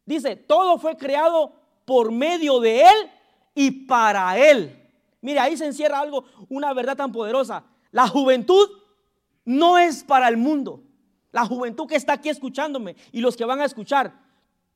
Dice, 0.07 0.35
todo 0.35 0.79
fue 0.79 0.97
creado 0.97 1.53
por 1.85 2.11
medio 2.11 2.59
de 2.59 2.81
Él 2.81 3.11
y 3.53 3.69
para 3.69 4.39
Él. 4.39 4.75
Mire, 5.21 5.39
ahí 5.39 5.55
se 5.55 5.67
encierra 5.67 5.99
algo, 5.99 6.25
una 6.49 6.73
verdad 6.73 6.97
tan 6.97 7.11
poderosa. 7.11 7.63
La 7.91 8.07
juventud 8.07 8.67
no 9.45 9.77
es 9.77 10.03
para 10.03 10.29
el 10.29 10.37
mundo. 10.37 10.81
La 11.31 11.45
juventud 11.45 11.85
que 11.85 11.95
está 11.95 12.13
aquí 12.13 12.29
escuchándome 12.29 12.95
y 13.11 13.21
los 13.21 13.37
que 13.37 13.45
van 13.45 13.61
a 13.61 13.65
escuchar. 13.65 14.28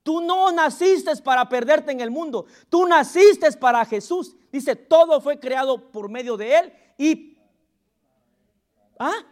Tú 0.03 0.19
no 0.19 0.51
naciste 0.51 1.15
para 1.23 1.47
perderte 1.47 1.93
en 1.93 2.01
el 2.01 2.11
mundo. 2.11 2.45
Tú 2.69 2.85
naciste 2.85 3.49
para 3.53 3.85
Jesús. 3.85 4.35
Dice, 4.51 4.75
todo 4.75 5.21
fue 5.21 5.39
creado 5.39 5.91
por 5.91 6.09
medio 6.09 6.37
de 6.37 6.57
Él 6.57 6.73
y... 6.97 7.37
¿Ah? 8.99 9.25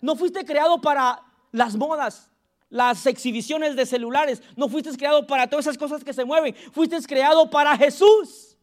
No 0.00 0.16
fuiste 0.16 0.44
creado 0.44 0.80
para 0.80 1.22
las 1.52 1.76
modas, 1.76 2.30
las 2.70 3.06
exhibiciones 3.06 3.76
de 3.76 3.86
celulares. 3.86 4.42
No 4.56 4.68
fuiste 4.68 4.96
creado 4.96 5.26
para 5.26 5.48
todas 5.48 5.66
esas 5.66 5.78
cosas 5.78 6.02
que 6.02 6.12
se 6.12 6.24
mueven. 6.24 6.54
Fuiste 6.72 6.98
creado 7.02 7.48
para 7.50 7.76
Jesús. 7.76 8.56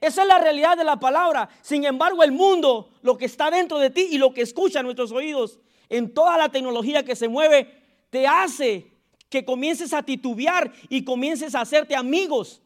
Esa 0.00 0.22
es 0.22 0.28
la 0.28 0.38
realidad 0.38 0.76
de 0.76 0.84
la 0.84 0.98
palabra. 0.98 1.48
Sin 1.60 1.84
embargo, 1.84 2.22
el 2.22 2.32
mundo, 2.32 2.90
lo 3.02 3.18
que 3.18 3.26
está 3.26 3.50
dentro 3.50 3.78
de 3.78 3.90
ti 3.90 4.08
y 4.10 4.18
lo 4.18 4.32
que 4.32 4.42
escucha 4.42 4.82
nuestros 4.82 5.12
oídos, 5.12 5.60
en 5.88 6.14
toda 6.14 6.36
la 6.38 6.48
tecnología 6.48 7.04
que 7.04 7.16
se 7.16 7.28
mueve, 7.28 7.82
te 8.10 8.26
hace 8.26 8.91
que 9.32 9.46
comiences 9.46 9.94
a 9.94 10.02
titubear 10.02 10.70
y 10.90 11.04
comiences 11.04 11.54
a 11.54 11.62
hacerte 11.62 11.96
amigos 11.96 12.60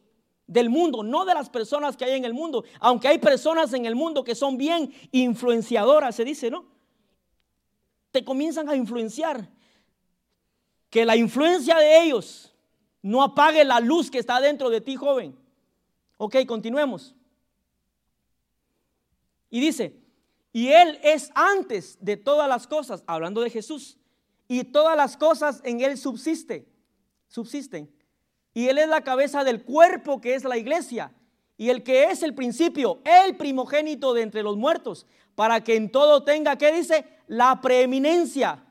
del 0.48 0.68
mundo, 0.68 1.04
no 1.04 1.24
de 1.24 1.32
las 1.32 1.48
personas 1.48 1.96
que 1.96 2.04
hay 2.04 2.14
en 2.14 2.24
el 2.24 2.34
mundo, 2.34 2.64
aunque 2.80 3.06
hay 3.06 3.18
personas 3.18 3.72
en 3.72 3.86
el 3.86 3.94
mundo 3.94 4.24
que 4.24 4.34
son 4.34 4.56
bien 4.56 4.92
influenciadoras, 5.12 6.16
se 6.16 6.24
dice, 6.24 6.50
¿no? 6.50 6.66
Te 8.10 8.24
comienzan 8.24 8.68
a 8.68 8.74
influenciar. 8.74 9.48
Que 10.90 11.04
la 11.04 11.14
influencia 11.14 11.76
de 11.76 12.02
ellos 12.02 12.52
no 13.00 13.22
apague 13.22 13.64
la 13.64 13.78
luz 13.78 14.10
que 14.10 14.18
está 14.18 14.40
dentro 14.40 14.68
de 14.68 14.80
ti, 14.80 14.96
joven. 14.96 15.38
Ok, 16.16 16.34
continuemos. 16.48 17.14
Y 19.50 19.60
dice, 19.60 19.94
y 20.52 20.68
Él 20.68 20.98
es 21.04 21.30
antes 21.32 21.96
de 22.00 22.16
todas 22.16 22.48
las 22.48 22.66
cosas, 22.66 23.04
hablando 23.06 23.40
de 23.40 23.50
Jesús, 23.50 23.98
y 24.48 24.64
todas 24.64 24.96
las 24.96 25.16
cosas 25.16 25.60
en 25.64 25.80
Él 25.80 25.98
subsisten, 25.98 26.66
subsisten. 27.28 27.90
Y 28.54 28.68
Él 28.68 28.78
es 28.78 28.88
la 28.88 29.02
cabeza 29.02 29.44
del 29.44 29.64
cuerpo 29.64 30.20
que 30.20 30.34
es 30.34 30.44
la 30.44 30.56
iglesia, 30.56 31.12
y 31.58 31.70
el 31.70 31.82
que 31.82 32.04
es 32.04 32.22
el 32.22 32.34
principio, 32.34 33.00
el 33.04 33.36
primogénito 33.36 34.12
de 34.12 34.22
entre 34.22 34.42
los 34.42 34.56
muertos, 34.56 35.06
para 35.34 35.62
que 35.62 35.76
en 35.76 35.90
todo 35.90 36.22
tenga, 36.22 36.56
¿qué 36.56 36.72
dice? 36.72 37.06
La 37.26 37.60
preeminencia. 37.60 38.64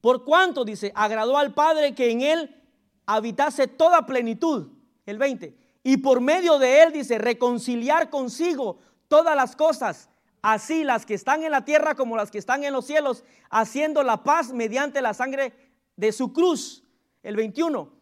Por 0.00 0.24
cuanto, 0.24 0.64
dice, 0.64 0.92
agradó 0.94 1.38
al 1.38 1.54
Padre 1.54 1.94
que 1.94 2.10
en 2.10 2.22
Él 2.22 2.62
habitase 3.06 3.66
toda 3.66 4.06
plenitud, 4.06 4.68
el 5.06 5.18
20, 5.18 5.56
y 5.82 5.96
por 5.98 6.20
medio 6.20 6.58
de 6.58 6.82
Él, 6.82 6.92
dice, 6.92 7.18
reconciliar 7.18 8.10
consigo 8.10 8.78
todas 9.08 9.34
las 9.34 9.56
cosas, 9.56 10.08
así 10.42 10.84
las 10.84 11.06
que 11.06 11.14
están 11.14 11.42
en 11.42 11.50
la 11.50 11.64
tierra 11.64 11.94
como 11.94 12.16
las 12.16 12.30
que 12.30 12.38
están 12.38 12.64
en 12.64 12.72
los 12.72 12.86
cielos, 12.86 13.24
haciendo 13.50 14.02
la 14.02 14.22
paz 14.22 14.52
mediante 14.52 15.02
la 15.02 15.14
sangre 15.14 15.52
de 15.96 16.12
su 16.12 16.32
cruz. 16.32 16.84
El 17.22 17.36
21. 17.36 17.92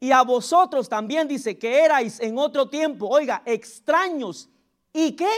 Y 0.00 0.10
a 0.10 0.22
vosotros 0.22 0.88
también 0.88 1.28
dice 1.28 1.58
que 1.58 1.80
erais 1.80 2.20
en 2.20 2.38
otro 2.38 2.68
tiempo, 2.68 3.08
oiga, 3.08 3.42
extraños. 3.46 4.48
¿Y 4.92 5.12
qué? 5.12 5.30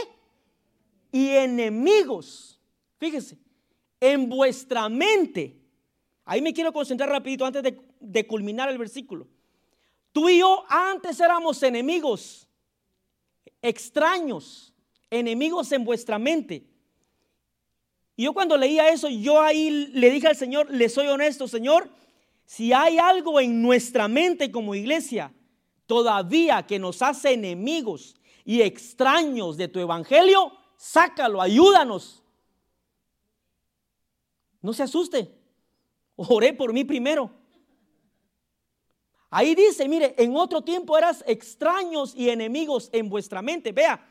Y 1.11 1.29
enemigos. 1.29 2.59
Fíjese, 2.97 3.37
en 3.99 4.29
vuestra 4.29 4.89
mente. 4.89 5.57
Ahí 6.25 6.41
me 6.41 6.53
quiero 6.53 6.73
concentrar 6.73 7.09
rapidito 7.09 7.45
antes 7.45 7.63
de, 7.63 7.79
de 7.99 8.27
culminar 8.27 8.69
el 8.69 8.77
versículo. 8.77 9.27
Tú 10.11 10.29
y 10.29 10.39
yo 10.39 10.63
antes 10.67 11.19
éramos 11.19 11.61
enemigos, 11.63 12.47
extraños 13.61 14.73
enemigos 15.09 15.71
en 15.71 15.83
vuestra 15.83 16.19
mente. 16.19 16.63
Y 18.15 18.23
yo 18.23 18.33
cuando 18.33 18.57
leía 18.57 18.89
eso, 18.89 19.09
yo 19.09 19.41
ahí 19.41 19.89
le 19.93 20.09
dije 20.09 20.27
al 20.27 20.35
Señor, 20.35 20.71
le 20.71 20.89
soy 20.89 21.07
honesto, 21.07 21.47
Señor, 21.47 21.89
si 22.45 22.73
hay 22.73 22.97
algo 22.97 23.39
en 23.39 23.61
nuestra 23.61 24.07
mente 24.07 24.51
como 24.51 24.73
iglesia 24.73 25.33
todavía 25.85 26.65
que 26.65 26.79
nos 26.79 27.01
hace 27.01 27.33
enemigos 27.33 28.15
y 28.45 28.61
extraños 28.61 29.57
de 29.57 29.67
tu 29.67 29.79
evangelio, 29.79 30.51
sácalo, 30.77 31.41
ayúdanos. 31.41 32.23
No 34.61 34.73
se 34.73 34.83
asuste. 34.83 35.33
Oré 36.15 36.53
por 36.53 36.73
mí 36.73 36.83
primero. 36.83 37.31
Ahí 39.29 39.55
dice, 39.55 39.87
mire, 39.87 40.15
en 40.17 40.35
otro 40.35 40.61
tiempo 40.61 40.97
eras 40.97 41.23
extraños 41.27 42.15
y 42.15 42.29
enemigos 42.29 42.89
en 42.93 43.09
vuestra 43.09 43.41
mente. 43.41 43.71
Vea, 43.71 44.05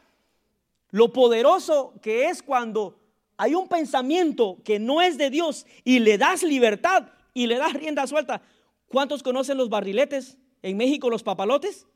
lo 0.91 1.13
poderoso 1.13 1.95
que 2.03 2.29
es 2.29 2.43
cuando 2.43 2.99
hay 3.37 3.55
un 3.55 3.69
pensamiento 3.69 4.59
que 4.65 4.79
no 4.79 5.03
es 5.03 5.19
de 5.19 5.31
Dios 5.31 5.67
y 5.85 5.99
le 5.99 6.19
das 6.19 6.43
libertad 6.43 7.09
y 7.35 7.47
le 7.47 7.59
das 7.59 7.75
rienda 7.75 8.07
suelta. 8.07 8.43
¿Cuántos 8.89 9.23
conocen 9.23 9.59
los 9.59 9.69
barriletes? 9.69 10.39
En 10.63 10.77
México 10.77 11.11
los 11.11 11.23
papalotes. 11.23 11.87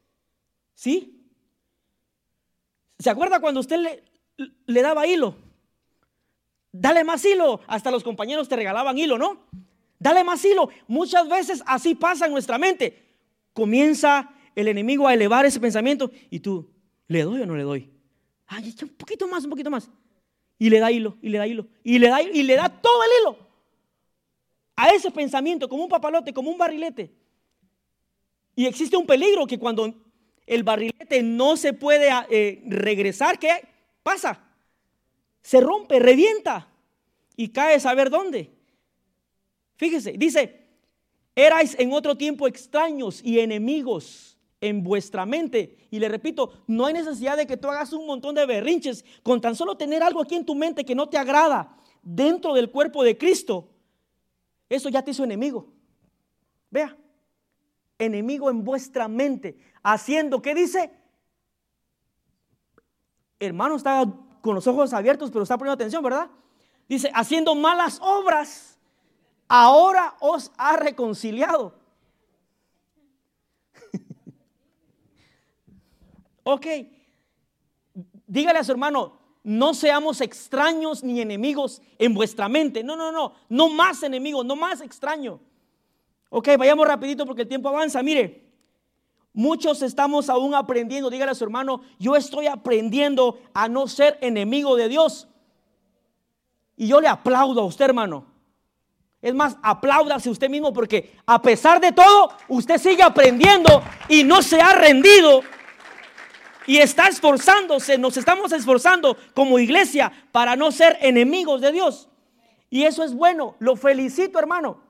¿Sí? 0.75 1.25
¿Se 2.99 3.09
acuerda 3.09 3.41
cuando 3.41 3.61
usted 3.61 3.79
le, 3.79 4.05
le 4.67 4.83
daba 4.83 5.07
hilo? 5.07 5.35
Dale 6.73 7.05
más 7.05 7.25
hilo. 7.25 7.61
Hasta 7.67 7.91
los 7.91 8.05
compañeros 8.05 8.49
te 8.49 8.57
regalaban 8.57 8.99
hilo, 8.99 9.19
¿no? 9.19 9.47
Dale 9.99 10.25
más 10.25 10.45
hilo. 10.45 10.69
Muchas 10.89 11.29
veces 11.29 11.63
así 11.67 11.95
pasa 11.95 12.27
en 12.27 12.33
nuestra 12.33 12.59
mente. 12.59 13.03
Comienza 13.53 14.31
el 14.55 14.69
enemigo 14.69 15.09
a 15.09 15.15
elevar 15.15 15.47
ese 15.47 15.61
pensamiento 15.61 16.11
y 16.29 16.41
tú, 16.41 16.71
¿le 17.07 17.23
doy 17.23 17.41
o 17.41 17.47
no 17.47 17.57
le 17.57 17.63
doy? 17.63 17.91
Un 18.51 18.89
poquito 18.91 19.29
más, 19.29 19.45
un 19.45 19.51
poquito 19.51 19.71
más. 19.71 19.89
Y 20.59 20.69
le 20.69 20.81
da 20.81 20.91
hilo, 20.91 21.17
y 21.23 21.29
le 21.29 21.39
da 21.39 21.47
hilo, 21.47 21.67
y 21.85 21.99
le 21.99 22.09
da, 22.09 22.23
y 22.23 22.43
le 22.43 22.57
da 22.57 22.69
todo 22.69 23.03
el 23.03 23.11
hilo. 23.21 23.39
A 24.77 24.89
ese 24.91 25.11
pensamiento, 25.11 25.69
como 25.69 25.85
un 25.85 25.89
papalote, 25.89 26.33
como 26.33 26.51
un 26.51 26.59
barrilete. 26.59 27.11
Y 28.57 28.67
existe 28.67 28.97
un 28.97 29.07
peligro 29.07 29.47
que 29.47 29.59
cuando 29.59 29.95
el 30.47 30.63
barrilete 30.63 31.23
no 31.23 31.57
se 31.57 31.73
puede 31.73 32.11
eh, 32.31 32.63
regresar, 32.67 33.39
¿qué 33.39 33.67
pasa? 34.03 34.43
Se 35.43 35.61
rompe, 35.61 35.99
revienta 35.99 36.69
y 37.37 37.49
cae 37.49 37.79
saber 37.79 38.11
dónde. 38.11 38.51
Fíjese, 39.77 40.13
dice, 40.13 40.67
erais 41.35 41.79
en 41.79 41.93
otro 41.93 42.17
tiempo 42.17 42.47
extraños 42.47 43.23
y 43.25 43.39
enemigos 43.39 44.37
en 44.61 44.83
vuestra 44.83 45.27
mente. 45.27 45.89
Y 45.91 45.99
le 45.99 46.09
repito, 46.09 46.53
no 46.67 46.87
hay 46.87 46.95
necesidad 46.95 47.37
de 47.37 47.47
que 47.47 47.57
tú 47.57 47.69
hagas 47.69 47.93
un 47.93 48.07
montón 48.07 48.35
de 48.35 48.47
berrinches. 48.47 49.05
Con 49.23 49.41
tan 49.41 49.57
solo 49.57 49.77
tener 49.77 50.03
algo 50.03 50.21
aquí 50.21 50.35
en 50.35 50.47
tu 50.47 50.55
mente 50.55 50.85
que 50.85 50.95
no 50.95 51.09
te 51.09 51.19
agrada 51.19 51.77
dentro 52.03 52.55
del 52.55 52.71
cuerpo 52.71 53.03
de 53.03 53.17
Cristo, 53.17 53.69
eso 54.69 54.89
ya 54.89 55.03
te 55.03 55.11
hizo 55.11 55.25
enemigo. 55.25 55.73
Vea, 56.71 56.97
enemigo 57.99 58.51
en 58.51 58.65
vuestra 58.65 59.09
mente, 59.09 59.59
haciendo, 59.83 60.41
¿qué 60.41 60.55
dice? 60.55 60.93
Hermano 63.39 63.77
está 63.77 64.05
con 64.41 64.55
los 64.55 64.67
ojos 64.67 64.93
abiertos, 64.93 65.31
pero 65.31 65.43
está 65.43 65.59
poniendo 65.59 65.75
atención, 65.75 66.03
¿verdad? 66.03 66.31
Dice, 66.89 67.11
haciendo 67.15 67.55
malas 67.55 67.99
obras, 68.03 68.79
ahora 69.49 70.17
os 70.21 70.53
ha 70.57 70.77
reconciliado 70.77 71.80
Ok, 76.53 76.67
dígale 78.27 78.59
a 78.59 78.65
su 78.65 78.73
hermano, 78.73 79.13
no 79.45 79.73
seamos 79.73 80.21
extraños 80.21 81.05
ni 81.05 81.21
enemigos 81.21 81.81
en 81.97 82.13
vuestra 82.13 82.49
mente. 82.49 82.83
No, 82.83 82.97
no, 82.97 83.13
no, 83.13 83.35
no 83.49 83.69
más 83.69 84.03
enemigos, 84.03 84.45
no 84.45 84.57
más 84.57 84.81
extraño. 84.81 85.39
Ok, 86.29 86.49
vayamos 86.59 86.89
rapidito 86.89 87.25
porque 87.25 87.43
el 87.43 87.49
tiempo 87.49 87.69
avanza. 87.69 88.03
Mire, 88.03 88.51
muchos 89.33 89.81
estamos 89.83 90.29
aún 90.29 90.53
aprendiendo. 90.57 91.09
Dígale 91.09 91.31
a 91.31 91.37
su 91.37 91.45
hermano, 91.45 91.83
yo 92.01 92.17
estoy 92.17 92.49
aprendiendo 92.49 93.39
a 93.55 93.69
no 93.69 93.87
ser 93.87 94.19
enemigo 94.21 94.75
de 94.75 94.89
Dios. 94.89 95.29
Y 96.77 96.89
yo 96.89 97.01
le 97.01 97.07
aplaudo 97.07 97.61
a 97.61 97.67
usted, 97.67 97.85
hermano. 97.85 98.27
Es 99.23 99.35
más, 99.35 99.57
apláudase 99.63 100.31
usted 100.31 100.51
mismo 100.51 100.73
porque 100.73 101.17
a 101.27 101.41
pesar 101.41 101.81
de 101.81 101.93
todo, 101.93 102.33
usted 102.49 102.79
sigue 102.79 103.05
aprendiendo 103.05 103.85
y 104.09 104.25
no 104.25 104.43
se 104.43 104.61
ha 104.61 104.75
rendido 104.75 105.43
y 106.71 106.79
está 106.79 107.09
esforzándose, 107.09 107.99
nos 107.99 108.17
estamos 108.17 108.53
esforzando 108.53 109.17
como 109.35 109.59
iglesia 109.59 110.13
para 110.31 110.55
no 110.55 110.71
ser 110.71 110.97
enemigos 111.01 111.61
de 111.61 111.73
Dios. 111.73 112.09
Y 112.71 112.85
eso 112.85 113.03
es 113.03 113.13
bueno, 113.13 113.57
lo 113.59 113.75
felicito 113.75 114.39
hermano. 114.39 114.81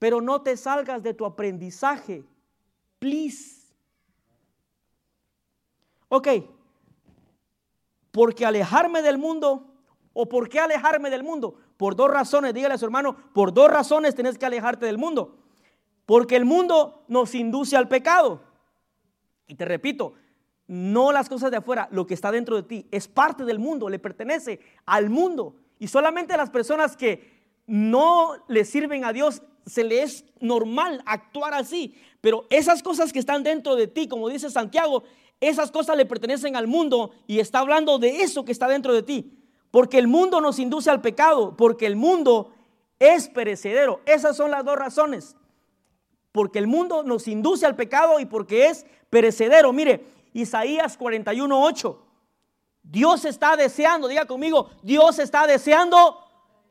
Pero 0.00 0.20
no 0.20 0.42
te 0.42 0.56
salgas 0.56 1.04
de 1.04 1.14
tu 1.14 1.24
aprendizaje. 1.24 2.24
Please. 2.98 3.62
Ok. 6.08 6.26
Porque 8.10 8.44
alejarme 8.44 9.02
del 9.02 9.18
mundo, 9.18 9.72
o 10.14 10.28
por 10.28 10.48
qué 10.48 10.58
alejarme 10.58 11.10
del 11.10 11.22
mundo? 11.22 11.54
Por 11.76 11.94
dos 11.94 12.10
razones, 12.10 12.52
dígale 12.54 12.74
a 12.74 12.78
su 12.78 12.86
hermano, 12.86 13.14
por 13.32 13.54
dos 13.54 13.70
razones 13.70 14.16
tenés 14.16 14.36
que 14.36 14.46
alejarte 14.46 14.84
del 14.84 14.98
mundo. 14.98 15.36
Porque 16.06 16.34
el 16.34 16.44
mundo 16.44 17.04
nos 17.06 17.36
induce 17.36 17.76
al 17.76 17.86
pecado. 17.86 18.47
Y 19.48 19.56
te 19.56 19.64
repito, 19.64 20.14
no 20.68 21.10
las 21.10 21.28
cosas 21.28 21.50
de 21.50 21.56
afuera, 21.56 21.88
lo 21.90 22.06
que 22.06 22.14
está 22.14 22.30
dentro 22.30 22.54
de 22.54 22.62
ti 22.62 22.86
es 22.92 23.08
parte 23.08 23.44
del 23.44 23.58
mundo, 23.58 23.88
le 23.88 23.98
pertenece 23.98 24.60
al 24.86 25.10
mundo. 25.10 25.56
Y 25.78 25.88
solamente 25.88 26.34
a 26.34 26.36
las 26.36 26.50
personas 26.50 26.96
que 26.96 27.38
no 27.66 28.34
le 28.48 28.64
sirven 28.64 29.04
a 29.04 29.12
Dios 29.12 29.42
se 29.66 29.84
le 29.84 30.02
es 30.02 30.24
normal 30.40 31.02
actuar 31.06 31.54
así. 31.54 31.94
Pero 32.20 32.46
esas 32.50 32.82
cosas 32.82 33.12
que 33.12 33.18
están 33.18 33.42
dentro 33.42 33.76
de 33.76 33.86
ti, 33.86 34.08
como 34.08 34.28
dice 34.28 34.50
Santiago, 34.50 35.04
esas 35.40 35.70
cosas 35.70 35.96
le 35.96 36.06
pertenecen 36.06 36.56
al 36.56 36.66
mundo 36.66 37.12
y 37.26 37.38
está 37.38 37.60
hablando 37.60 37.98
de 37.98 38.22
eso 38.22 38.44
que 38.44 38.52
está 38.52 38.68
dentro 38.68 38.92
de 38.92 39.02
ti. 39.02 39.38
Porque 39.70 39.98
el 39.98 40.08
mundo 40.08 40.40
nos 40.40 40.58
induce 40.58 40.90
al 40.90 41.00
pecado, 41.00 41.56
porque 41.56 41.86
el 41.86 41.96
mundo 41.96 42.52
es 42.98 43.28
perecedero. 43.28 44.00
Esas 44.06 44.36
son 44.36 44.50
las 44.50 44.64
dos 44.64 44.76
razones. 44.76 45.36
Porque 46.38 46.60
el 46.60 46.68
mundo 46.68 47.02
nos 47.02 47.26
induce 47.26 47.66
al 47.66 47.74
pecado 47.74 48.20
y 48.20 48.24
porque 48.24 48.66
es 48.66 48.86
perecedero. 49.10 49.72
Mire, 49.72 50.06
Isaías 50.32 50.96
41:8. 50.96 51.98
Dios 52.80 53.24
está 53.24 53.56
deseando, 53.56 54.06
diga 54.06 54.24
conmigo, 54.24 54.70
Dios 54.80 55.18
está 55.18 55.48
deseando 55.48 56.16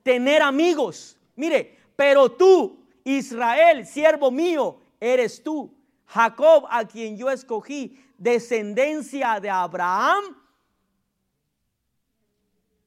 tener 0.04 0.42
amigos. 0.42 1.18
Mire, 1.36 1.78
pero 1.98 2.32
tú, 2.32 2.80
Israel, 3.04 3.86
siervo 3.86 4.32
mío, 4.32 4.80
eres 5.02 5.44
tú. 5.44 5.76
Jacob, 6.06 6.66
a 6.70 6.86
quien 6.86 7.18
yo 7.18 7.30
escogí, 7.30 8.02
descendencia 8.18 9.38
de 9.42 9.50
Abraham. 9.50 10.24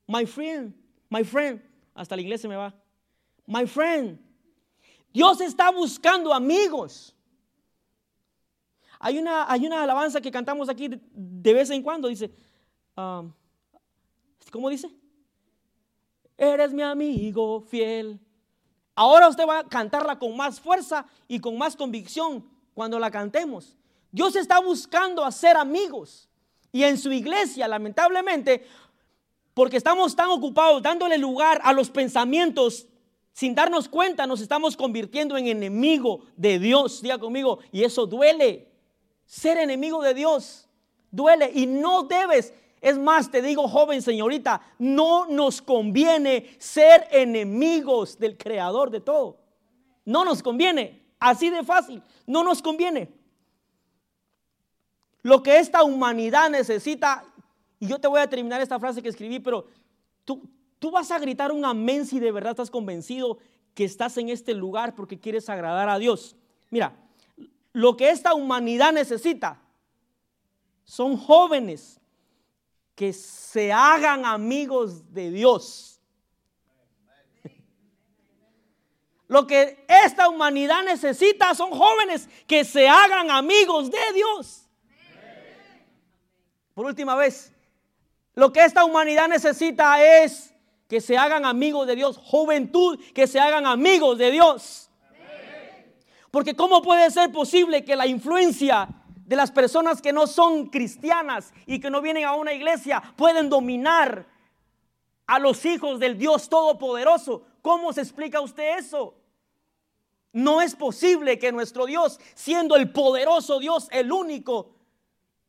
My 0.07 0.25
friend, 0.25 0.73
my 1.11 1.25
friend, 1.25 1.61
hasta 1.95 2.17
la 2.17 2.23
iglesia 2.23 2.49
me 2.49 2.57
va. 2.57 2.75
My 3.47 3.67
friend, 3.67 4.19
Dios 5.13 5.41
está 5.41 5.71
buscando 5.71 6.33
amigos. 6.33 7.15
Hay 8.99 9.19
una, 9.19 9.51
hay 9.51 9.67
una 9.67 9.83
alabanza 9.83 10.21
que 10.21 10.31
cantamos 10.31 10.69
aquí 10.69 10.89
de, 10.89 11.55
vez 11.55 11.71
en 11.71 11.83
cuando, 11.83 12.09
dice, 12.09 12.31
um, 12.97 13.33
¿cómo 14.53 14.69
dice? 14.69 14.91
Eres 16.37 16.73
mi 16.73 16.83
amigo 16.83 17.63
fiel. 17.63 18.21
Ahora 18.95 19.29
usted 19.29 19.47
va 19.47 19.61
a 19.61 19.69
cantarla 19.69 20.19
con 20.19 20.37
más 20.37 20.61
fuerza 20.61 21.07
y 21.27 21.41
con 21.41 21.57
más 21.57 21.77
convicción 21.77 22.47
cuando 22.75 22.99
la 22.99 23.11
cantemos. 23.11 23.75
Dios 24.13 24.37
está 24.37 24.61
buscando 24.61 25.25
hacer 25.25 25.57
amigos. 25.57 26.29
Y 26.73 26.85
en 26.85 26.99
su 26.99 27.11
iglesia, 27.11 27.67
lamentablemente, 27.67 28.67
porque 29.55 29.77
estamos 29.77 30.15
tan 30.15 30.29
ocupados 30.29 30.83
dándole 30.83 31.19
lugar 31.19 31.61
a 31.65 31.73
los 31.73 31.91
pensamientos, 31.91 32.87
sin 33.33 33.55
darnos 33.55 33.89
cuenta, 33.89 34.27
nos 34.27 34.41
estamos 34.41 34.77
convirtiendo 34.77 35.37
en 35.37 35.47
enemigo 35.47 36.27
de 36.37 36.59
Dios. 36.59 37.01
Diga 37.03 37.19
conmigo, 37.19 37.61
y 37.73 37.85
eso 37.85 38.07
duele. 38.07 38.69
Ser 39.25 39.59
enemigo 39.59 40.03
de 40.03 40.15
Dios 40.15 40.69
duele 41.11 41.51
y 41.55 41.67
no 41.67 42.05
debes. 42.05 42.53
Es 42.81 42.99
más, 42.99 43.31
te 43.31 43.43
digo, 43.43 43.69
joven 43.69 44.01
señorita, 44.01 44.63
no 44.79 45.27
nos 45.27 45.61
conviene 45.61 46.57
ser 46.59 47.07
enemigos 47.11 48.19
del 48.19 48.39
creador 48.39 48.91
de 48.91 49.01
todo. 49.01 49.39
No 50.05 50.25
nos 50.25 50.43
conviene. 50.43 51.01
Así 51.19 51.51
de 51.51 51.63
fácil. 51.63 52.03
No 52.27 52.43
nos 52.43 52.63
conviene. 52.63 53.13
Lo 55.23 55.43
que 55.43 55.59
esta 55.59 55.83
humanidad 55.83 56.49
necesita, 56.49 57.25
y 57.79 57.87
yo 57.87 57.99
te 57.99 58.09
voy 58.09 58.21
a 58.21 58.31
terminar 58.31 58.63
esta 58.63 58.81
frase 58.81 59.03
que 59.03 59.11
escribí, 59.11 59.39
pero 59.39 59.67
tú, 60.25 60.43
tú 60.81 60.91
vas 60.91 61.13
a 61.13 61.19
gritar 61.21 61.53
un 61.53 61.65
amén 61.65 62.05
si 62.05 62.19
de 62.19 62.33
verdad 62.33 62.51
estás 62.51 62.71
convencido 62.71 63.39
que 63.75 63.85
estás 63.85 64.17
en 64.17 64.31
este 64.31 64.55
lugar 64.55 64.97
porque 64.97 65.21
quieres 65.21 65.49
agradar 65.49 65.89
a 65.89 65.99
Dios. 65.99 66.35
Mira, 66.71 66.97
lo 67.73 67.97
que 67.97 68.11
esta 68.11 68.35
humanidad 68.35 68.93
necesita 68.93 69.61
son 70.83 71.17
jóvenes 71.17 72.01
que 72.97 73.13
se 73.13 73.73
hagan 73.73 74.25
amigos 74.25 75.13
de 75.13 75.31
Dios. 75.31 76.01
Lo 79.29 79.47
que 79.47 79.87
esta 79.89 80.29
humanidad 80.29 80.83
necesita 80.85 81.55
son 81.55 81.71
jóvenes 81.71 82.29
que 82.47 82.65
se 82.65 82.89
hagan 82.89 83.31
amigos 83.31 83.91
de 83.91 84.13
Dios. 84.13 84.67
Por 86.75 86.85
última 86.87 87.15
vez, 87.15 87.53
lo 88.35 88.53
que 88.53 88.65
esta 88.65 88.85
humanidad 88.85 89.29
necesita 89.29 90.03
es 90.03 90.50
que 90.91 91.01
se 91.01 91.17
hagan 91.17 91.45
amigos 91.45 91.87
de 91.87 91.95
Dios. 91.95 92.19
Juventud, 92.19 92.99
que 93.15 93.29
se 93.29 93.39
hagan 93.39 93.65
amigos 93.65 94.19
de 94.19 94.33
Dios. 94.33 94.91
Porque 96.33 96.57
¿cómo 96.57 96.83
puede 96.83 97.09
ser 97.13 97.31
posible 97.31 97.85
que 97.85 97.95
la 97.95 98.09
influencia 98.09 98.89
de 99.25 99.37
las 99.37 99.53
personas 99.53 100.03
que 100.03 100.13
no 100.13 100.27
son 100.27 100.67
cristianas 100.67 101.55
y 101.65 101.79
que 101.79 101.91
no 101.91 102.03
vienen 102.03 102.25
a 102.25 102.35
una 102.35 102.53
iglesia 102.53 103.01
pueden 103.15 103.49
dominar 103.49 104.27
a 105.29 105.39
los 105.39 105.65
hijos 105.65 106.01
del 106.01 106.19
Dios 106.19 106.49
Todopoderoso? 106.49 107.45
¿Cómo 107.63 107.93
se 107.93 108.01
explica 108.01 108.41
usted 108.41 108.79
eso? 108.79 109.15
No 110.33 110.61
es 110.61 110.75
posible 110.75 111.39
que 111.39 111.53
nuestro 111.53 111.87
Dios, 111.87 112.19
siendo 112.35 112.75
el 112.75 112.91
poderoso 112.91 113.61
Dios, 113.61 113.87
el 113.93 114.11
único, 114.11 114.75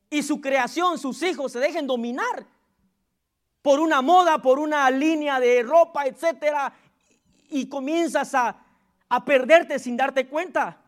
y 0.08 0.22
su 0.22 0.40
creación, 0.40 1.00
sus 1.00 1.20
hijos, 1.24 1.50
se 1.50 1.58
dejen 1.58 1.88
dominar 1.88 2.46
por 3.62 3.80
una 3.80 4.02
moda, 4.02 4.38
por 4.38 4.58
una 4.58 4.90
línea 4.90 5.40
de 5.40 5.62
ropa, 5.62 6.04
etcétera, 6.06 6.72
y 7.48 7.68
comienzas 7.68 8.34
a 8.34 8.56
a 9.12 9.26
perderte 9.26 9.78
sin 9.78 9.94
darte 9.94 10.26
cuenta. 10.26 10.78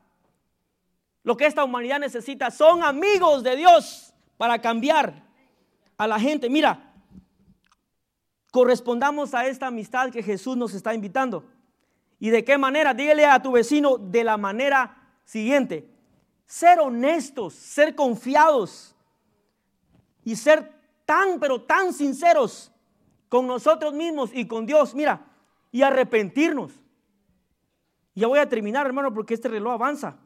Lo 1.25 1.37
que 1.37 1.45
esta 1.45 1.63
humanidad 1.63 2.01
necesita 2.01 2.51
son 2.51 2.83
amigos 2.83 3.43
de 3.43 3.55
Dios 3.55 4.15
para 4.39 4.63
cambiar 4.63 5.23
a 5.99 6.07
la 6.07 6.19
gente. 6.19 6.49
Mira, 6.49 6.91
correspondamos 8.51 9.35
a 9.35 9.47
esta 9.47 9.67
amistad 9.67 10.11
que 10.11 10.23
Jesús 10.23 10.57
nos 10.57 10.73
está 10.73 10.95
invitando. 10.95 11.45
¿Y 12.19 12.31
de 12.31 12.43
qué 12.45 12.57
manera? 12.57 12.95
Dígale 12.95 13.27
a 13.27 13.43
tu 13.43 13.53
vecino 13.53 13.99
de 13.99 14.25
la 14.25 14.39
manera 14.39 14.97
siguiente. 15.27 15.87
Ser 16.47 16.81
honestos, 16.81 17.53
ser 17.53 17.95
confiados 17.95 18.97
y 20.25 20.35
ser 20.35 20.73
tan, 21.05 21.39
pero 21.41 21.63
tan 21.63 21.93
sinceros 21.93 22.73
con 23.29 23.47
nosotros 23.47 23.93
mismos 23.93 24.31
y 24.33 24.47
con 24.47 24.67
Dios. 24.67 24.95
Mira, 24.95 25.27
y 25.73 25.83
arrepentirnos. 25.83 26.73
Ya 28.15 28.29
voy 28.29 28.39
a 28.39 28.49
terminar, 28.49 28.87
hermano, 28.87 29.13
porque 29.13 29.35
este 29.35 29.49
reloj 29.49 29.73
avanza. 29.73 30.17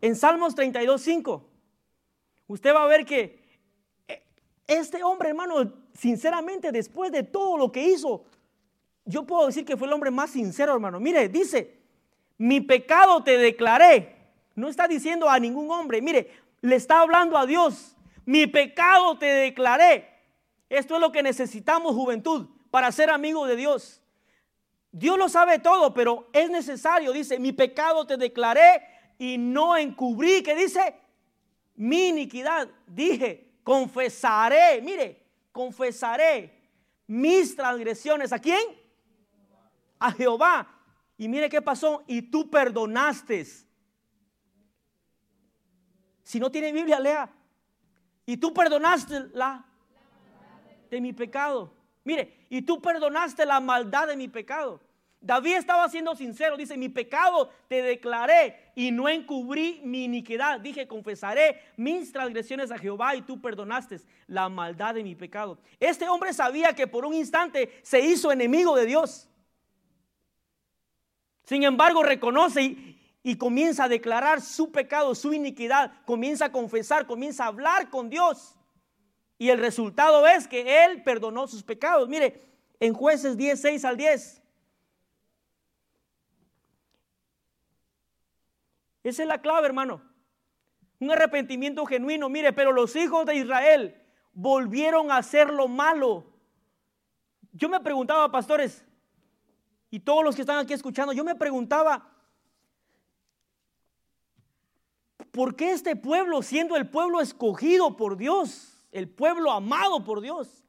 En 0.00 0.16
Salmos 0.16 0.54
32, 0.54 1.00
5, 1.02 1.48
usted 2.46 2.74
va 2.74 2.84
a 2.84 2.86
ver 2.86 3.04
que 3.04 3.42
eh, 4.06 4.22
este 4.66 5.02
hombre, 5.02 5.28
hermano, 5.28 5.70
sinceramente, 5.92 6.72
después 6.72 7.12
de 7.12 7.24
todo 7.24 7.58
lo 7.58 7.70
que 7.70 7.84
hizo, 7.84 8.24
yo 9.04 9.24
puedo 9.24 9.46
decir 9.46 9.64
que 9.64 9.76
fue 9.76 9.86
el 9.86 9.92
hombre 9.92 10.10
más 10.10 10.30
sincero, 10.30 10.72
hermano. 10.72 10.98
Mire, 10.98 11.28
dice, 11.28 11.78
mi 12.38 12.60
pecado 12.60 13.22
te 13.22 13.36
declaré. 13.36 14.16
No 14.54 14.68
está 14.68 14.88
diciendo 14.88 15.28
a 15.28 15.38
ningún 15.38 15.70
hombre, 15.70 16.00
mire, 16.00 16.30
le 16.62 16.76
está 16.76 17.00
hablando 17.00 17.36
a 17.36 17.44
Dios. 17.44 17.96
Mi 18.28 18.46
pecado 18.46 19.16
te 19.16 19.24
declaré. 19.24 20.06
Esto 20.68 20.96
es 20.96 21.00
lo 21.00 21.10
que 21.10 21.22
necesitamos, 21.22 21.94
juventud, 21.94 22.46
para 22.70 22.92
ser 22.92 23.08
amigos 23.08 23.48
de 23.48 23.56
Dios. 23.56 24.02
Dios 24.92 25.16
lo 25.16 25.30
sabe 25.30 25.58
todo, 25.60 25.94
pero 25.94 26.28
es 26.34 26.50
necesario, 26.50 27.12
dice, 27.12 27.38
mi 27.38 27.52
pecado 27.52 28.06
te 28.06 28.18
declaré 28.18 28.86
y 29.16 29.38
no 29.38 29.78
encubrí, 29.78 30.42
que 30.42 30.54
dice, 30.54 30.94
mi 31.74 32.08
iniquidad. 32.08 32.68
Dije, 32.86 33.50
confesaré, 33.64 34.82
mire, 34.82 35.24
confesaré 35.50 36.52
mis 37.06 37.56
transgresiones. 37.56 38.30
¿A 38.34 38.38
quién? 38.38 38.60
A 39.98 40.12
Jehová. 40.12 40.68
Y 41.16 41.28
mire 41.28 41.48
qué 41.48 41.62
pasó, 41.62 42.04
y 42.06 42.20
tú 42.20 42.50
perdonaste. 42.50 43.46
Si 46.24 46.38
no 46.38 46.50
tiene 46.50 46.72
Biblia, 46.72 47.00
lea. 47.00 47.37
Y 48.28 48.36
tú 48.36 48.52
perdonaste 48.52 49.30
la 49.32 49.64
de 50.90 51.00
mi 51.00 51.14
pecado. 51.14 51.72
Mire, 52.04 52.44
y 52.50 52.60
tú 52.60 52.78
perdonaste 52.78 53.46
la 53.46 53.58
maldad 53.58 54.06
de 54.06 54.18
mi 54.18 54.28
pecado. 54.28 54.82
David 55.18 55.54
estaba 55.54 55.88
siendo 55.88 56.14
sincero, 56.14 56.58
dice, 56.58 56.76
mi 56.76 56.90
pecado 56.90 57.50
te 57.68 57.80
declaré 57.80 58.70
y 58.74 58.90
no 58.90 59.08
encubrí 59.08 59.80
mi 59.82 60.04
iniquidad. 60.04 60.60
Dije, 60.60 60.86
confesaré 60.86 61.62
mis 61.78 62.12
transgresiones 62.12 62.70
a 62.70 62.76
Jehová 62.76 63.16
y 63.16 63.22
tú 63.22 63.40
perdonaste 63.40 63.98
la 64.26 64.50
maldad 64.50 64.96
de 64.96 65.04
mi 65.04 65.14
pecado. 65.14 65.58
Este 65.80 66.06
hombre 66.06 66.34
sabía 66.34 66.74
que 66.74 66.86
por 66.86 67.06
un 67.06 67.14
instante 67.14 67.80
se 67.82 68.00
hizo 68.00 68.30
enemigo 68.30 68.76
de 68.76 68.84
Dios. 68.84 69.26
Sin 71.44 71.62
embargo, 71.62 72.02
reconoce 72.02 72.62
y, 72.62 72.97
y 73.22 73.36
comienza 73.36 73.84
a 73.84 73.88
declarar 73.88 74.40
su 74.40 74.70
pecado, 74.70 75.14
su 75.14 75.32
iniquidad, 75.32 75.92
comienza 76.04 76.46
a 76.46 76.52
confesar, 76.52 77.06
comienza 77.06 77.44
a 77.44 77.48
hablar 77.48 77.90
con 77.90 78.08
Dios. 78.08 78.56
Y 79.38 79.50
el 79.50 79.58
resultado 79.58 80.26
es 80.26 80.48
que 80.48 80.84
Él 80.84 81.02
perdonó 81.02 81.46
sus 81.46 81.62
pecados. 81.62 82.08
Mire, 82.08 82.48
en 82.80 82.92
jueces 82.92 83.36
10, 83.36 83.60
6 83.60 83.84
al 83.84 83.96
10. 83.96 84.42
Esa 89.04 89.22
es 89.22 89.28
la 89.28 89.40
clave, 89.40 89.66
hermano. 89.66 90.02
Un 90.98 91.10
arrepentimiento 91.10 91.86
genuino. 91.86 92.28
Mire, 92.28 92.52
pero 92.52 92.72
los 92.72 92.96
hijos 92.96 93.24
de 93.26 93.36
Israel 93.36 94.02
volvieron 94.32 95.10
a 95.10 95.18
hacer 95.18 95.50
lo 95.50 95.68
malo. 95.68 96.26
Yo 97.52 97.68
me 97.68 97.80
preguntaba, 97.80 98.30
pastores, 98.30 98.84
y 99.90 100.00
todos 100.00 100.22
los 100.22 100.34
que 100.34 100.42
están 100.42 100.58
aquí 100.58 100.74
escuchando, 100.74 101.12
yo 101.12 101.24
me 101.24 101.34
preguntaba, 101.34 102.17
¿por 105.32 105.56
qué 105.56 105.72
este 105.72 105.96
pueblo, 105.96 106.42
siendo 106.42 106.76
el 106.76 106.88
pueblo 106.88 107.20
escogido 107.20 107.96
por 107.96 108.16
Dios, 108.16 108.82
el 108.92 109.08
pueblo 109.08 109.52
amado 109.52 110.04
por 110.04 110.20
Dios, 110.20 110.64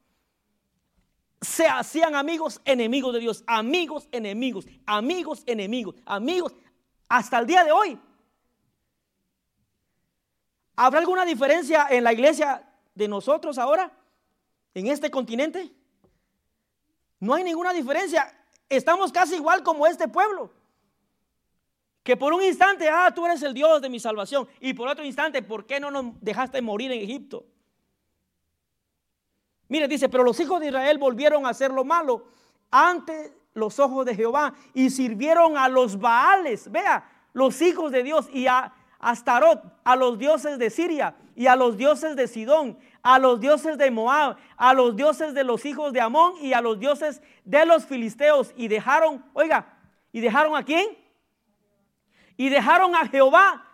se 1.42 1.68
hacían 1.68 2.16
amigos 2.16 2.62
enemigos 2.66 3.14
de 3.14 3.20
Dios, 3.20 3.44
amigos 3.48 4.08
enemigos, 4.12 4.66
amigos 4.86 5.44
enemigos, 5.46 5.96
amigos, 6.06 6.54
hasta 7.08 7.40
el 7.40 7.48
día 7.48 7.64
de 7.64 7.72
hoy? 7.72 8.00
¿Habrá 10.76 11.00
alguna 11.00 11.26
diferencia 11.26 11.88
en 11.90 12.04
la 12.04 12.14
iglesia 12.14 12.66
de 12.96 13.08
nosotros 13.08 13.58
ahora, 13.58 13.92
en 14.74 14.88
este 14.88 15.12
continente? 15.12 15.74
No 17.20 17.34
hay 17.34 17.44
ninguna 17.44 17.74
diferencia. 17.74 18.34
Estamos 18.70 19.12
casi 19.12 19.36
igual 19.36 19.64
como 19.64 19.86
este 19.88 20.08
pueblo. 20.08 20.54
Que 22.10 22.18
por 22.18 22.34
un 22.34 22.42
instante, 22.42 22.90
ah, 22.90 23.12
tú 23.14 23.28
eres 23.28 23.44
el 23.44 23.54
Dios 23.54 23.84
de 23.84 23.88
mi 23.88 24.00
salvación. 24.00 24.48
Y 24.60 24.74
por 24.74 24.88
otro 24.88 25.06
instante, 25.06 25.44
¿por 25.44 25.68
qué 25.68 25.80
no 25.80 25.92
nos 25.92 26.20
dejaste 26.20 26.60
morir 26.60 26.92
en 26.92 27.02
Egipto? 27.02 27.46
Mire, 29.68 29.88
dice, 29.88 30.10
pero 30.10 30.24
los 30.24 30.40
hijos 30.40 30.60
de 30.60 30.70
Israel 30.70 30.98
volvieron 30.98 31.46
a 31.46 31.50
hacer 31.50 31.70
lo 31.70 31.86
malo 31.86 32.26
ante 32.72 33.32
los 33.54 33.78
ojos 33.78 34.08
de 34.08 34.16
Jehová 34.16 34.56
y 34.74 34.90
sirvieron 34.90 35.56
a 35.56 35.70
los 35.70 36.00
Baales, 36.00 36.72
vea, 36.72 37.08
los 37.34 37.62
hijos 37.62 37.92
de 37.92 38.02
Dios 38.02 38.28
y 38.34 38.48
a 38.48 38.74
Astarot, 38.98 39.62
a 39.84 39.96
los 39.96 40.18
dioses 40.18 40.58
de 40.58 40.72
Siria 40.72 41.16
y 41.36 41.46
a 41.46 41.56
los 41.56 41.78
dioses 41.78 42.16
de 42.16 42.28
Sidón, 42.28 42.80
a 43.04 43.20
los 43.20 43.40
dioses 43.40 43.78
de 43.78 43.92
Moab, 43.92 44.38
a 44.58 44.74
los 44.74 44.96
dioses 44.96 45.36
de 45.36 45.44
los 45.44 45.64
hijos 45.64 45.94
de 45.94 46.02
Amón 46.02 46.34
y 46.42 46.54
a 46.54 46.62
los 46.62 46.80
dioses 46.80 47.22
de 47.46 47.68
los 47.68 47.86
filisteos. 47.86 48.52
Y 48.58 48.68
dejaron, 48.68 49.24
oiga, 49.34 49.78
¿y 50.12 50.22
dejaron 50.22 50.56
a 50.56 50.66
quién? 50.66 50.99
Y 52.40 52.48
dejaron 52.48 52.96
a 52.96 53.06
Jehová 53.06 53.66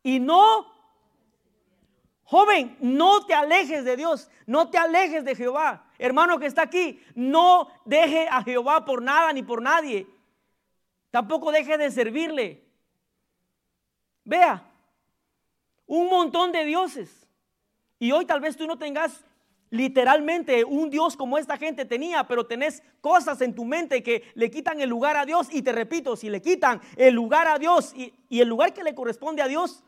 y 0.00 0.20
no, 0.20 0.72
joven, 2.22 2.76
no 2.78 3.26
te 3.26 3.34
alejes 3.34 3.84
de 3.84 3.96
Dios, 3.96 4.30
no 4.46 4.70
te 4.70 4.78
alejes 4.78 5.24
de 5.24 5.34
Jehová. 5.34 5.84
Hermano 5.98 6.38
que 6.38 6.46
está 6.46 6.62
aquí, 6.62 7.04
no 7.16 7.68
deje 7.84 8.28
a 8.28 8.44
Jehová 8.44 8.84
por 8.84 9.02
nada 9.02 9.32
ni 9.32 9.42
por 9.42 9.60
nadie. 9.60 10.06
Tampoco 11.10 11.50
deje 11.50 11.76
de 11.76 11.90
servirle. 11.90 12.64
Vea, 14.22 14.62
un 15.84 16.08
montón 16.08 16.52
de 16.52 16.64
dioses. 16.64 17.26
Y 17.98 18.12
hoy 18.12 18.26
tal 18.26 18.40
vez 18.40 18.56
tú 18.56 18.68
no 18.68 18.78
tengas 18.78 19.24
literalmente 19.74 20.64
un 20.64 20.88
Dios 20.88 21.16
como 21.16 21.36
esta 21.36 21.56
gente 21.56 21.84
tenía, 21.84 22.26
pero 22.28 22.46
tenés 22.46 22.82
cosas 23.00 23.40
en 23.40 23.54
tu 23.54 23.64
mente 23.64 24.04
que 24.04 24.30
le 24.34 24.48
quitan 24.50 24.80
el 24.80 24.88
lugar 24.88 25.16
a 25.16 25.26
Dios. 25.26 25.48
Y 25.50 25.62
te 25.62 25.72
repito, 25.72 26.16
si 26.16 26.30
le 26.30 26.40
quitan 26.40 26.80
el 26.96 27.12
lugar 27.12 27.48
a 27.48 27.58
Dios 27.58 27.92
y, 27.94 28.14
el 28.30 28.48
lugar 28.48 28.72
que 28.72 28.84
le 28.84 28.94
corresponde 28.94 29.42
a 29.42 29.48
Dios, 29.48 29.82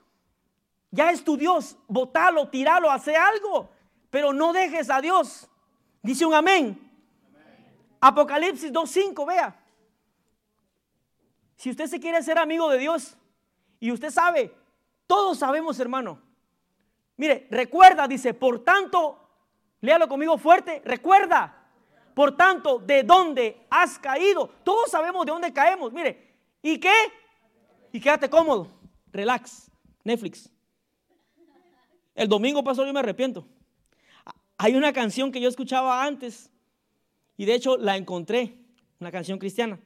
ya 0.91 1.11
es 1.13 1.23
tu 1.23 1.37
Dios. 1.37 1.77
Botalo, 1.87 2.49
tiralo, 2.49 2.91
hace 2.91 3.15
algo, 3.17 3.71
pero 4.11 4.33
no 4.33 4.53
dejes 4.53 4.91
a 4.91 5.01
Dios. 5.01 5.49
Dice 6.03 6.27
un 6.27 6.35
amén. 6.35 6.81
Apocalipsis 8.01 8.73
2.5, 8.73 9.27
vea. 9.27 9.57
Si 11.57 11.71
usted 11.71 11.87
se 11.87 12.01
quiere 12.01 12.23
ser 12.23 12.39
amigo 12.39 12.69
de 12.71 12.79
Dios, 12.79 13.17
y 13.79 13.93
usted 13.93 14.11
sabe, 14.11 14.53
todos 15.07 15.39
sabemos, 15.39 15.79
hermano. 15.79 16.21
Mire, 17.17 17.47
recuerda, 17.51 18.09
dice, 18.09 18.35
por 18.35 18.65
tanto, 18.65 19.26
léalo 19.81 20.09
conmigo 20.09 20.39
fuerte, 20.39 20.83
recuerda, 20.85 21.67
por 22.15 22.37
tanto, 22.37 22.79
de 22.79 23.03
dónde 23.03 23.67
has 23.71 23.99
caído. 23.99 24.49
Todos 24.65 24.91
sabemos 24.91 25.27
de 25.27 25.33
dónde 25.33 25.53
caemos. 25.53 25.93
Mire, 25.93 26.35
¿y 26.63 26.79
qué? 26.79 26.95
Y 27.93 28.01
quédate 28.01 28.29
cómodo, 28.31 28.69
relax, 29.13 29.71
Netflix. 30.05 30.51
El 32.15 32.29
domingo 32.29 32.65
pasó, 32.65 32.85
yo 32.87 32.93
me 32.93 33.01
arrepiento. 33.01 33.47
Hay 34.59 34.75
una 34.75 34.93
canción 34.93 35.31
que 35.31 35.41
yo 35.41 35.49
escuchaba 35.49 36.03
antes 36.03 36.51
y 37.37 37.45
de 37.45 37.55
hecho 37.55 37.77
la 37.77 37.97
encontré, 37.97 38.57
una 38.99 39.13
canción 39.13 39.39
cristiana 39.39 39.79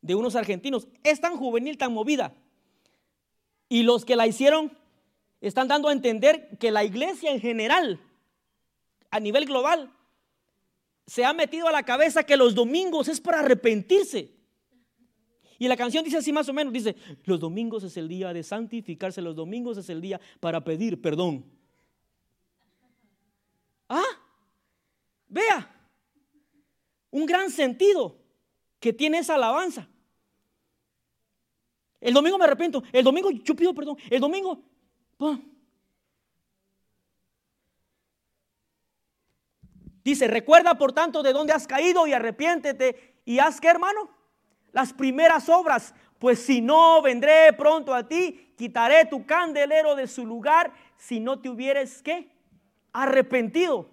de 0.00 0.14
unos 0.14 0.36
argentinos. 0.36 0.88
Es 1.04 1.20
tan 1.20 1.36
juvenil, 1.36 1.76
tan 1.76 1.92
movida. 1.92 2.34
Y 3.68 3.82
los 3.82 4.04
que 4.04 4.16
la 4.16 4.26
hicieron 4.26 4.76
están 5.40 5.68
dando 5.68 5.88
a 5.88 5.92
entender 5.92 6.56
que 6.58 6.70
la 6.70 6.84
iglesia 6.84 7.30
en 7.30 7.40
general, 7.40 8.00
a 9.10 9.20
nivel 9.20 9.46
global, 9.46 9.92
se 11.06 11.24
ha 11.24 11.32
metido 11.32 11.68
a 11.68 11.72
la 11.72 11.82
cabeza 11.82 12.24
que 12.24 12.36
los 12.36 12.54
domingos 12.54 13.08
es 13.08 13.20
para 13.20 13.40
arrepentirse. 13.40 14.34
Y 15.58 15.66
la 15.66 15.76
canción 15.76 16.04
dice 16.04 16.18
así 16.18 16.32
más 16.32 16.48
o 16.48 16.52
menos, 16.52 16.72
dice, 16.72 16.94
los 17.24 17.40
domingos 17.40 17.82
es 17.82 17.96
el 17.96 18.08
día 18.08 18.32
de 18.32 18.42
santificarse, 18.42 19.20
los 19.20 19.34
domingos 19.34 19.76
es 19.78 19.88
el 19.88 20.00
día 20.00 20.20
para 20.40 20.62
pedir 20.62 21.00
perdón. 21.00 21.44
Ah, 23.88 24.04
vea, 25.28 25.74
un 27.10 27.26
gran 27.26 27.50
sentido 27.50 28.16
que 28.78 28.92
tiene 28.92 29.18
esa 29.18 29.34
alabanza. 29.34 29.88
El 32.00 32.14
domingo 32.14 32.38
me 32.38 32.44
arrepiento. 32.44 32.82
El 32.92 33.04
domingo 33.04 33.30
yo 33.30 33.56
pido 33.56 33.74
perdón. 33.74 33.96
El 34.08 34.20
domingo. 34.20 34.62
Dice, 40.04 40.28
recuerda 40.28 40.76
por 40.76 40.92
tanto 40.92 41.22
de 41.22 41.32
dónde 41.32 41.52
has 41.52 41.66
caído 41.66 42.06
y 42.06 42.12
arrepiéntete. 42.12 43.16
¿Y 43.24 43.38
haz 43.38 43.60
qué, 43.60 43.68
hermano? 43.68 44.10
Las 44.72 44.92
primeras 44.92 45.48
obras. 45.48 45.94
Pues 46.18 46.40
si 46.40 46.60
no, 46.60 47.00
vendré 47.02 47.52
pronto 47.52 47.94
a 47.94 48.08
ti, 48.08 48.52
quitaré 48.56 49.04
tu 49.04 49.24
candelero 49.24 49.94
de 49.94 50.06
su 50.06 50.26
lugar 50.26 50.72
si 50.96 51.20
no 51.20 51.40
te 51.40 51.48
hubieres, 51.48 52.02
¿qué? 52.02 52.28
Arrepentido. 52.92 53.88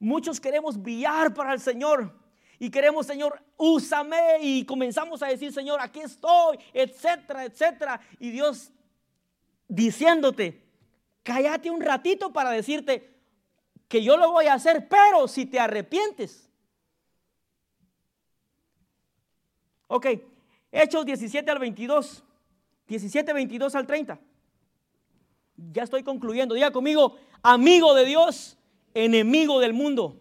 Muchos 0.00 0.40
queremos 0.40 0.82
guiar 0.82 1.34
para 1.34 1.52
el 1.52 1.60
Señor 1.60 2.12
y 2.58 2.70
queremos, 2.70 3.06
Señor, 3.06 3.40
úsame 3.56 4.38
y 4.40 4.64
comenzamos 4.64 5.22
a 5.22 5.26
decir, 5.26 5.52
Señor, 5.52 5.80
aquí 5.80 6.00
estoy, 6.00 6.58
etcétera, 6.72 7.44
etcétera. 7.44 8.00
Y 8.18 8.30
Dios 8.30 8.72
diciéndote, 9.68 10.64
cállate 11.22 11.70
un 11.70 11.80
ratito 11.80 12.32
para 12.32 12.50
decirte 12.50 13.17
que 13.88 14.02
yo 14.02 14.16
lo 14.16 14.30
voy 14.30 14.46
a 14.46 14.54
hacer, 14.54 14.88
pero 14.88 15.26
si 15.26 15.46
te 15.46 15.58
arrepientes. 15.58 16.48
Ok, 19.88 20.06
Hechos 20.70 21.06
17 21.06 21.50
al 21.50 21.58
22, 21.58 22.22
17, 22.86 23.32
22 23.32 23.74
al 23.74 23.86
30. 23.86 24.20
Ya 25.72 25.82
estoy 25.82 26.02
concluyendo. 26.02 26.54
Diga 26.54 26.70
conmigo, 26.70 27.16
amigo 27.42 27.94
de 27.94 28.04
Dios, 28.04 28.58
enemigo 28.94 29.60
del 29.60 29.72
mundo. 29.72 30.20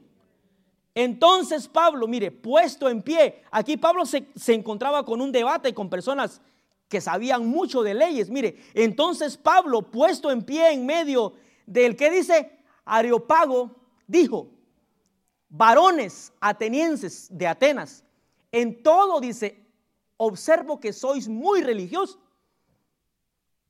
Entonces 0.95 1.67
Pablo, 1.67 2.07
mire, 2.07 2.31
puesto 2.31 2.89
en 2.89 3.03
pie, 3.03 3.43
aquí 3.51 3.77
Pablo 3.77 4.03
se, 4.05 4.25
encontraba 4.47 5.05
con 5.05 5.21
un 5.21 5.31
debate 5.31 5.73
con 5.73 5.91
personas 5.91 6.41
que 6.89 7.01
sabían 7.01 7.45
mucho 7.45 7.83
de 7.83 7.93
leyes. 7.93 8.31
Mire, 8.31 8.57
entonces 8.73 9.37
Pablo, 9.37 9.83
puesto 9.83 10.31
en 10.31 10.41
pie 10.41 10.71
en 10.71 10.87
medio 10.87 11.33
del 11.67 11.95
que 11.95 12.09
dice 12.09 12.56
Areopago, 12.87 13.75
dijo, 14.07 14.49
varones 15.49 16.33
atenienses 16.39 17.27
de 17.29 17.47
Atenas, 17.47 18.03
en 18.51 18.81
todo 18.81 19.19
dice, 19.19 19.63
observo 20.15 20.79
que 20.79 20.93
sois 20.93 21.27
muy 21.27 21.61
religiosos, 21.61 22.19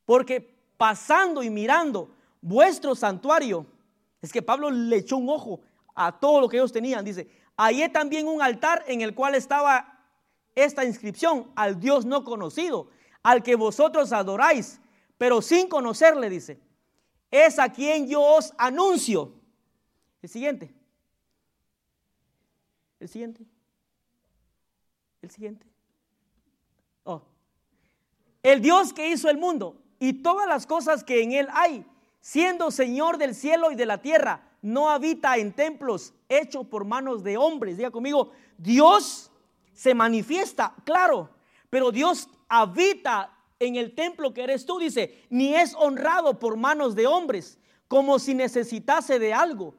porque 0.05 0.55
pasando 0.77 1.43
y 1.43 1.49
mirando 1.49 2.09
vuestro 2.41 2.95
santuario, 2.95 3.65
es 4.21 4.31
que 4.31 4.41
Pablo 4.41 4.71
le 4.71 4.97
echó 4.97 5.17
un 5.17 5.29
ojo 5.29 5.61
a 5.95 6.17
todo 6.19 6.41
lo 6.41 6.49
que 6.49 6.57
ellos 6.57 6.71
tenían. 6.71 7.03
Dice, 7.03 7.29
hay 7.55 7.87
también 7.89 8.27
un 8.27 8.41
altar 8.41 8.83
en 8.87 9.01
el 9.01 9.13
cual 9.13 9.35
estaba 9.35 9.99
esta 10.55 10.85
inscripción 10.85 11.51
al 11.55 11.79
Dios 11.79 12.05
no 12.05 12.23
conocido, 12.23 12.89
al 13.23 13.43
que 13.43 13.55
vosotros 13.55 14.13
adoráis, 14.13 14.79
pero 15.17 15.41
sin 15.41 15.67
conocerle, 15.67 16.29
dice. 16.29 16.59
Es 17.29 17.59
a 17.59 17.69
quien 17.69 18.07
yo 18.07 18.21
os 18.21 18.53
anuncio. 18.57 19.33
El 20.21 20.29
siguiente. 20.29 20.73
El 22.99 23.09
siguiente. 23.09 23.45
El 25.21 25.31
siguiente. 25.31 25.65
Oh. 27.03 27.21
el 28.43 28.61
Dios 28.61 28.91
que 28.91 29.09
hizo 29.09 29.29
el 29.29 29.37
mundo 29.37 29.81
y 29.99 30.13
todas 30.21 30.47
las 30.47 30.67
cosas 30.67 31.03
que 31.03 31.23
en 31.23 31.31
él 31.31 31.47
hay, 31.53 31.85
siendo 32.19 32.69
Señor 32.71 33.17
del 33.17 33.33
cielo 33.33 33.71
y 33.71 33.75
de 33.75 33.85
la 33.85 34.01
tierra, 34.01 34.47
no 34.61 34.89
habita 34.89 35.37
en 35.37 35.53
templos 35.53 36.13
hechos 36.27 36.67
por 36.67 36.85
manos 36.85 37.23
de 37.23 37.37
hombres. 37.37 37.77
Diga 37.77 37.91
conmigo, 37.91 38.31
Dios 38.57 39.31
se 39.73 39.93
manifiesta, 39.93 40.73
claro, 40.83 41.29
pero 41.69 41.91
Dios 41.91 42.29
habita 42.47 43.36
en 43.59 43.75
el 43.75 43.95
templo 43.95 44.33
que 44.33 44.43
eres 44.43 44.65
tú, 44.65 44.79
dice, 44.79 45.25
ni 45.29 45.55
es 45.55 45.73
honrado 45.75 46.39
por 46.39 46.57
manos 46.57 46.95
de 46.95 47.07
hombres, 47.07 47.57
como 47.87 48.19
si 48.19 48.33
necesitase 48.33 49.19
de 49.19 49.33
algo, 49.33 49.75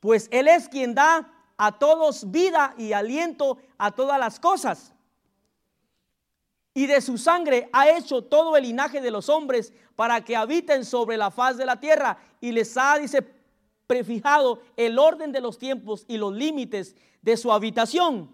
pues 0.00 0.28
Él 0.30 0.48
es 0.48 0.68
quien 0.68 0.94
da 0.94 1.32
a 1.56 1.78
todos 1.78 2.30
vida 2.30 2.74
y 2.78 2.92
aliento 2.92 3.58
a 3.78 3.90
todas 3.90 4.18
las 4.18 4.38
cosas. 4.38 4.94
Y 6.74 6.86
de 6.86 7.00
su 7.00 7.18
sangre 7.18 7.68
ha 7.72 7.90
hecho 7.90 8.22
todo 8.22 8.56
el 8.56 8.62
linaje 8.62 9.00
de 9.00 9.10
los 9.10 9.28
hombres 9.28 9.72
para 9.96 10.24
que 10.24 10.36
habiten 10.36 10.84
sobre 10.84 11.16
la 11.16 11.32
faz 11.32 11.56
de 11.56 11.66
la 11.66 11.80
tierra 11.80 12.18
y 12.40 12.52
les 12.52 12.76
ha, 12.76 12.96
dice, 12.98 13.22
prefijado 13.88 14.62
el 14.76 14.98
orden 14.98 15.32
de 15.32 15.40
los 15.40 15.58
tiempos 15.58 16.04
y 16.06 16.18
los 16.18 16.32
límites 16.32 16.94
de 17.22 17.36
su 17.36 17.50
habitación, 17.50 18.30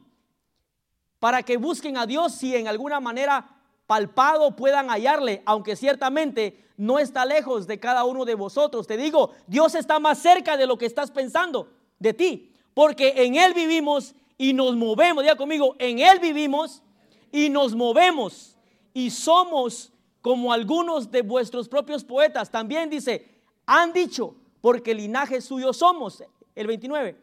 para 1.19 1.43
que 1.43 1.57
busquen 1.57 1.97
a 1.97 2.05
Dios 2.05 2.35
si 2.35 2.55
en 2.55 2.69
alguna 2.69 3.01
manera 3.01 3.49
palpado 3.87 4.57
puedan 4.57 4.89
hallarle, 4.89 5.43
aunque 5.47 5.77
ciertamente 5.77 6.65
no 6.77 6.99
está 6.99 7.25
lejos 7.25 7.67
de 7.67 7.79
cada 7.79 8.05
uno 8.05 8.25
de 8.25 8.35
vosotros. 8.35 8.87
Te 8.87 8.97
digo, 8.97 9.31
Dios 9.47 9.75
está 9.75 9.99
más 9.99 10.19
cerca 10.19 10.57
de 10.57 10.67
lo 10.67 10.79
que 10.79 10.87
estás 10.87 11.11
pensando 11.11 11.69
de 11.99 12.13
ti, 12.13 12.53
porque 12.75 13.25
en 13.25 13.37
Él 13.37 13.55
vivimos 13.55 14.15
y 14.37 14.53
nos 14.53 14.75
movemos. 14.77 15.23
Diga 15.23 15.37
conmigo, 15.37 15.77
en 15.79 15.99
Él 15.99 16.19
vivimos 16.21 16.83
y 17.31 17.49
nos 17.51 17.75
movemos 17.75 18.57
y 18.93 19.11
somos 19.11 19.93
como 20.21 20.53
algunos 20.53 21.11
de 21.11 21.23
vuestros 21.23 21.69
propios 21.69 22.05
poetas. 22.05 22.51
También 22.51 22.89
dice, 22.89 23.29
han 23.67 23.93
dicho, 23.93 24.35
porque 24.61 24.95
linaje 24.95 25.41
suyo 25.41 25.73
somos. 25.73 26.25
El 26.55 26.67
29. 26.67 27.17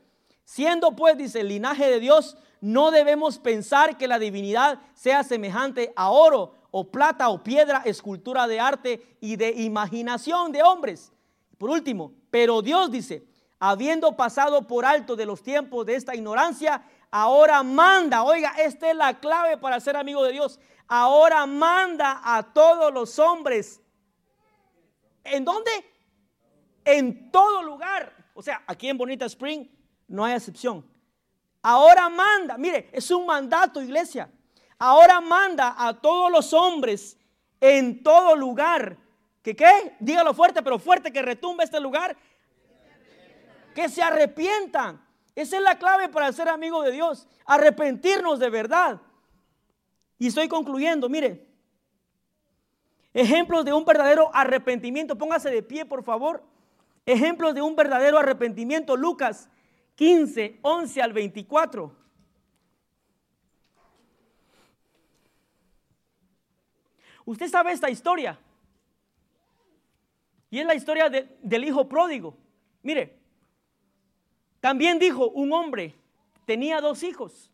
Siendo 0.43 0.95
pues, 0.95 1.17
dice, 1.17 1.39
el 1.39 1.47
linaje 1.47 1.89
de 1.89 1.99
Dios, 1.99 2.37
no 2.61 2.91
debemos 2.91 3.39
pensar 3.39 3.97
que 3.97 4.07
la 4.07 4.19
divinidad 4.19 4.79
sea 4.93 5.23
semejante 5.23 5.91
a 5.95 6.11
oro 6.11 6.53
o 6.69 6.89
plata 6.89 7.27
o 7.29 7.43
piedra, 7.43 7.81
escultura 7.83 8.47
de 8.47 8.59
arte 8.59 9.17
y 9.19 9.35
de 9.35 9.49
imaginación 9.49 10.51
de 10.51 10.61
hombres. 10.61 11.11
Por 11.57 11.71
último, 11.71 12.13
pero 12.29 12.61
Dios 12.61 12.91
dice, 12.91 13.25
habiendo 13.59 14.15
pasado 14.15 14.67
por 14.67 14.85
alto 14.85 15.15
de 15.15 15.25
los 15.25 15.41
tiempos 15.41 15.85
de 15.87 15.95
esta 15.95 16.15
ignorancia, 16.15 16.83
ahora 17.09 17.63
manda, 17.63 18.23
oiga, 18.23 18.53
esta 18.57 18.89
es 18.89 18.95
la 18.95 19.19
clave 19.19 19.57
para 19.57 19.79
ser 19.79 19.97
amigo 19.97 20.23
de 20.23 20.31
Dios, 20.31 20.59
ahora 20.87 21.45
manda 21.47 22.21
a 22.23 22.53
todos 22.53 22.93
los 22.93 23.17
hombres. 23.17 23.81
¿En 25.23 25.43
dónde? 25.43 25.71
En 26.85 27.31
todo 27.31 27.63
lugar. 27.63 28.13
O 28.33 28.41
sea, 28.41 28.63
aquí 28.67 28.87
en 28.87 28.97
Bonita 28.97 29.25
Spring 29.25 29.67
no 30.07 30.25
hay 30.25 30.35
excepción. 30.35 30.90
Ahora 31.61 32.09
manda, 32.09 32.57
mire, 32.57 32.89
es 32.91 33.11
un 33.11 33.25
mandato, 33.25 33.81
iglesia. 33.81 34.29
Ahora 34.79 35.21
manda 35.21 35.75
a 35.77 35.93
todos 35.93 36.31
los 36.31 36.53
hombres 36.53 37.17
en 37.59 38.01
todo 38.01 38.35
lugar. 38.35 38.97
¿Que 39.43 39.55
qué? 39.55 39.95
Dígalo 39.99 40.33
fuerte, 40.33 40.63
pero 40.63 40.79
fuerte 40.79 41.11
que 41.11 41.21
retumbe 41.21 41.63
este 41.63 41.79
lugar. 41.79 42.17
Que 43.75 43.89
se 43.89 44.01
arrepientan. 44.01 45.05
Esa 45.35 45.57
es 45.57 45.61
la 45.61 45.77
clave 45.77 46.09
para 46.09 46.31
ser 46.31 46.49
amigo 46.49 46.81
de 46.81 46.91
Dios. 46.91 47.27
Arrepentirnos 47.45 48.39
de 48.39 48.49
verdad. 48.49 48.99
Y 50.17 50.27
estoy 50.27 50.47
concluyendo, 50.47 51.09
mire. 51.09 51.47
Ejemplos 53.13 53.65
de 53.65 53.73
un 53.73 53.85
verdadero 53.85 54.31
arrepentimiento. 54.33 55.17
Póngase 55.17 55.49
de 55.49 55.61
pie, 55.61 55.85
por 55.85 56.03
favor. 56.03 56.43
Ejemplos 57.05 57.53
de 57.53 57.61
un 57.61 57.75
verdadero 57.75 58.17
arrepentimiento. 58.17 58.95
Lucas 58.95 59.49
15, 59.95 60.59
11 60.61 61.01
al 61.01 61.13
24. 61.13 62.01
Usted 67.25 67.47
sabe 67.47 67.71
esta 67.71 67.89
historia. 67.89 68.39
Y 70.49 70.59
es 70.59 70.65
la 70.65 70.75
historia 70.75 71.09
del 71.09 71.63
hijo 71.63 71.87
pródigo. 71.87 72.37
Mire, 72.83 73.17
también 74.59 74.99
dijo 74.99 75.29
un 75.29 75.53
hombre, 75.53 75.95
tenía 76.45 76.81
dos 76.81 77.03
hijos. 77.03 77.49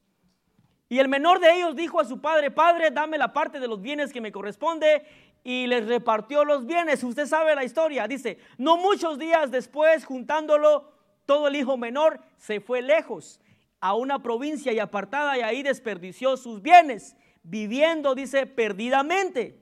Y 0.90 1.00
el 1.00 1.08
menor 1.08 1.40
de 1.40 1.56
ellos 1.56 1.76
dijo 1.76 2.00
a 2.00 2.06
su 2.06 2.22
padre, 2.22 2.50
Padre, 2.50 2.92
dame 2.92 3.18
la 3.18 3.34
parte 3.34 3.60
de 3.60 3.68
los 3.68 3.82
bienes 3.82 4.12
que 4.12 4.22
me 4.22 4.32
corresponde. 4.32 5.06
Y 5.44 5.68
les 5.68 5.86
repartió 5.88 6.44
los 6.44 6.66
bienes. 6.66 7.04
Usted 7.04 7.26
sabe 7.26 7.54
la 7.56 7.64
historia. 7.64 8.08
Dice, 8.08 8.40
no 8.58 8.78
muchos 8.78 9.20
días 9.20 9.52
después, 9.52 10.04
juntándolo 10.04 10.97
todo 11.28 11.50
el 11.50 11.58
hijo 11.58 11.78
menor 11.78 12.22
se 12.38 12.60
fue 12.62 12.82
lejos 12.82 13.40
a 13.80 13.94
una 13.94 14.24
provincia 14.24 14.72
y 14.72 14.80
apartada 14.80 15.38
y 15.38 15.42
ahí 15.42 15.62
desperdició 15.62 16.38
sus 16.38 16.62
bienes, 16.62 17.16
viviendo, 17.44 18.16
dice, 18.16 18.48
perdidamente. 18.48 19.60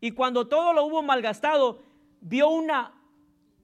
Y 0.00 0.12
cuando 0.12 0.46
todo 0.46 0.74
lo 0.74 0.84
hubo 0.84 1.02
malgastado, 1.02 1.82
vio 2.20 2.50
una 2.50 2.92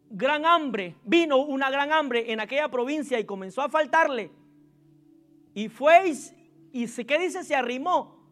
gran 0.08 0.46
hambre, 0.46 0.96
vino 1.04 1.36
una 1.36 1.70
gran 1.70 1.92
hambre 1.92 2.32
en 2.32 2.40
aquella 2.40 2.68
provincia 2.68 3.20
y 3.20 3.24
comenzó 3.24 3.60
a 3.60 3.68
faltarle. 3.68 4.32
Y 5.54 5.68
fue 5.68 6.08
y, 6.72 6.82
y 6.82 7.04
¿qué 7.04 7.18
dice? 7.18 7.44
Se 7.44 7.54
arrimó. 7.54 8.26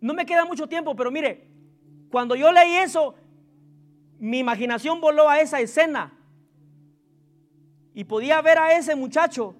No 0.00 0.14
me 0.14 0.26
queda 0.26 0.44
mucho 0.44 0.68
tiempo, 0.68 0.96
pero 0.96 1.12
mire, 1.12 1.46
cuando 2.10 2.34
yo 2.34 2.50
leí 2.50 2.74
eso, 2.74 3.14
mi 4.18 4.40
imaginación 4.40 5.00
voló 5.00 5.28
a 5.28 5.40
esa 5.40 5.60
escena 5.60 6.18
y 7.94 8.04
podía 8.04 8.40
ver 8.40 8.58
a 8.58 8.72
ese 8.72 8.94
muchacho 8.94 9.54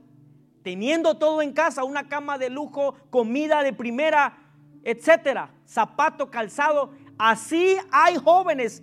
teniendo 0.63 1.17
todo 1.17 1.43
en 1.43 1.53
casa, 1.53 1.85
una 1.85 2.09
cama 2.09 2.39
de 2.39 2.49
lujo, 2.49 2.95
comida 3.11 3.63
de 3.63 3.73
primera, 3.73 4.39
etcétera, 4.85 5.53
zapato, 5.67 6.31
calzado. 6.31 6.91
Así 7.19 7.77
hay 7.91 8.17
jóvenes, 8.17 8.83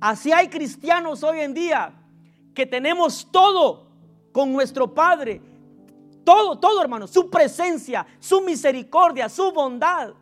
así 0.00 0.32
hay 0.32 0.48
cristianos 0.48 1.22
hoy 1.22 1.40
en 1.40 1.54
día 1.54 1.94
que 2.54 2.66
tenemos 2.66 3.28
todo 3.30 3.88
con 4.32 4.52
nuestro 4.52 4.94
Padre. 4.94 5.42
Todo, 6.24 6.58
todo 6.58 6.82
hermano, 6.82 7.06
su 7.06 7.30
presencia, 7.30 8.06
su 8.18 8.40
misericordia, 8.42 9.28
su 9.28 9.50
bondad. 9.52 10.12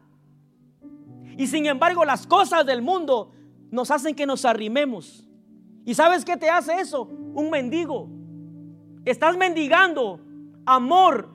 Y 1.37 1.47
sin 1.47 1.67
embargo 1.67 2.05
las 2.05 2.27
cosas 2.27 2.65
del 2.65 2.81
mundo 2.81 3.33
nos 3.71 3.91
hacen 3.91 4.15
que 4.15 4.25
nos 4.25 4.45
arrimemos. 4.45 5.27
¿Y 5.85 5.95
sabes 5.95 6.25
qué 6.25 6.37
te 6.37 6.49
hace 6.49 6.81
eso? 6.81 7.03
Un 7.03 7.51
mendigo. 7.51 8.09
Estás 9.07 9.37
mendigando 9.37 10.21
amor 10.67 11.31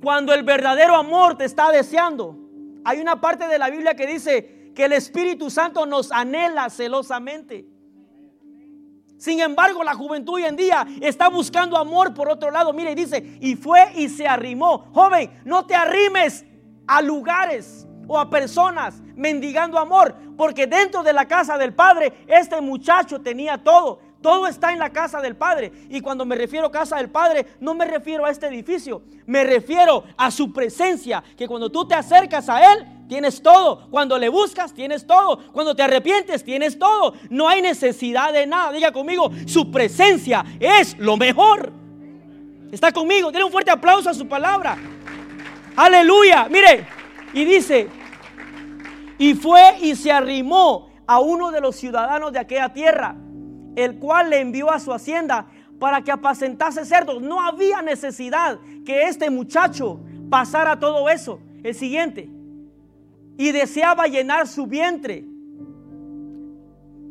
cuando 0.00 0.32
el 0.32 0.44
verdadero 0.44 0.94
amor 0.94 1.36
te 1.36 1.44
está 1.44 1.70
deseando. 1.72 2.36
Hay 2.84 3.00
una 3.00 3.20
parte 3.20 3.48
de 3.48 3.58
la 3.58 3.68
Biblia 3.70 3.94
que 3.94 4.06
dice 4.06 4.72
que 4.72 4.84
el 4.84 4.92
Espíritu 4.92 5.50
Santo 5.50 5.84
nos 5.84 6.12
anhela 6.12 6.70
celosamente. 6.70 7.66
Sin 9.16 9.40
embargo, 9.40 9.82
la 9.82 9.94
juventud 9.94 10.34
hoy 10.34 10.44
en 10.44 10.54
día 10.54 10.86
está 11.00 11.28
buscando 11.28 11.76
amor 11.76 12.14
por 12.14 12.28
otro 12.28 12.52
lado. 12.52 12.72
Mire, 12.72 12.94
dice, 12.94 13.36
y 13.40 13.56
fue 13.56 13.92
y 13.96 14.08
se 14.08 14.28
arrimó. 14.28 14.86
Joven, 14.94 15.40
no 15.44 15.66
te 15.66 15.74
arrimes 15.74 16.44
a 16.86 17.02
lugares 17.02 17.88
o 18.06 18.16
a 18.16 18.30
personas 18.30 19.02
mendigando 19.16 19.76
amor, 19.76 20.14
porque 20.36 20.68
dentro 20.68 21.02
de 21.02 21.12
la 21.12 21.26
casa 21.26 21.58
del 21.58 21.74
Padre 21.74 22.12
este 22.28 22.60
muchacho 22.60 23.20
tenía 23.20 23.58
todo. 23.58 23.98
Todo 24.28 24.46
está 24.46 24.74
en 24.74 24.78
la 24.78 24.90
casa 24.90 25.22
del 25.22 25.36
Padre. 25.36 25.72
Y 25.88 26.02
cuando 26.02 26.26
me 26.26 26.36
refiero 26.36 26.66
a 26.66 26.70
casa 26.70 26.96
del 26.96 27.08
Padre, 27.08 27.46
no 27.60 27.72
me 27.72 27.86
refiero 27.86 28.26
a 28.26 28.30
este 28.30 28.46
edificio. 28.46 29.00
Me 29.24 29.42
refiero 29.42 30.04
a 30.18 30.30
su 30.30 30.52
presencia. 30.52 31.24
Que 31.34 31.48
cuando 31.48 31.72
tú 31.72 31.88
te 31.88 31.94
acercas 31.94 32.46
a 32.50 32.74
Él, 32.74 32.86
tienes 33.08 33.40
todo. 33.42 33.88
Cuando 33.90 34.18
le 34.18 34.28
buscas, 34.28 34.74
tienes 34.74 35.06
todo. 35.06 35.50
Cuando 35.50 35.74
te 35.74 35.82
arrepientes, 35.82 36.44
tienes 36.44 36.78
todo. 36.78 37.14
No 37.30 37.48
hay 37.48 37.62
necesidad 37.62 38.34
de 38.34 38.46
nada. 38.46 38.70
Diga 38.70 38.92
conmigo, 38.92 39.30
su 39.46 39.70
presencia 39.70 40.44
es 40.60 40.98
lo 40.98 41.16
mejor. 41.16 41.72
Está 42.70 42.92
conmigo. 42.92 43.30
Tiene 43.30 43.46
un 43.46 43.50
fuerte 43.50 43.70
aplauso 43.70 44.10
a 44.10 44.14
su 44.14 44.28
palabra. 44.28 44.76
Aleluya. 45.74 46.48
Mire. 46.50 46.86
Y 47.32 47.46
dice, 47.46 47.88
y 49.16 49.32
fue 49.32 49.78
y 49.80 49.96
se 49.96 50.12
arrimó 50.12 50.90
a 51.06 51.18
uno 51.18 51.50
de 51.50 51.62
los 51.62 51.76
ciudadanos 51.76 52.30
de 52.34 52.40
aquella 52.40 52.74
tierra 52.74 53.16
el 53.78 53.98
cual 54.00 54.30
le 54.30 54.40
envió 54.40 54.70
a 54.70 54.80
su 54.80 54.92
hacienda 54.92 55.46
para 55.78 56.02
que 56.02 56.10
apacentase 56.10 56.84
cerdos. 56.84 57.22
No 57.22 57.40
había 57.40 57.80
necesidad 57.80 58.58
que 58.84 59.02
este 59.02 59.30
muchacho 59.30 60.00
pasara 60.28 60.80
todo 60.80 61.08
eso. 61.08 61.38
El 61.62 61.74
siguiente. 61.74 62.28
Y 63.36 63.52
deseaba 63.52 64.08
llenar 64.08 64.48
su 64.48 64.66
vientre. 64.66 65.24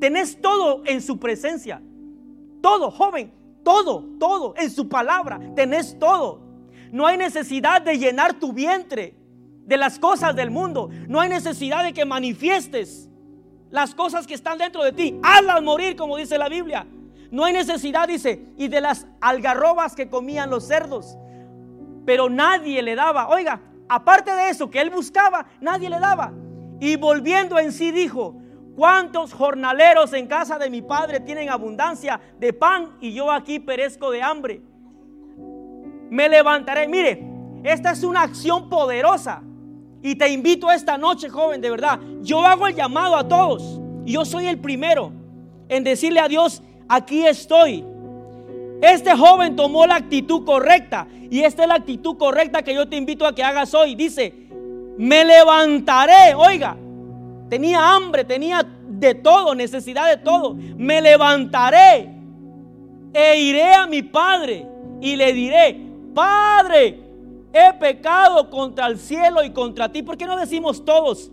Tenés 0.01 0.41
todo 0.41 0.83
en 0.85 1.01
su 1.01 1.17
presencia. 1.17 1.81
Todo, 2.61 2.91
joven. 2.91 3.31
Todo, 3.63 4.03
todo 4.19 4.53
en 4.57 4.69
su 4.69 4.89
palabra. 4.89 5.39
Tenés 5.55 5.97
todo. 5.97 6.41
No 6.91 7.07
hay 7.07 7.17
necesidad 7.17 7.81
de 7.81 7.97
llenar 7.97 8.39
tu 8.39 8.51
vientre. 8.51 9.15
de 9.67 9.75
las 9.75 9.99
cosas 9.99 10.33
del 10.33 10.49
mundo. 10.49 10.89
No 11.09 11.19
hay 11.19 11.27
necesidad 11.27 11.83
de 11.83 11.91
que 11.93 12.05
manifiestes 12.05 13.06
las 13.69 13.93
cosas 13.93 14.25
que 14.25 14.33
están 14.33 14.57
dentro 14.57 14.83
de 14.83 14.91
ti. 14.91 15.19
Hazlas 15.23 15.61
morir, 15.61 15.95
como 15.95 16.17
dice 16.17 16.37
la 16.37 16.49
Biblia. 16.49 16.85
No 17.31 17.43
hay 17.43 17.53
necesidad, 17.53 18.07
dice, 18.07 18.45
y 18.57 18.67
de 18.67 18.81
las 18.81 19.05
algarrobas 19.19 19.95
que 19.95 20.09
comían 20.09 20.49
los 20.49 20.65
cerdos. 20.65 21.17
Pero 22.05 22.29
nadie 22.29 22.81
le 22.81 22.95
daba. 22.95 23.27
Oiga, 23.27 23.59
aparte 23.89 24.33
de 24.33 24.49
eso 24.49 24.69
que 24.69 24.79
él 24.79 24.89
buscaba, 24.89 25.45
nadie 25.59 25.89
le 25.89 25.99
daba. 25.99 26.31
Y 26.79 26.95
volviendo 26.95 27.59
en 27.59 27.71
sí 27.71 27.91
dijo, 27.91 28.35
¿cuántos 28.75 29.33
jornaleros 29.33 30.13
en 30.13 30.27
casa 30.27 30.57
de 30.57 30.69
mi 30.69 30.81
padre 30.81 31.19
tienen 31.19 31.49
abundancia 31.49 32.19
de 32.39 32.53
pan 32.53 32.97
y 33.01 33.13
yo 33.13 33.31
aquí 33.31 33.59
perezco 33.59 34.11
de 34.11 34.21
hambre? 34.21 34.61
Me 36.09 36.29
levantaré. 36.29 36.87
Mire, 36.87 37.27
esta 37.63 37.91
es 37.91 38.03
una 38.03 38.21
acción 38.21 38.69
poderosa. 38.69 39.43
Y 40.01 40.15
te 40.15 40.29
invito 40.29 40.71
esta 40.71 40.97
noche, 40.97 41.29
joven, 41.29 41.61
de 41.61 41.69
verdad. 41.69 41.99
Yo 42.21 42.45
hago 42.45 42.67
el 42.67 42.75
llamado 42.75 43.15
a 43.15 43.27
todos. 43.27 43.79
Y 44.05 44.13
yo 44.13 44.25
soy 44.25 44.47
el 44.47 44.59
primero 44.59 45.11
en 45.69 45.83
decirle 45.83 46.19
a 46.19 46.27
Dios, 46.27 46.61
aquí 46.87 47.25
estoy. 47.25 47.83
Este 48.81 49.15
joven 49.15 49.55
tomó 49.55 49.85
la 49.85 49.95
actitud 49.95 50.45
correcta. 50.45 51.07
Y 51.29 51.41
esta 51.41 51.63
es 51.63 51.67
la 51.67 51.75
actitud 51.75 52.17
correcta 52.17 52.61
que 52.61 52.73
yo 52.73 52.87
te 52.87 52.95
invito 52.95 53.25
a 53.25 53.33
que 53.33 53.43
hagas 53.43 53.73
hoy. 53.73 53.95
Dice, 53.95 54.33
me 54.97 55.25
levantaré. 55.25 56.35
Oiga, 56.35 56.77
tenía 57.49 57.95
hambre, 57.95 58.23
tenía 58.23 58.65
de 58.87 59.15
todo, 59.15 59.55
necesidad 59.55 60.09
de 60.09 60.17
todo. 60.17 60.55
Me 60.55 61.01
levantaré 61.01 62.09
e 63.13 63.39
iré 63.39 63.73
a 63.73 63.87
mi 63.87 64.03
padre 64.03 64.67
y 65.01 65.15
le 65.15 65.33
diré, 65.33 65.87
Padre, 66.17 66.99
he 67.53 67.73
pecado 67.73 68.49
contra 68.49 68.87
el 68.87 68.97
cielo 68.97 69.43
y 69.43 69.51
contra 69.51 69.89
ti. 69.89 70.03
¿Por 70.03 70.17
qué 70.17 70.25
no 70.25 70.37
decimos 70.37 70.83
todos 70.83 71.31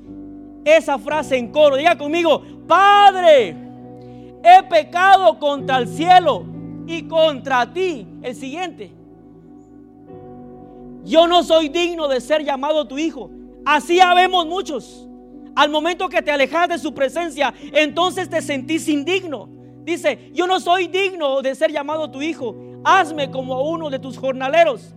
esa 0.64 0.98
frase 0.98 1.36
en 1.36 1.50
coro? 1.50 1.76
Diga 1.76 1.96
conmigo, 1.96 2.42
Padre, 2.66 3.56
he 4.42 4.62
pecado 4.68 5.38
contra 5.38 5.78
el 5.78 5.88
cielo 5.88 6.44
y 6.86 7.02
contra 7.02 7.72
ti. 7.72 8.06
El 8.22 8.34
siguiente. 8.34 8.92
Yo 11.04 11.26
no 11.26 11.42
soy 11.42 11.68
digno 11.68 12.08
de 12.08 12.20
ser 12.20 12.42
llamado 12.44 12.86
tu 12.86 12.96
hijo. 12.98 13.30
Así 13.64 14.00
habemos 14.00 14.46
muchos. 14.46 15.06
Al 15.54 15.70
momento 15.70 16.08
que 16.08 16.22
te 16.22 16.32
alejas 16.32 16.68
de 16.68 16.78
su 16.78 16.94
presencia, 16.94 17.52
entonces 17.72 18.28
te 18.28 18.40
sentís 18.40 18.88
indigno. 18.88 19.48
Dice, 19.84 20.30
yo 20.32 20.46
no 20.46 20.58
soy 20.60 20.88
digno 20.88 21.42
de 21.42 21.54
ser 21.54 21.70
llamado 21.70 22.10
tu 22.10 22.22
hijo. 22.22 22.56
Hazme 22.84 23.30
como 23.30 23.68
uno 23.68 23.90
de 23.90 23.98
tus 23.98 24.18
jornaleros 24.18 24.94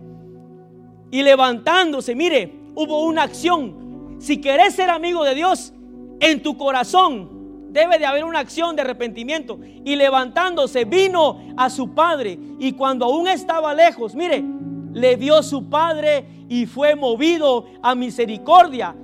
y 1.10 1.22
levantándose, 1.22 2.14
mire, 2.14 2.52
hubo 2.74 3.04
una 3.04 3.22
acción. 3.22 4.16
Si 4.18 4.40
querés 4.40 4.74
ser 4.74 4.90
amigo 4.90 5.24
de 5.24 5.34
Dios, 5.34 5.72
en 6.20 6.42
tu 6.42 6.56
corazón 6.56 7.38
debe 7.70 7.98
de 7.98 8.06
haber 8.06 8.24
una 8.24 8.40
acción 8.40 8.76
de 8.76 8.82
arrepentimiento. 8.82 9.58
Y 9.84 9.96
levantándose, 9.96 10.84
vino 10.84 11.40
a 11.56 11.70
su 11.70 11.94
padre. 11.94 12.38
Y 12.58 12.72
cuando 12.72 13.06
aún 13.06 13.28
estaba 13.28 13.74
lejos, 13.74 14.14
mire, 14.14 14.44
le 14.92 15.16
vio 15.16 15.42
su 15.42 15.68
padre 15.68 16.26
y 16.48 16.66
fue 16.66 16.94
movido 16.94 17.66
a 17.82 17.94
misericordia. 17.94 18.94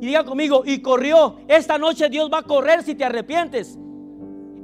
Y 0.00 0.06
diga 0.06 0.24
conmigo, 0.24 0.62
y 0.64 0.80
corrió. 0.80 1.36
Esta 1.48 1.78
noche 1.78 2.08
Dios 2.08 2.30
va 2.32 2.38
a 2.38 2.42
correr 2.42 2.82
si 2.82 2.94
te 2.94 3.04
arrepientes. 3.04 3.78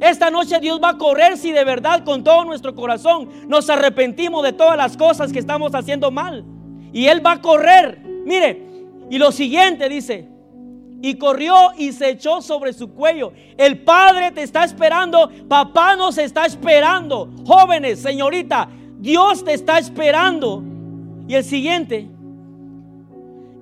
Esta 0.01 0.30
noche 0.30 0.61
Dios 0.61 0.78
va 0.82 0.91
a 0.91 0.99
correr 0.99 1.39
si 1.39 1.53
de 1.53 1.64
verdad 1.64 2.05
con 2.05 2.22
todo 2.22 2.45
nuestro 2.45 2.74
corazón 2.74 3.30
nos 3.49 3.70
arrepentimos 3.70 4.43
de 4.43 4.53
todas 4.53 4.76
las 4.76 4.97
cosas 4.97 5.32
que 5.32 5.39
estamos 5.39 5.74
haciendo 5.74 6.11
mal. 6.11 6.45
Y 6.97 7.09
él 7.09 7.24
va 7.24 7.32
a 7.32 7.42
correr. 7.42 8.01
Mire, 8.24 8.62
y 9.11 9.18
lo 9.18 9.30
siguiente 9.30 9.86
dice, 9.86 10.26
y 11.03 11.16
corrió 11.16 11.55
y 11.76 11.92
se 11.92 12.09
echó 12.09 12.40
sobre 12.40 12.72
su 12.72 12.94
cuello. 12.94 13.34
El 13.59 13.80
Padre 13.84 14.32
te 14.32 14.42
está 14.42 14.64
esperando, 14.64 15.30
papá 15.47 15.94
nos 15.94 16.16
está 16.16 16.47
esperando. 16.47 17.30
Jóvenes, 17.47 18.01
señorita, 18.01 18.70
Dios 18.97 19.44
te 19.44 19.53
está 19.53 19.78
esperando. 19.78 20.62
Y 21.28 21.34
el 21.34 21.44
siguiente, 21.44 22.09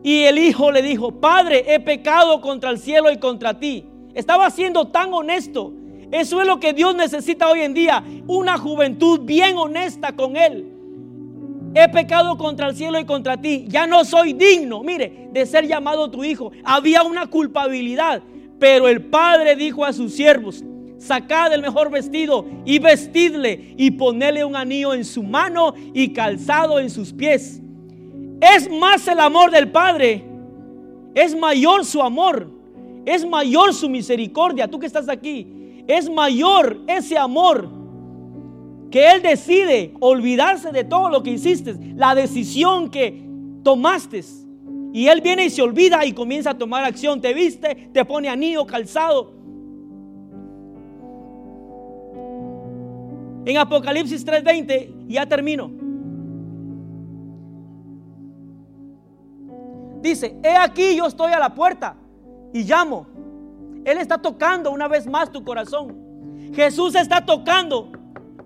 y 0.04 0.22
el 0.22 0.38
hijo 0.38 0.70
le 0.70 0.82
dijo, 0.82 1.10
Padre, 1.10 1.64
he 1.74 1.80
pecado 1.80 2.40
contra 2.40 2.70
el 2.70 2.78
cielo 2.78 3.10
y 3.10 3.18
contra 3.18 3.58
ti. 3.58 3.84
Estaba 4.14 4.48
siendo 4.48 4.86
tan 4.86 5.12
honesto. 5.12 5.72
Eso 6.12 6.40
es 6.40 6.46
lo 6.46 6.60
que 6.60 6.72
Dios 6.72 6.94
necesita 6.94 7.50
hoy 7.50 7.62
en 7.62 7.74
día. 7.74 8.04
Una 8.28 8.58
juventud 8.58 9.22
bien 9.24 9.58
honesta 9.58 10.14
con 10.14 10.36
Él 10.36 10.73
he 11.74 11.88
pecado 11.88 12.38
contra 12.38 12.68
el 12.68 12.76
cielo 12.76 12.98
y 13.00 13.04
contra 13.04 13.36
ti, 13.36 13.66
ya 13.68 13.86
no 13.86 14.04
soy 14.04 14.32
digno, 14.32 14.82
mire, 14.82 15.28
de 15.32 15.44
ser 15.44 15.66
llamado 15.66 16.10
tu 16.10 16.24
hijo. 16.24 16.52
Había 16.64 17.02
una 17.02 17.26
culpabilidad, 17.26 18.22
pero 18.58 18.88
el 18.88 19.02
padre 19.02 19.56
dijo 19.56 19.84
a 19.84 19.92
sus 19.92 20.14
siervos, 20.14 20.62
sacad 20.98 21.52
el 21.52 21.62
mejor 21.62 21.90
vestido 21.90 22.46
y 22.64 22.78
vestidle 22.78 23.74
y 23.76 23.90
ponele 23.90 24.44
un 24.44 24.56
anillo 24.56 24.94
en 24.94 25.04
su 25.04 25.22
mano 25.22 25.74
y 25.92 26.12
calzado 26.12 26.78
en 26.78 26.90
sus 26.90 27.12
pies. 27.12 27.60
Es 28.40 28.70
más 28.70 29.06
el 29.08 29.20
amor 29.20 29.50
del 29.50 29.70
Padre, 29.70 30.24
es 31.14 31.34
mayor 31.34 31.84
su 31.84 32.02
amor, 32.02 32.50
es 33.06 33.26
mayor 33.26 33.72
su 33.72 33.88
misericordia. 33.88 34.68
Tú 34.68 34.78
que 34.78 34.86
estás 34.86 35.08
aquí, 35.08 35.84
es 35.86 36.10
mayor 36.10 36.78
ese 36.86 37.16
amor 37.16 37.83
que 38.94 39.10
Él 39.10 39.22
decide 39.22 39.92
olvidarse 39.98 40.70
de 40.70 40.84
todo 40.84 41.08
lo 41.08 41.24
que 41.24 41.30
hiciste, 41.30 41.74
la 41.96 42.14
decisión 42.14 42.90
que 42.90 43.24
tomaste. 43.64 44.20
Y 44.92 45.08
Él 45.08 45.20
viene 45.20 45.46
y 45.46 45.50
se 45.50 45.62
olvida 45.62 46.04
y 46.06 46.12
comienza 46.12 46.50
a 46.50 46.54
tomar 46.56 46.84
acción. 46.84 47.20
Te 47.20 47.34
viste, 47.34 47.90
te 47.92 48.04
pone 48.04 48.28
anillo, 48.28 48.64
calzado. 48.64 49.32
En 53.44 53.56
Apocalipsis 53.56 54.24
3:20, 54.24 55.08
ya 55.08 55.26
termino. 55.26 55.72
Dice, 60.02 60.36
he 60.40 60.56
aquí 60.56 60.94
yo 60.94 61.06
estoy 61.06 61.32
a 61.32 61.40
la 61.40 61.52
puerta 61.52 61.96
y 62.52 62.62
llamo. 62.62 63.08
Él 63.84 63.98
está 63.98 64.18
tocando 64.18 64.70
una 64.70 64.86
vez 64.86 65.04
más 65.08 65.32
tu 65.32 65.42
corazón. 65.42 65.96
Jesús 66.54 66.94
está 66.94 67.26
tocando 67.26 68.03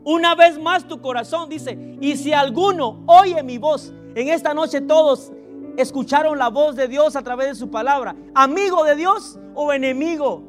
una 0.09 0.35
vez 0.35 0.59
más 0.59 0.89
tu 0.89 1.03
corazón 1.03 1.51
dice, 1.51 1.79
y 2.01 2.17
si 2.17 2.33
alguno 2.33 3.03
oye 3.05 3.43
mi 3.43 3.59
voz, 3.59 3.93
en 4.15 4.29
esta 4.29 4.55
noche 4.55 4.81
todos 4.81 5.31
escucharon 5.77 6.39
la 6.39 6.49
voz 6.49 6.77
de 6.77 6.89
Dios 6.89 7.15
a 7.15 7.23
través 7.23 7.49
de 7.49 7.55
su 7.57 7.71
palabra, 7.71 8.17
amigo 8.35 8.85
de 8.85 8.97
Dios 8.97 9.39
o 9.55 9.71
enemigo, 9.71 10.45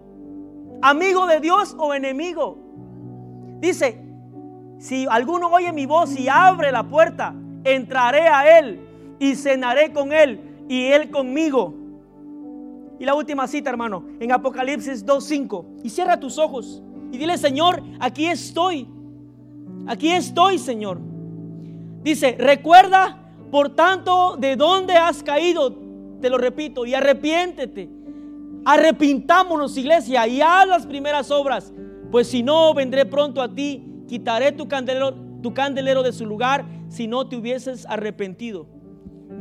amigo 0.81 1.27
de 1.27 1.41
Dios 1.41 1.75
o 1.77 1.93
enemigo. 1.93 2.57
Dice, 3.59 4.01
si 4.77 5.05
alguno 5.09 5.49
oye 5.49 5.73
mi 5.73 5.85
voz 5.85 6.17
y 6.17 6.29
abre 6.29 6.71
la 6.71 6.87
puerta, 6.87 7.35
entraré 7.65 8.29
a 8.29 8.59
él 8.59 8.79
y 9.19 9.35
cenaré 9.35 9.91
con 9.91 10.13
él 10.13 10.63
y 10.69 10.85
él 10.85 11.11
conmigo. 11.11 11.73
Y 12.97 13.03
la 13.03 13.13
última 13.13 13.45
cita, 13.45 13.69
hermano, 13.69 14.05
en 14.21 14.31
Apocalipsis 14.31 15.05
2.5. 15.05 15.81
Y 15.83 15.89
cierra 15.89 16.17
tus 16.17 16.37
ojos 16.37 16.81
y 17.11 17.17
dile, 17.17 17.37
Señor, 17.37 17.83
aquí 17.99 18.25
estoy 18.27 18.87
Aquí 19.89 20.11
estoy, 20.11 20.59
Señor. 20.59 20.99
Dice, 22.03 22.35
recuerda, 22.37 23.17
por 23.49 23.69
tanto, 23.69 24.37
de 24.37 24.55
dónde 24.55 24.93
has 24.93 25.23
caído, 25.23 25.75
te 26.21 26.29
lo 26.29 26.37
repito, 26.37 26.85
y 26.85 26.93
arrepiéntete. 26.93 27.89
Arrepintámonos, 28.65 29.75
iglesia, 29.77 30.27
y 30.27 30.41
haz 30.41 30.67
las 30.67 30.85
primeras 30.85 31.31
obras, 31.31 31.73
pues 32.11 32.27
si 32.27 32.43
no, 32.43 32.71
vendré 32.75 33.07
pronto 33.07 33.41
a 33.41 33.51
ti, 33.55 33.83
quitaré 34.07 34.51
tu 34.51 34.67
candelero, 34.67 35.15
tu 35.41 35.55
candelero 35.55 36.03
de 36.03 36.13
su 36.13 36.23
lugar, 36.23 36.65
si 36.89 37.07
no 37.07 37.27
te 37.27 37.37
hubieses 37.37 37.87
arrepentido. 37.87 38.67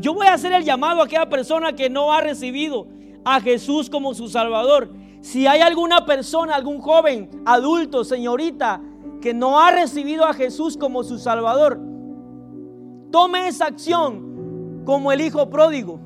Yo 0.01 0.15
voy 0.15 0.29
a 0.29 0.33
hacer 0.33 0.53
el 0.53 0.65
llamado 0.65 1.03
a 1.03 1.05
aquella 1.05 1.29
persona 1.29 1.75
que 1.75 1.91
no 1.91 2.11
ha 2.11 2.23
recibido 2.23 2.89
a 3.23 3.43
Jesús 3.43 3.91
como 3.91 4.15
su 4.15 4.29
Salvador. 4.29 4.95
Si 5.21 5.47
hay 5.47 5.61
alguna 5.61 6.07
persona, 6.07 6.55
algún 6.55 6.81
joven, 6.81 7.43
adulto, 7.45 8.03
señorita, 8.03 8.81
que 9.21 9.35
no 9.35 9.61
ha 9.61 9.71
recibido 9.71 10.25
a 10.25 10.35
Jesús 10.35 10.77
como 10.77 11.05
su 11.05 11.19
Salvador, 11.19 11.81
tome 13.11 13.49
esa 13.49 13.67
acción 13.67 14.83
como 14.85 15.13
el 15.13 15.21
Hijo 15.21 15.51
pródigo. 15.51 16.01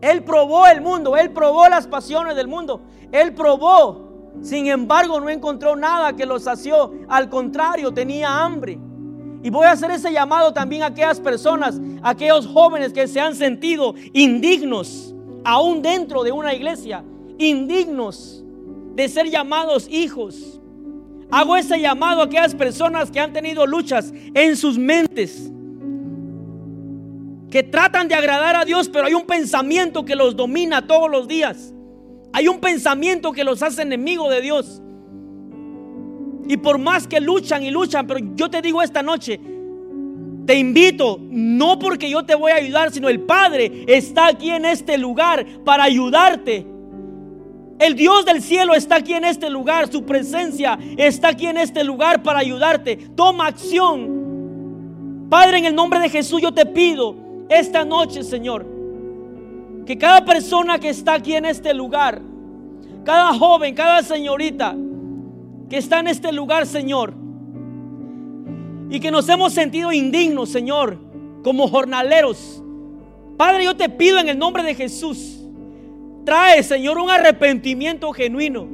Él 0.00 0.22
probó 0.22 0.66
el 0.66 0.80
mundo, 0.80 1.16
él 1.16 1.30
probó 1.30 1.68
las 1.68 1.86
pasiones 1.86 2.36
del 2.36 2.48
mundo, 2.48 2.82
él 3.12 3.34
probó. 3.34 4.04
Sin 4.42 4.66
embargo, 4.66 5.20
no 5.20 5.30
encontró 5.30 5.76
nada 5.76 6.14
que 6.14 6.26
lo 6.26 6.38
sació. 6.38 6.92
Al 7.08 7.28
contrario, 7.28 7.94
tenía 7.94 8.44
hambre. 8.44 8.78
Y 9.42 9.50
voy 9.50 9.66
a 9.66 9.72
hacer 9.72 9.90
ese 9.90 10.12
llamado 10.12 10.52
también 10.52 10.82
a 10.82 10.86
aquellas 10.86 11.20
personas, 11.20 11.80
a 12.02 12.10
aquellos 12.10 12.46
jóvenes 12.46 12.92
que 12.92 13.06
se 13.06 13.20
han 13.20 13.34
sentido 13.34 13.94
indignos, 14.12 15.14
aún 15.44 15.82
dentro 15.82 16.22
de 16.24 16.32
una 16.32 16.54
iglesia, 16.54 17.04
indignos 17.38 18.42
de 18.94 19.08
ser 19.08 19.30
llamados 19.30 19.86
hijos. 19.88 20.60
Hago 21.34 21.56
ese 21.56 21.80
llamado 21.80 22.20
a 22.20 22.26
aquellas 22.26 22.54
personas 22.54 23.10
que 23.10 23.18
han 23.18 23.32
tenido 23.32 23.66
luchas 23.66 24.14
en 24.34 24.56
sus 24.56 24.78
mentes, 24.78 25.50
que 27.50 27.64
tratan 27.64 28.06
de 28.06 28.14
agradar 28.14 28.54
a 28.54 28.64
Dios, 28.64 28.88
pero 28.88 29.06
hay 29.06 29.14
un 29.14 29.26
pensamiento 29.26 30.04
que 30.04 30.14
los 30.14 30.36
domina 30.36 30.86
todos 30.86 31.10
los 31.10 31.26
días. 31.26 31.74
Hay 32.32 32.46
un 32.46 32.60
pensamiento 32.60 33.32
que 33.32 33.42
los 33.42 33.64
hace 33.64 33.82
enemigos 33.82 34.30
de 34.30 34.42
Dios. 34.42 34.80
Y 36.46 36.56
por 36.56 36.78
más 36.78 37.08
que 37.08 37.18
luchan 37.18 37.64
y 37.64 37.72
luchan, 37.72 38.06
pero 38.06 38.20
yo 38.36 38.48
te 38.48 38.62
digo 38.62 38.80
esta 38.80 39.02
noche, 39.02 39.40
te 40.46 40.54
invito, 40.54 41.18
no 41.20 41.80
porque 41.80 42.08
yo 42.08 42.24
te 42.24 42.36
voy 42.36 42.52
a 42.52 42.56
ayudar, 42.56 42.92
sino 42.92 43.08
el 43.08 43.22
Padre 43.22 43.84
está 43.88 44.28
aquí 44.28 44.50
en 44.50 44.66
este 44.66 44.98
lugar 44.98 45.44
para 45.64 45.82
ayudarte. 45.82 46.73
El 47.78 47.96
Dios 47.96 48.24
del 48.24 48.40
cielo 48.40 48.74
está 48.74 48.96
aquí 48.96 49.14
en 49.14 49.24
este 49.24 49.50
lugar, 49.50 49.90
su 49.90 50.04
presencia 50.04 50.78
está 50.96 51.28
aquí 51.28 51.46
en 51.46 51.58
este 51.58 51.82
lugar 51.82 52.22
para 52.22 52.38
ayudarte. 52.38 52.96
Toma 53.16 53.48
acción. 53.48 55.26
Padre, 55.28 55.58
en 55.58 55.64
el 55.64 55.74
nombre 55.74 55.98
de 55.98 56.08
Jesús 56.08 56.40
yo 56.40 56.52
te 56.52 56.66
pido 56.66 57.16
esta 57.48 57.84
noche, 57.84 58.22
Señor, 58.22 58.66
que 59.84 59.98
cada 59.98 60.24
persona 60.24 60.78
que 60.78 60.90
está 60.90 61.14
aquí 61.14 61.34
en 61.34 61.44
este 61.44 61.74
lugar, 61.74 62.22
cada 63.04 63.34
joven, 63.34 63.74
cada 63.74 64.02
señorita 64.02 64.76
que 65.68 65.78
está 65.78 66.00
en 66.00 66.08
este 66.08 66.32
lugar, 66.32 66.66
Señor, 66.66 67.14
y 68.90 69.00
que 69.00 69.10
nos 69.10 69.28
hemos 69.28 69.52
sentido 69.52 69.92
indignos, 69.92 70.50
Señor, 70.50 70.98
como 71.42 71.66
jornaleros. 71.68 72.62
Padre, 73.36 73.64
yo 73.64 73.76
te 73.76 73.88
pido 73.88 74.18
en 74.18 74.28
el 74.28 74.38
nombre 74.38 74.62
de 74.62 74.74
Jesús, 74.74 75.33
trae, 76.24 76.62
Señor, 76.62 76.98
un 76.98 77.10
arrepentimiento 77.10 78.12
genuino. 78.12 78.66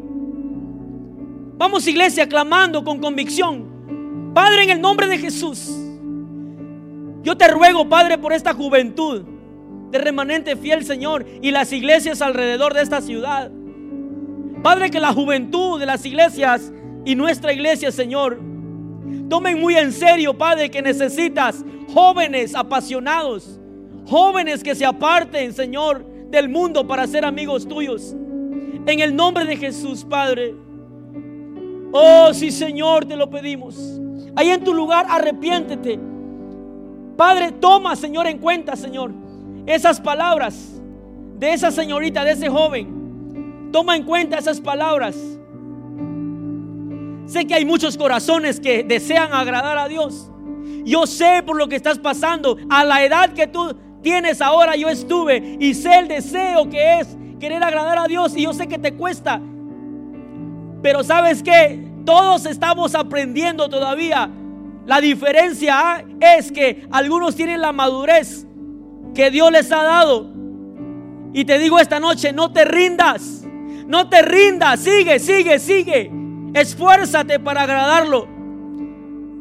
Vamos, 1.58 1.86
iglesia, 1.86 2.28
clamando 2.28 2.82
con 2.84 2.98
convicción. 2.98 4.32
Padre, 4.34 4.64
en 4.64 4.70
el 4.70 4.80
nombre 4.80 5.06
de 5.08 5.18
Jesús, 5.18 5.70
yo 7.22 7.36
te 7.36 7.48
ruego, 7.48 7.88
Padre, 7.88 8.16
por 8.16 8.32
esta 8.32 8.54
juventud 8.54 9.24
de 9.90 9.98
remanente 9.98 10.56
fiel, 10.56 10.84
Señor, 10.84 11.26
y 11.42 11.50
las 11.50 11.72
iglesias 11.72 12.22
alrededor 12.22 12.74
de 12.74 12.82
esta 12.82 13.00
ciudad. 13.00 13.50
Padre, 14.62 14.90
que 14.90 15.00
la 15.00 15.12
juventud 15.12 15.78
de 15.80 15.86
las 15.86 16.04
iglesias 16.06 16.72
y 17.04 17.14
nuestra 17.14 17.52
iglesia, 17.52 17.90
Señor, 17.90 18.40
Tomen 19.30 19.60
muy 19.60 19.76
en 19.76 19.92
serio, 19.92 20.36
Padre, 20.36 20.70
que 20.70 20.82
necesitas 20.82 21.64
jóvenes 21.94 22.54
apasionados, 22.54 23.60
jóvenes 24.06 24.62
que 24.62 24.74
se 24.74 24.84
aparten, 24.84 25.52
Señor, 25.52 26.04
del 26.30 26.48
mundo 26.48 26.86
para 26.86 27.06
ser 27.06 27.24
amigos 27.24 27.66
tuyos. 27.66 28.14
En 28.86 29.00
el 29.00 29.14
nombre 29.14 29.44
de 29.44 29.56
Jesús, 29.56 30.04
Padre. 30.04 30.54
Oh, 31.92 32.32
sí, 32.32 32.50
Señor, 32.50 33.04
te 33.04 33.16
lo 33.16 33.28
pedimos. 33.28 33.76
Ahí 34.36 34.50
en 34.50 34.62
tu 34.62 34.72
lugar, 34.72 35.06
arrepiéntete. 35.08 35.98
Padre, 37.16 37.52
toma, 37.52 37.96
Señor, 37.96 38.26
en 38.26 38.38
cuenta, 38.38 38.76
Señor, 38.76 39.12
esas 39.66 40.00
palabras 40.00 40.80
de 41.38 41.52
esa 41.52 41.70
señorita, 41.70 42.24
de 42.24 42.32
ese 42.32 42.48
joven. 42.48 43.68
Toma 43.72 43.96
en 43.96 44.04
cuenta 44.04 44.38
esas 44.38 44.60
palabras 44.60 45.16
Sé 47.30 47.46
que 47.46 47.54
hay 47.54 47.64
muchos 47.64 47.96
corazones 47.96 48.58
que 48.58 48.82
desean 48.82 49.32
agradar 49.32 49.78
a 49.78 49.86
Dios. 49.86 50.28
Yo 50.84 51.06
sé 51.06 51.44
por 51.46 51.56
lo 51.56 51.68
que 51.68 51.76
estás 51.76 52.00
pasando. 52.00 52.56
A 52.68 52.82
la 52.82 53.04
edad 53.04 53.34
que 53.34 53.46
tú 53.46 53.72
tienes 54.02 54.40
ahora, 54.40 54.76
yo 54.76 54.88
estuve 54.88 55.56
y 55.58 55.74
sé 55.74 55.98
el 55.98 56.08
deseo 56.08 56.68
que 56.68 57.00
es 57.00 57.16
querer 57.38 57.62
agradar 57.62 57.98
a 57.98 58.06
Dios. 58.06 58.36
Y 58.36 58.42
yo 58.42 58.52
sé 58.52 58.68
que 58.68 58.78
te 58.78 58.94
cuesta. 58.94 59.40
Pero 60.82 61.02
sabes 61.02 61.42
que 61.42 61.84
todos 62.04 62.46
estamos 62.46 62.94
aprendiendo 62.94 63.68
todavía. 63.68 64.30
La 64.86 65.00
diferencia 65.00 66.04
es 66.20 66.50
que 66.52 66.86
algunos 66.90 67.36
tienen 67.36 67.60
la 67.60 67.72
madurez 67.72 68.46
que 69.14 69.30
Dios 69.30 69.50
les 69.52 69.70
ha 69.72 69.82
dado. 69.82 70.26
Y 71.32 71.44
te 71.44 71.58
digo 71.58 71.78
esta 71.78 72.00
noche, 72.00 72.32
no 72.32 72.52
te 72.52 72.64
rindas. 72.64 73.44
No 73.86 74.08
te 74.08 74.22
rindas. 74.22 74.80
Sigue, 74.80 75.18
sigue, 75.18 75.58
sigue. 75.58 76.10
Esfuérzate 76.54 77.38
para 77.38 77.62
agradarlo. 77.62 78.26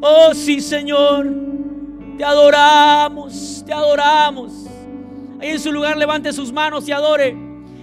Oh 0.02 0.34
sí, 0.34 0.62
Señor. 0.62 1.49
Te 2.20 2.26
adoramos, 2.26 3.64
te 3.66 3.72
adoramos. 3.72 4.66
Ahí 5.40 5.52
en 5.52 5.60
su 5.62 5.72
lugar 5.72 5.96
levante 5.96 6.34
sus 6.34 6.52
manos 6.52 6.86
y 6.86 6.92
adore. 6.92 7.34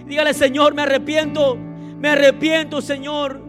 Dígale, 0.07 0.35
Señor, 0.35 0.75
me 0.75 0.83
arrepiento. 0.83 1.57
Me 1.57 2.11
arrepiento, 2.11 2.83
Señor. 2.83 3.41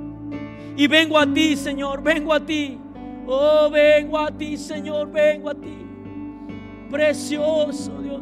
Y 0.77 0.87
vengo 0.87 1.19
a 1.19 1.27
ti, 1.27 1.57
Señor. 1.57 2.01
Vengo 2.01 2.33
a 2.33 2.39
ti. 2.39 2.79
Oh, 3.27 3.69
vengo 3.69 4.17
a 4.17 4.31
ti, 4.31 4.55
Señor. 4.55 5.11
Vengo 5.11 5.49
a 5.49 5.55
ti. 5.55 5.77
Precioso 6.89 7.91
Dios. 8.01 8.21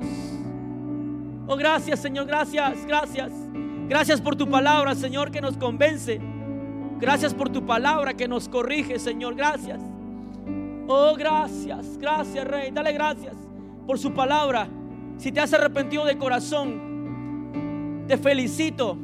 Oh, 1.46 1.56
gracias, 1.56 2.00
Señor. 2.00 2.26
Gracias, 2.26 2.84
gracias. 2.88 3.32
Gracias 3.88 4.20
por 4.20 4.36
tu 4.36 4.50
palabra, 4.50 4.96
Señor, 4.96 5.30
que 5.30 5.40
nos 5.40 5.56
convence. 5.56 6.20
Gracias 7.00 7.32
por 7.32 7.48
tu 7.52 7.64
palabra 7.64 8.16
que 8.16 8.28
nos 8.28 8.50
corrige, 8.50 8.98
Señor. 8.98 9.36
Gracias. 9.36 9.80
Oh, 10.88 11.16
gracias, 11.18 11.98
gracias, 11.98 12.48
Rey. 12.48 12.72
Dale 12.72 12.94
gracias 12.94 13.36
por 13.88 13.98
su 13.98 14.14
palabra. 14.14 14.68
Si 15.18 15.32
te 15.32 15.40
has 15.40 15.54
arrepentido 15.54 16.06
de 16.06 16.18
corazón, 16.18 18.04
te 18.08 18.18
felicito. 18.18 18.98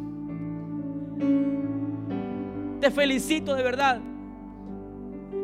Te 2.80 2.92
felicito 2.92 3.56
de 3.56 3.64
verdad. 3.64 4.00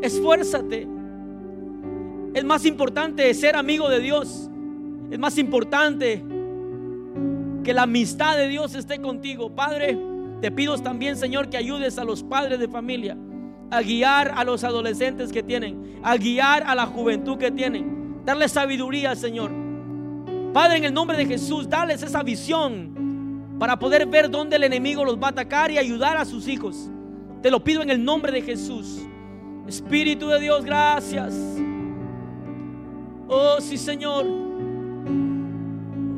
Esfuérzate. 0.01 0.88
Es 2.34 2.45
más 2.45 2.65
importante 2.65 3.34
ser 3.34 3.55
amigo 3.55 3.89
de 3.89 3.99
Dios. 3.99 4.49
Es 5.09 5.18
más 5.18 5.38
importante 5.38 6.23
que 7.64 7.73
la 7.73 7.84
amistad 7.84 8.38
de 8.38 8.47
Dios 8.47 8.76
esté 8.76 9.01
contigo. 9.01 9.55
Padre. 9.55 9.97
Te 10.41 10.51
pido 10.51 10.77
también, 10.77 11.18
Señor, 11.18 11.49
que 11.49 11.57
ayudes 11.57 11.97
a 11.97 12.03
los 12.03 12.22
padres 12.22 12.59
de 12.59 12.68
familia 12.68 13.18
a 13.69 13.81
guiar 13.81 14.34
a 14.35 14.44
los 14.44 14.64
adolescentes 14.64 15.31
que 15.31 15.44
tienen, 15.44 15.99
a 16.03 16.18
guiar 16.18 16.64
a 16.64 16.76
la 16.76 16.85
juventud 16.85 17.38
que 17.38 17.52
tienen. 17.52 18.22
Darles 18.26 18.52
sabiduría, 18.52 19.15
Señor. 19.15 19.52
Padre, 20.53 20.77
en 20.77 20.85
el 20.85 20.94
nombre 20.94 21.18
de 21.18 21.26
Jesús, 21.26 21.69
dales 21.69 22.02
esa 22.02 22.23
visión 22.23 23.56
para 23.60 23.77
poder 23.77 24.06
ver 24.06 24.30
dónde 24.30 24.56
el 24.56 24.64
enemigo 24.64 25.03
los 25.03 25.18
va 25.18 25.27
a 25.27 25.31
atacar 25.31 25.72
y 25.72 25.77
ayudar 25.77 26.18
a 26.18 26.26
sus 26.26 26.48
hijos. 26.48 26.89
Te 27.41 27.52
lo 27.52 27.64
pido 27.64 27.81
en 27.81 27.89
el 27.89 28.03
nombre 28.03 28.31
de 28.31 28.41
Jesús. 28.41 29.02
Espíritu 29.68 30.27
de 30.27 30.39
Dios, 30.39 30.64
gracias. 30.64 31.35
Oh, 33.27 33.60
sí, 33.60 33.77
Señor. 33.77 34.26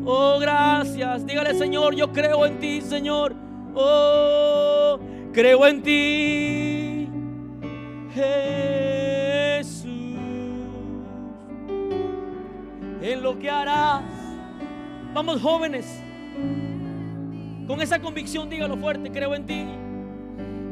Oh, 0.06 0.38
gracias. 0.40 1.26
Dígale, 1.26 1.54
Señor, 1.54 1.96
yo 1.96 2.12
creo 2.12 2.46
en 2.46 2.60
ti, 2.60 2.82
Señor. 2.82 3.36
Oh, 3.76 5.00
creo 5.34 5.68
en 5.68 5.84
ti, 5.84 6.89
Jesús, 8.14 9.90
en 13.02 13.22
lo 13.22 13.38
que 13.40 13.49
harás. 13.49 14.03
Vamos 15.14 15.41
jóvenes, 15.41 16.03
con 17.68 17.81
esa 17.81 17.99
convicción 17.99 18.49
dígalo 18.49 18.77
fuerte, 18.77 19.11
creo 19.11 19.36
en 19.36 19.45
ti, 19.45 19.65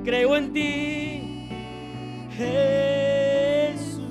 creo 0.03 0.35
en 0.35 0.53
ti, 0.53 1.49
Jesús, 2.35 4.01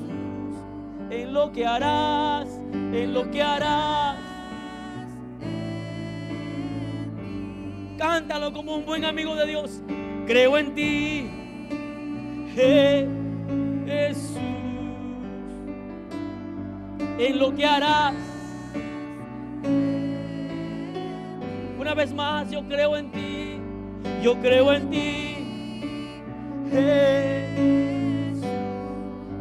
en 1.10 1.32
lo 1.32 1.52
que 1.52 1.66
harás, 1.66 2.48
en 2.72 3.14
lo 3.14 3.30
que 3.30 3.42
harás. 3.42 4.18
Cántalo 7.98 8.52
como 8.52 8.76
un 8.76 8.84
buen 8.84 9.04
amigo 9.04 9.34
de 9.34 9.46
Dios. 9.46 9.80
Creo 10.26 10.58
en 10.58 10.74
ti, 10.74 11.30
Jesús, 12.56 14.38
en 17.18 17.38
lo 17.38 17.54
que 17.54 17.66
harás. 17.66 18.14
Una 21.78 21.92
vez 21.92 22.14
más, 22.14 22.50
yo 22.50 22.66
creo 22.66 22.96
en 22.96 23.10
ti, 23.10 23.60
yo 24.22 24.36
creo 24.40 24.72
en 24.72 24.88
ti, 24.88 25.36
Jesús, 26.70 28.46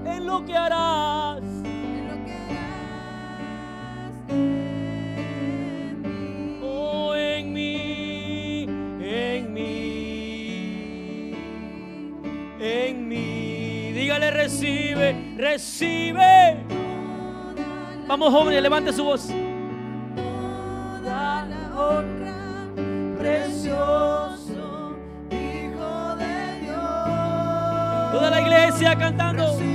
en 0.06 0.26
lo 0.26 0.46
que 0.46 0.58
harás. 0.58 1.15
Recibe, 14.66 15.36
recibe. 15.38 16.58
Vamos 18.08 18.32
jóvenes, 18.32 18.62
levante 18.62 18.94
su 18.94 19.04
voz. 19.04 19.28
Toda 20.16 21.46
la 21.46 21.80
honra, 21.80 22.68
precioso 23.18 24.98
Hijo 25.30 26.16
de 26.16 26.60
Dios. 26.62 28.12
Toda 28.12 28.30
la 28.32 28.42
iglesia 28.42 28.96
cantando. 28.98 29.75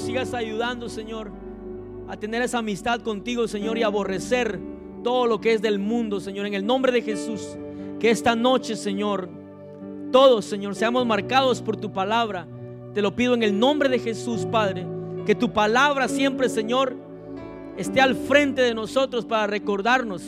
Sigas 0.00 0.34
ayudando, 0.34 0.88
Señor, 0.88 1.30
a 2.08 2.16
tener 2.16 2.42
esa 2.42 2.58
amistad 2.58 3.00
contigo, 3.00 3.48
Señor, 3.48 3.78
y 3.78 3.82
aborrecer 3.82 4.58
todo 5.02 5.26
lo 5.26 5.40
que 5.40 5.52
es 5.52 5.62
del 5.62 5.78
mundo, 5.78 6.20
Señor. 6.20 6.46
En 6.46 6.54
el 6.54 6.64
nombre 6.64 6.92
de 6.92 7.02
Jesús, 7.02 7.56
que 7.98 8.10
esta 8.10 8.36
noche, 8.36 8.76
Señor, 8.76 9.28
todos, 10.12 10.44
Señor, 10.44 10.74
seamos 10.74 11.06
marcados 11.06 11.62
por 11.62 11.76
tu 11.76 11.92
palabra. 11.92 12.46
Te 12.94 13.02
lo 13.02 13.14
pido 13.14 13.34
en 13.34 13.42
el 13.42 13.58
nombre 13.58 13.88
de 13.88 13.98
Jesús, 13.98 14.46
Padre, 14.46 14.86
que 15.26 15.34
tu 15.34 15.52
palabra 15.52 16.08
siempre, 16.08 16.48
Señor, 16.48 16.96
esté 17.76 18.00
al 18.00 18.14
frente 18.14 18.62
de 18.62 18.74
nosotros 18.74 19.26
para 19.26 19.46
recordarnos. 19.46 20.22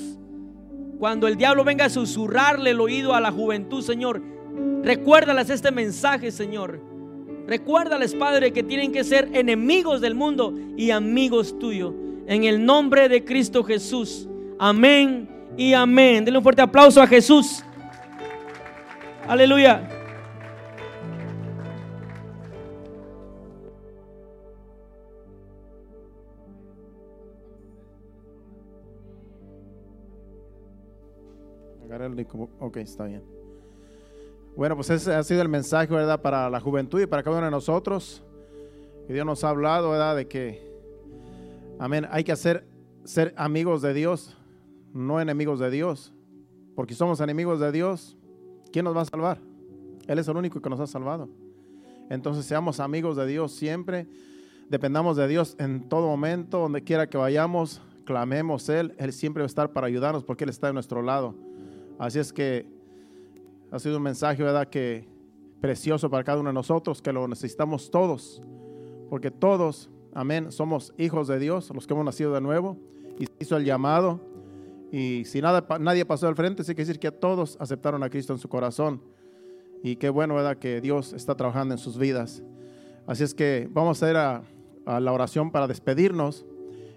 Cuando 0.98 1.28
el 1.28 1.36
diablo 1.36 1.64
venga 1.64 1.86
a 1.86 1.90
susurrarle 1.90 2.70
el 2.70 2.80
oído 2.80 3.14
a 3.14 3.20
la 3.20 3.30
juventud, 3.30 3.82
Señor, 3.82 4.20
recuérdales 4.82 5.48
este 5.48 5.70
mensaje, 5.70 6.30
Señor. 6.30 6.80
Recuérdales, 7.48 8.14
Padre, 8.14 8.52
que 8.52 8.62
tienen 8.62 8.92
que 8.92 9.02
ser 9.02 9.30
enemigos 9.32 10.02
del 10.02 10.14
mundo 10.14 10.54
y 10.76 10.90
amigos 10.90 11.58
tuyos. 11.58 11.94
En 12.26 12.44
el 12.44 12.62
nombre 12.64 13.08
de 13.08 13.24
Cristo 13.24 13.64
Jesús. 13.64 14.28
Amén 14.58 15.26
y 15.56 15.72
amén. 15.72 16.26
Denle 16.26 16.38
un 16.38 16.42
fuerte 16.44 16.60
aplauso 16.60 17.00
a 17.00 17.06
Jesús. 17.06 17.64
Aleluya. 19.26 19.88
El 31.90 32.14
micro- 32.14 32.48
Ok, 32.60 32.76
está 32.76 33.04
bien. 33.04 33.22
Bueno, 34.58 34.74
pues 34.74 34.90
ese 34.90 35.14
ha 35.14 35.22
sido 35.22 35.40
el 35.40 35.48
mensaje, 35.48 35.94
¿verdad? 35.94 36.20
Para 36.20 36.50
la 36.50 36.58
juventud 36.58 37.00
y 37.00 37.06
para 37.06 37.22
cada 37.22 37.36
uno 37.36 37.44
de 37.44 37.52
nosotros. 37.52 38.24
Que 39.06 39.12
Dios 39.12 39.24
nos 39.24 39.44
ha 39.44 39.50
hablado, 39.50 39.90
¿verdad? 39.90 40.16
De 40.16 40.26
que, 40.26 40.68
amén, 41.78 42.08
hay 42.10 42.24
que 42.24 42.32
hacer, 42.32 42.66
ser 43.04 43.32
amigos 43.36 43.82
de 43.82 43.94
Dios, 43.94 44.36
no 44.92 45.20
enemigos 45.20 45.60
de 45.60 45.70
Dios. 45.70 46.12
Porque 46.74 46.92
si 46.92 46.98
somos 46.98 47.20
enemigos 47.20 47.60
de 47.60 47.70
Dios, 47.70 48.16
¿quién 48.72 48.84
nos 48.84 48.96
va 48.96 49.02
a 49.02 49.04
salvar? 49.04 49.38
Él 50.08 50.18
es 50.18 50.26
el 50.26 50.36
único 50.36 50.60
que 50.60 50.68
nos 50.68 50.80
ha 50.80 50.88
salvado. 50.88 51.28
Entonces 52.10 52.44
seamos 52.44 52.80
amigos 52.80 53.16
de 53.16 53.28
Dios 53.28 53.52
siempre. 53.52 54.08
Dependamos 54.68 55.16
de 55.16 55.28
Dios 55.28 55.54
en 55.60 55.88
todo 55.88 56.08
momento, 56.08 56.58
donde 56.58 56.82
quiera 56.82 57.08
que 57.08 57.16
vayamos, 57.16 57.80
clamemos 58.04 58.68
Él. 58.68 58.92
Él 58.98 59.12
siempre 59.12 59.42
va 59.42 59.44
a 59.44 59.46
estar 59.46 59.72
para 59.72 59.86
ayudarnos 59.86 60.24
porque 60.24 60.42
Él 60.42 60.50
está 60.50 60.66
de 60.66 60.72
nuestro 60.72 61.00
lado. 61.00 61.36
Así 62.00 62.18
es 62.18 62.32
que 62.32 62.76
ha 63.70 63.78
sido 63.78 63.98
un 63.98 64.02
mensaje, 64.02 64.42
¿verdad? 64.42 64.68
Que 64.68 65.06
precioso 65.60 66.08
para 66.08 66.24
cada 66.24 66.40
uno 66.40 66.50
de 66.50 66.54
nosotros, 66.54 67.02
que 67.02 67.12
lo 67.12 67.26
necesitamos 67.28 67.90
todos, 67.90 68.42
porque 69.10 69.30
todos, 69.30 69.90
amén, 70.14 70.52
somos 70.52 70.92
hijos 70.96 71.28
de 71.28 71.38
Dios, 71.38 71.70
los 71.74 71.86
que 71.86 71.94
hemos 71.94 72.04
nacido 72.04 72.32
de 72.32 72.40
nuevo, 72.40 72.76
y 73.18 73.26
se 73.26 73.32
hizo 73.40 73.56
el 73.56 73.64
llamado, 73.64 74.20
y 74.90 75.24
si 75.24 75.42
nada, 75.42 75.66
nadie 75.80 76.04
pasó 76.04 76.28
al 76.28 76.36
frente, 76.36 76.64
sí 76.64 76.74
que 76.74 76.82
decir 76.82 76.98
que 76.98 77.10
todos 77.10 77.56
aceptaron 77.60 78.02
a 78.02 78.10
Cristo 78.10 78.32
en 78.32 78.38
su 78.38 78.48
corazón, 78.48 79.02
y 79.82 79.96
qué 79.96 80.08
bueno, 80.08 80.34
¿verdad? 80.34 80.56
Que 80.56 80.80
Dios 80.80 81.12
está 81.12 81.36
trabajando 81.36 81.74
en 81.74 81.78
sus 81.78 81.98
vidas. 81.98 82.42
Así 83.06 83.22
es 83.22 83.32
que 83.32 83.68
vamos 83.70 84.02
a 84.02 84.10
ir 84.10 84.16
a, 84.16 84.42
la 84.86 85.12
oración 85.12 85.50
para 85.50 85.66
despedirnos, 85.66 86.46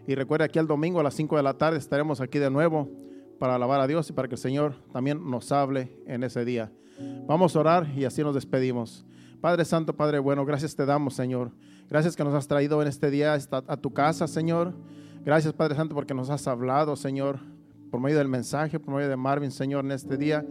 y 0.08 0.16
recuerde 0.16 0.46
aquí 0.46 0.60
el 0.60 0.68
domingo 0.68 1.00
a 1.00 1.04
las 1.04 1.14
5 1.16 1.36
de 1.38 1.44
la 1.44 1.58
tarde 1.58 1.78
estaremos 1.78 2.22
aquí 2.22 2.40
de 2.40 2.50
nuevo 2.50 2.90
para 3.42 3.56
alabar 3.56 3.82
a 3.82 3.88
Dios 3.88 4.08
y 4.08 4.14
para 4.14 4.28
que 4.28 4.36
el 4.36 4.40
Señor 4.40 4.76
también 4.94 5.28
nos 5.28 5.52
hable 5.52 5.98
en 6.06 6.24
ese 6.24 6.46
día. 6.46 6.72
Vamos 7.26 7.56
a 7.56 7.60
orar 7.62 7.88
y 7.98 8.06
así 8.06 8.22
nos 8.22 8.36
despedimos. 8.36 9.04
Padre 9.42 9.66
Santo, 9.66 9.96
Padre 9.96 10.20
bueno, 10.20 10.46
gracias 10.46 10.76
te 10.76 10.86
damos, 10.86 11.16
Señor. 11.16 11.50
Gracias 11.90 12.16
que 12.16 12.24
nos 12.24 12.36
has 12.36 12.48
traído 12.48 12.80
en 12.84 12.88
este 12.88 13.10
día 13.10 13.34
a 13.34 13.78
tu 13.78 13.94
casa, 13.94 14.28
Señor. 14.28 14.76
Gracias, 15.26 15.54
Padre 15.54 15.74
Santo, 15.74 15.96
porque 15.96 16.14
nos 16.14 16.30
has 16.30 16.46
hablado, 16.48 16.96
Señor, 16.96 17.40
por 17.90 18.00
medio 18.00 18.20
del 18.20 18.28
mensaje, 18.28 18.80
por 18.80 18.94
medio 18.94 19.10
de 19.10 19.18
Marvin, 19.18 19.50
Señor, 19.50 19.86
en 19.86 19.94
este 19.94 20.18
día. 20.18 20.46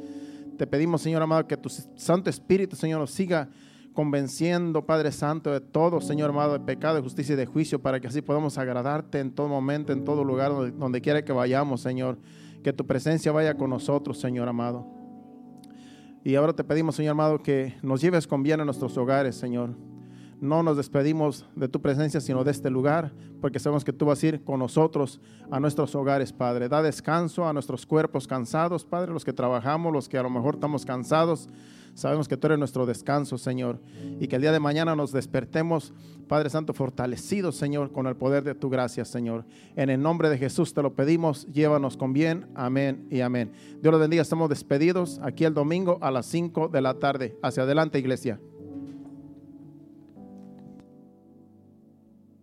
Te 0.58 0.66
pedimos, 0.66 1.00
Señor 1.00 1.22
amado, 1.22 1.46
que 1.46 1.56
tu 1.56 1.68
Santo 1.68 2.28
Espíritu, 2.28 2.74
Señor, 2.74 2.98
nos 2.98 3.12
siga 3.12 3.50
convenciendo, 3.92 4.84
Padre 4.84 5.12
Santo, 5.12 5.52
de 5.52 5.60
todo, 5.60 6.00
Señor 6.00 6.30
amado, 6.30 6.54
de 6.54 6.60
pecado, 6.64 6.96
de 6.96 7.02
justicia 7.02 7.34
y 7.34 7.36
de 7.36 7.46
juicio, 7.46 7.80
para 7.80 8.00
que 8.00 8.08
así 8.08 8.20
podamos 8.20 8.58
agradarte 8.58 9.20
en 9.20 9.30
todo 9.30 9.46
momento, 9.46 9.92
en 9.92 10.04
todo 10.04 10.24
lugar, 10.24 10.50
donde, 10.50 10.72
donde 10.72 11.00
quiera 11.00 11.24
que 11.24 11.32
vayamos, 11.32 11.82
Señor. 11.82 12.18
Que 12.62 12.72
tu 12.72 12.86
presencia 12.86 13.32
vaya 13.32 13.54
con 13.56 13.70
nosotros, 13.70 14.18
Señor 14.18 14.48
amado. 14.48 14.86
Y 16.22 16.34
ahora 16.34 16.52
te 16.52 16.64
pedimos, 16.64 16.96
Señor 16.96 17.12
amado, 17.12 17.42
que 17.42 17.74
nos 17.82 18.02
lleves 18.02 18.26
con 18.26 18.42
bien 18.42 18.60
a 18.60 18.64
nuestros 18.64 18.96
hogares, 18.98 19.36
Señor. 19.36 19.70
No 20.40 20.62
nos 20.62 20.76
despedimos 20.76 21.46
de 21.54 21.68
tu 21.68 21.80
presencia, 21.80 22.20
sino 22.20 22.44
de 22.44 22.50
este 22.50 22.70
lugar, 22.70 23.12
porque 23.40 23.58
sabemos 23.58 23.84
que 23.84 23.92
tú 23.92 24.06
vas 24.06 24.22
a 24.22 24.26
ir 24.26 24.44
con 24.44 24.58
nosotros 24.58 25.20
a 25.50 25.60
nuestros 25.60 25.94
hogares, 25.94 26.32
Padre. 26.32 26.68
Da 26.68 26.82
descanso 26.82 27.46
a 27.46 27.52
nuestros 27.52 27.86
cuerpos 27.86 28.26
cansados, 28.26 28.84
Padre, 28.84 29.12
los 29.12 29.24
que 29.24 29.32
trabajamos, 29.32 29.92
los 29.92 30.08
que 30.08 30.18
a 30.18 30.22
lo 30.22 30.30
mejor 30.30 30.54
estamos 30.54 30.84
cansados. 30.84 31.48
Sabemos 31.94 32.28
que 32.28 32.36
tú 32.36 32.46
eres 32.46 32.58
nuestro 32.58 32.86
descanso, 32.86 33.38
Señor. 33.38 33.80
Y 34.18 34.28
que 34.28 34.36
el 34.36 34.42
día 34.42 34.52
de 34.52 34.60
mañana 34.60 34.96
nos 34.96 35.12
despertemos, 35.12 35.92
Padre 36.28 36.50
Santo, 36.50 36.72
fortalecidos, 36.72 37.56
Señor, 37.56 37.92
con 37.92 38.06
el 38.06 38.16
poder 38.16 38.44
de 38.44 38.54
tu 38.54 38.70
gracia, 38.70 39.04
Señor. 39.04 39.44
En 39.76 39.90
el 39.90 40.00
nombre 40.00 40.28
de 40.28 40.38
Jesús 40.38 40.74
te 40.74 40.82
lo 40.82 40.94
pedimos. 40.94 41.46
Llévanos 41.52 41.96
con 41.96 42.12
bien. 42.12 42.46
Amén 42.54 43.06
y 43.10 43.20
amén. 43.20 43.52
Dios 43.80 43.92
los 43.92 44.00
bendiga. 44.00 44.22
Estamos 44.22 44.48
despedidos 44.48 45.20
aquí 45.22 45.44
el 45.44 45.54
domingo 45.54 45.98
a 46.00 46.10
las 46.10 46.26
5 46.26 46.68
de 46.68 46.80
la 46.80 46.94
tarde. 46.94 47.36
Hacia 47.42 47.64
adelante, 47.64 47.98
iglesia. 47.98 48.40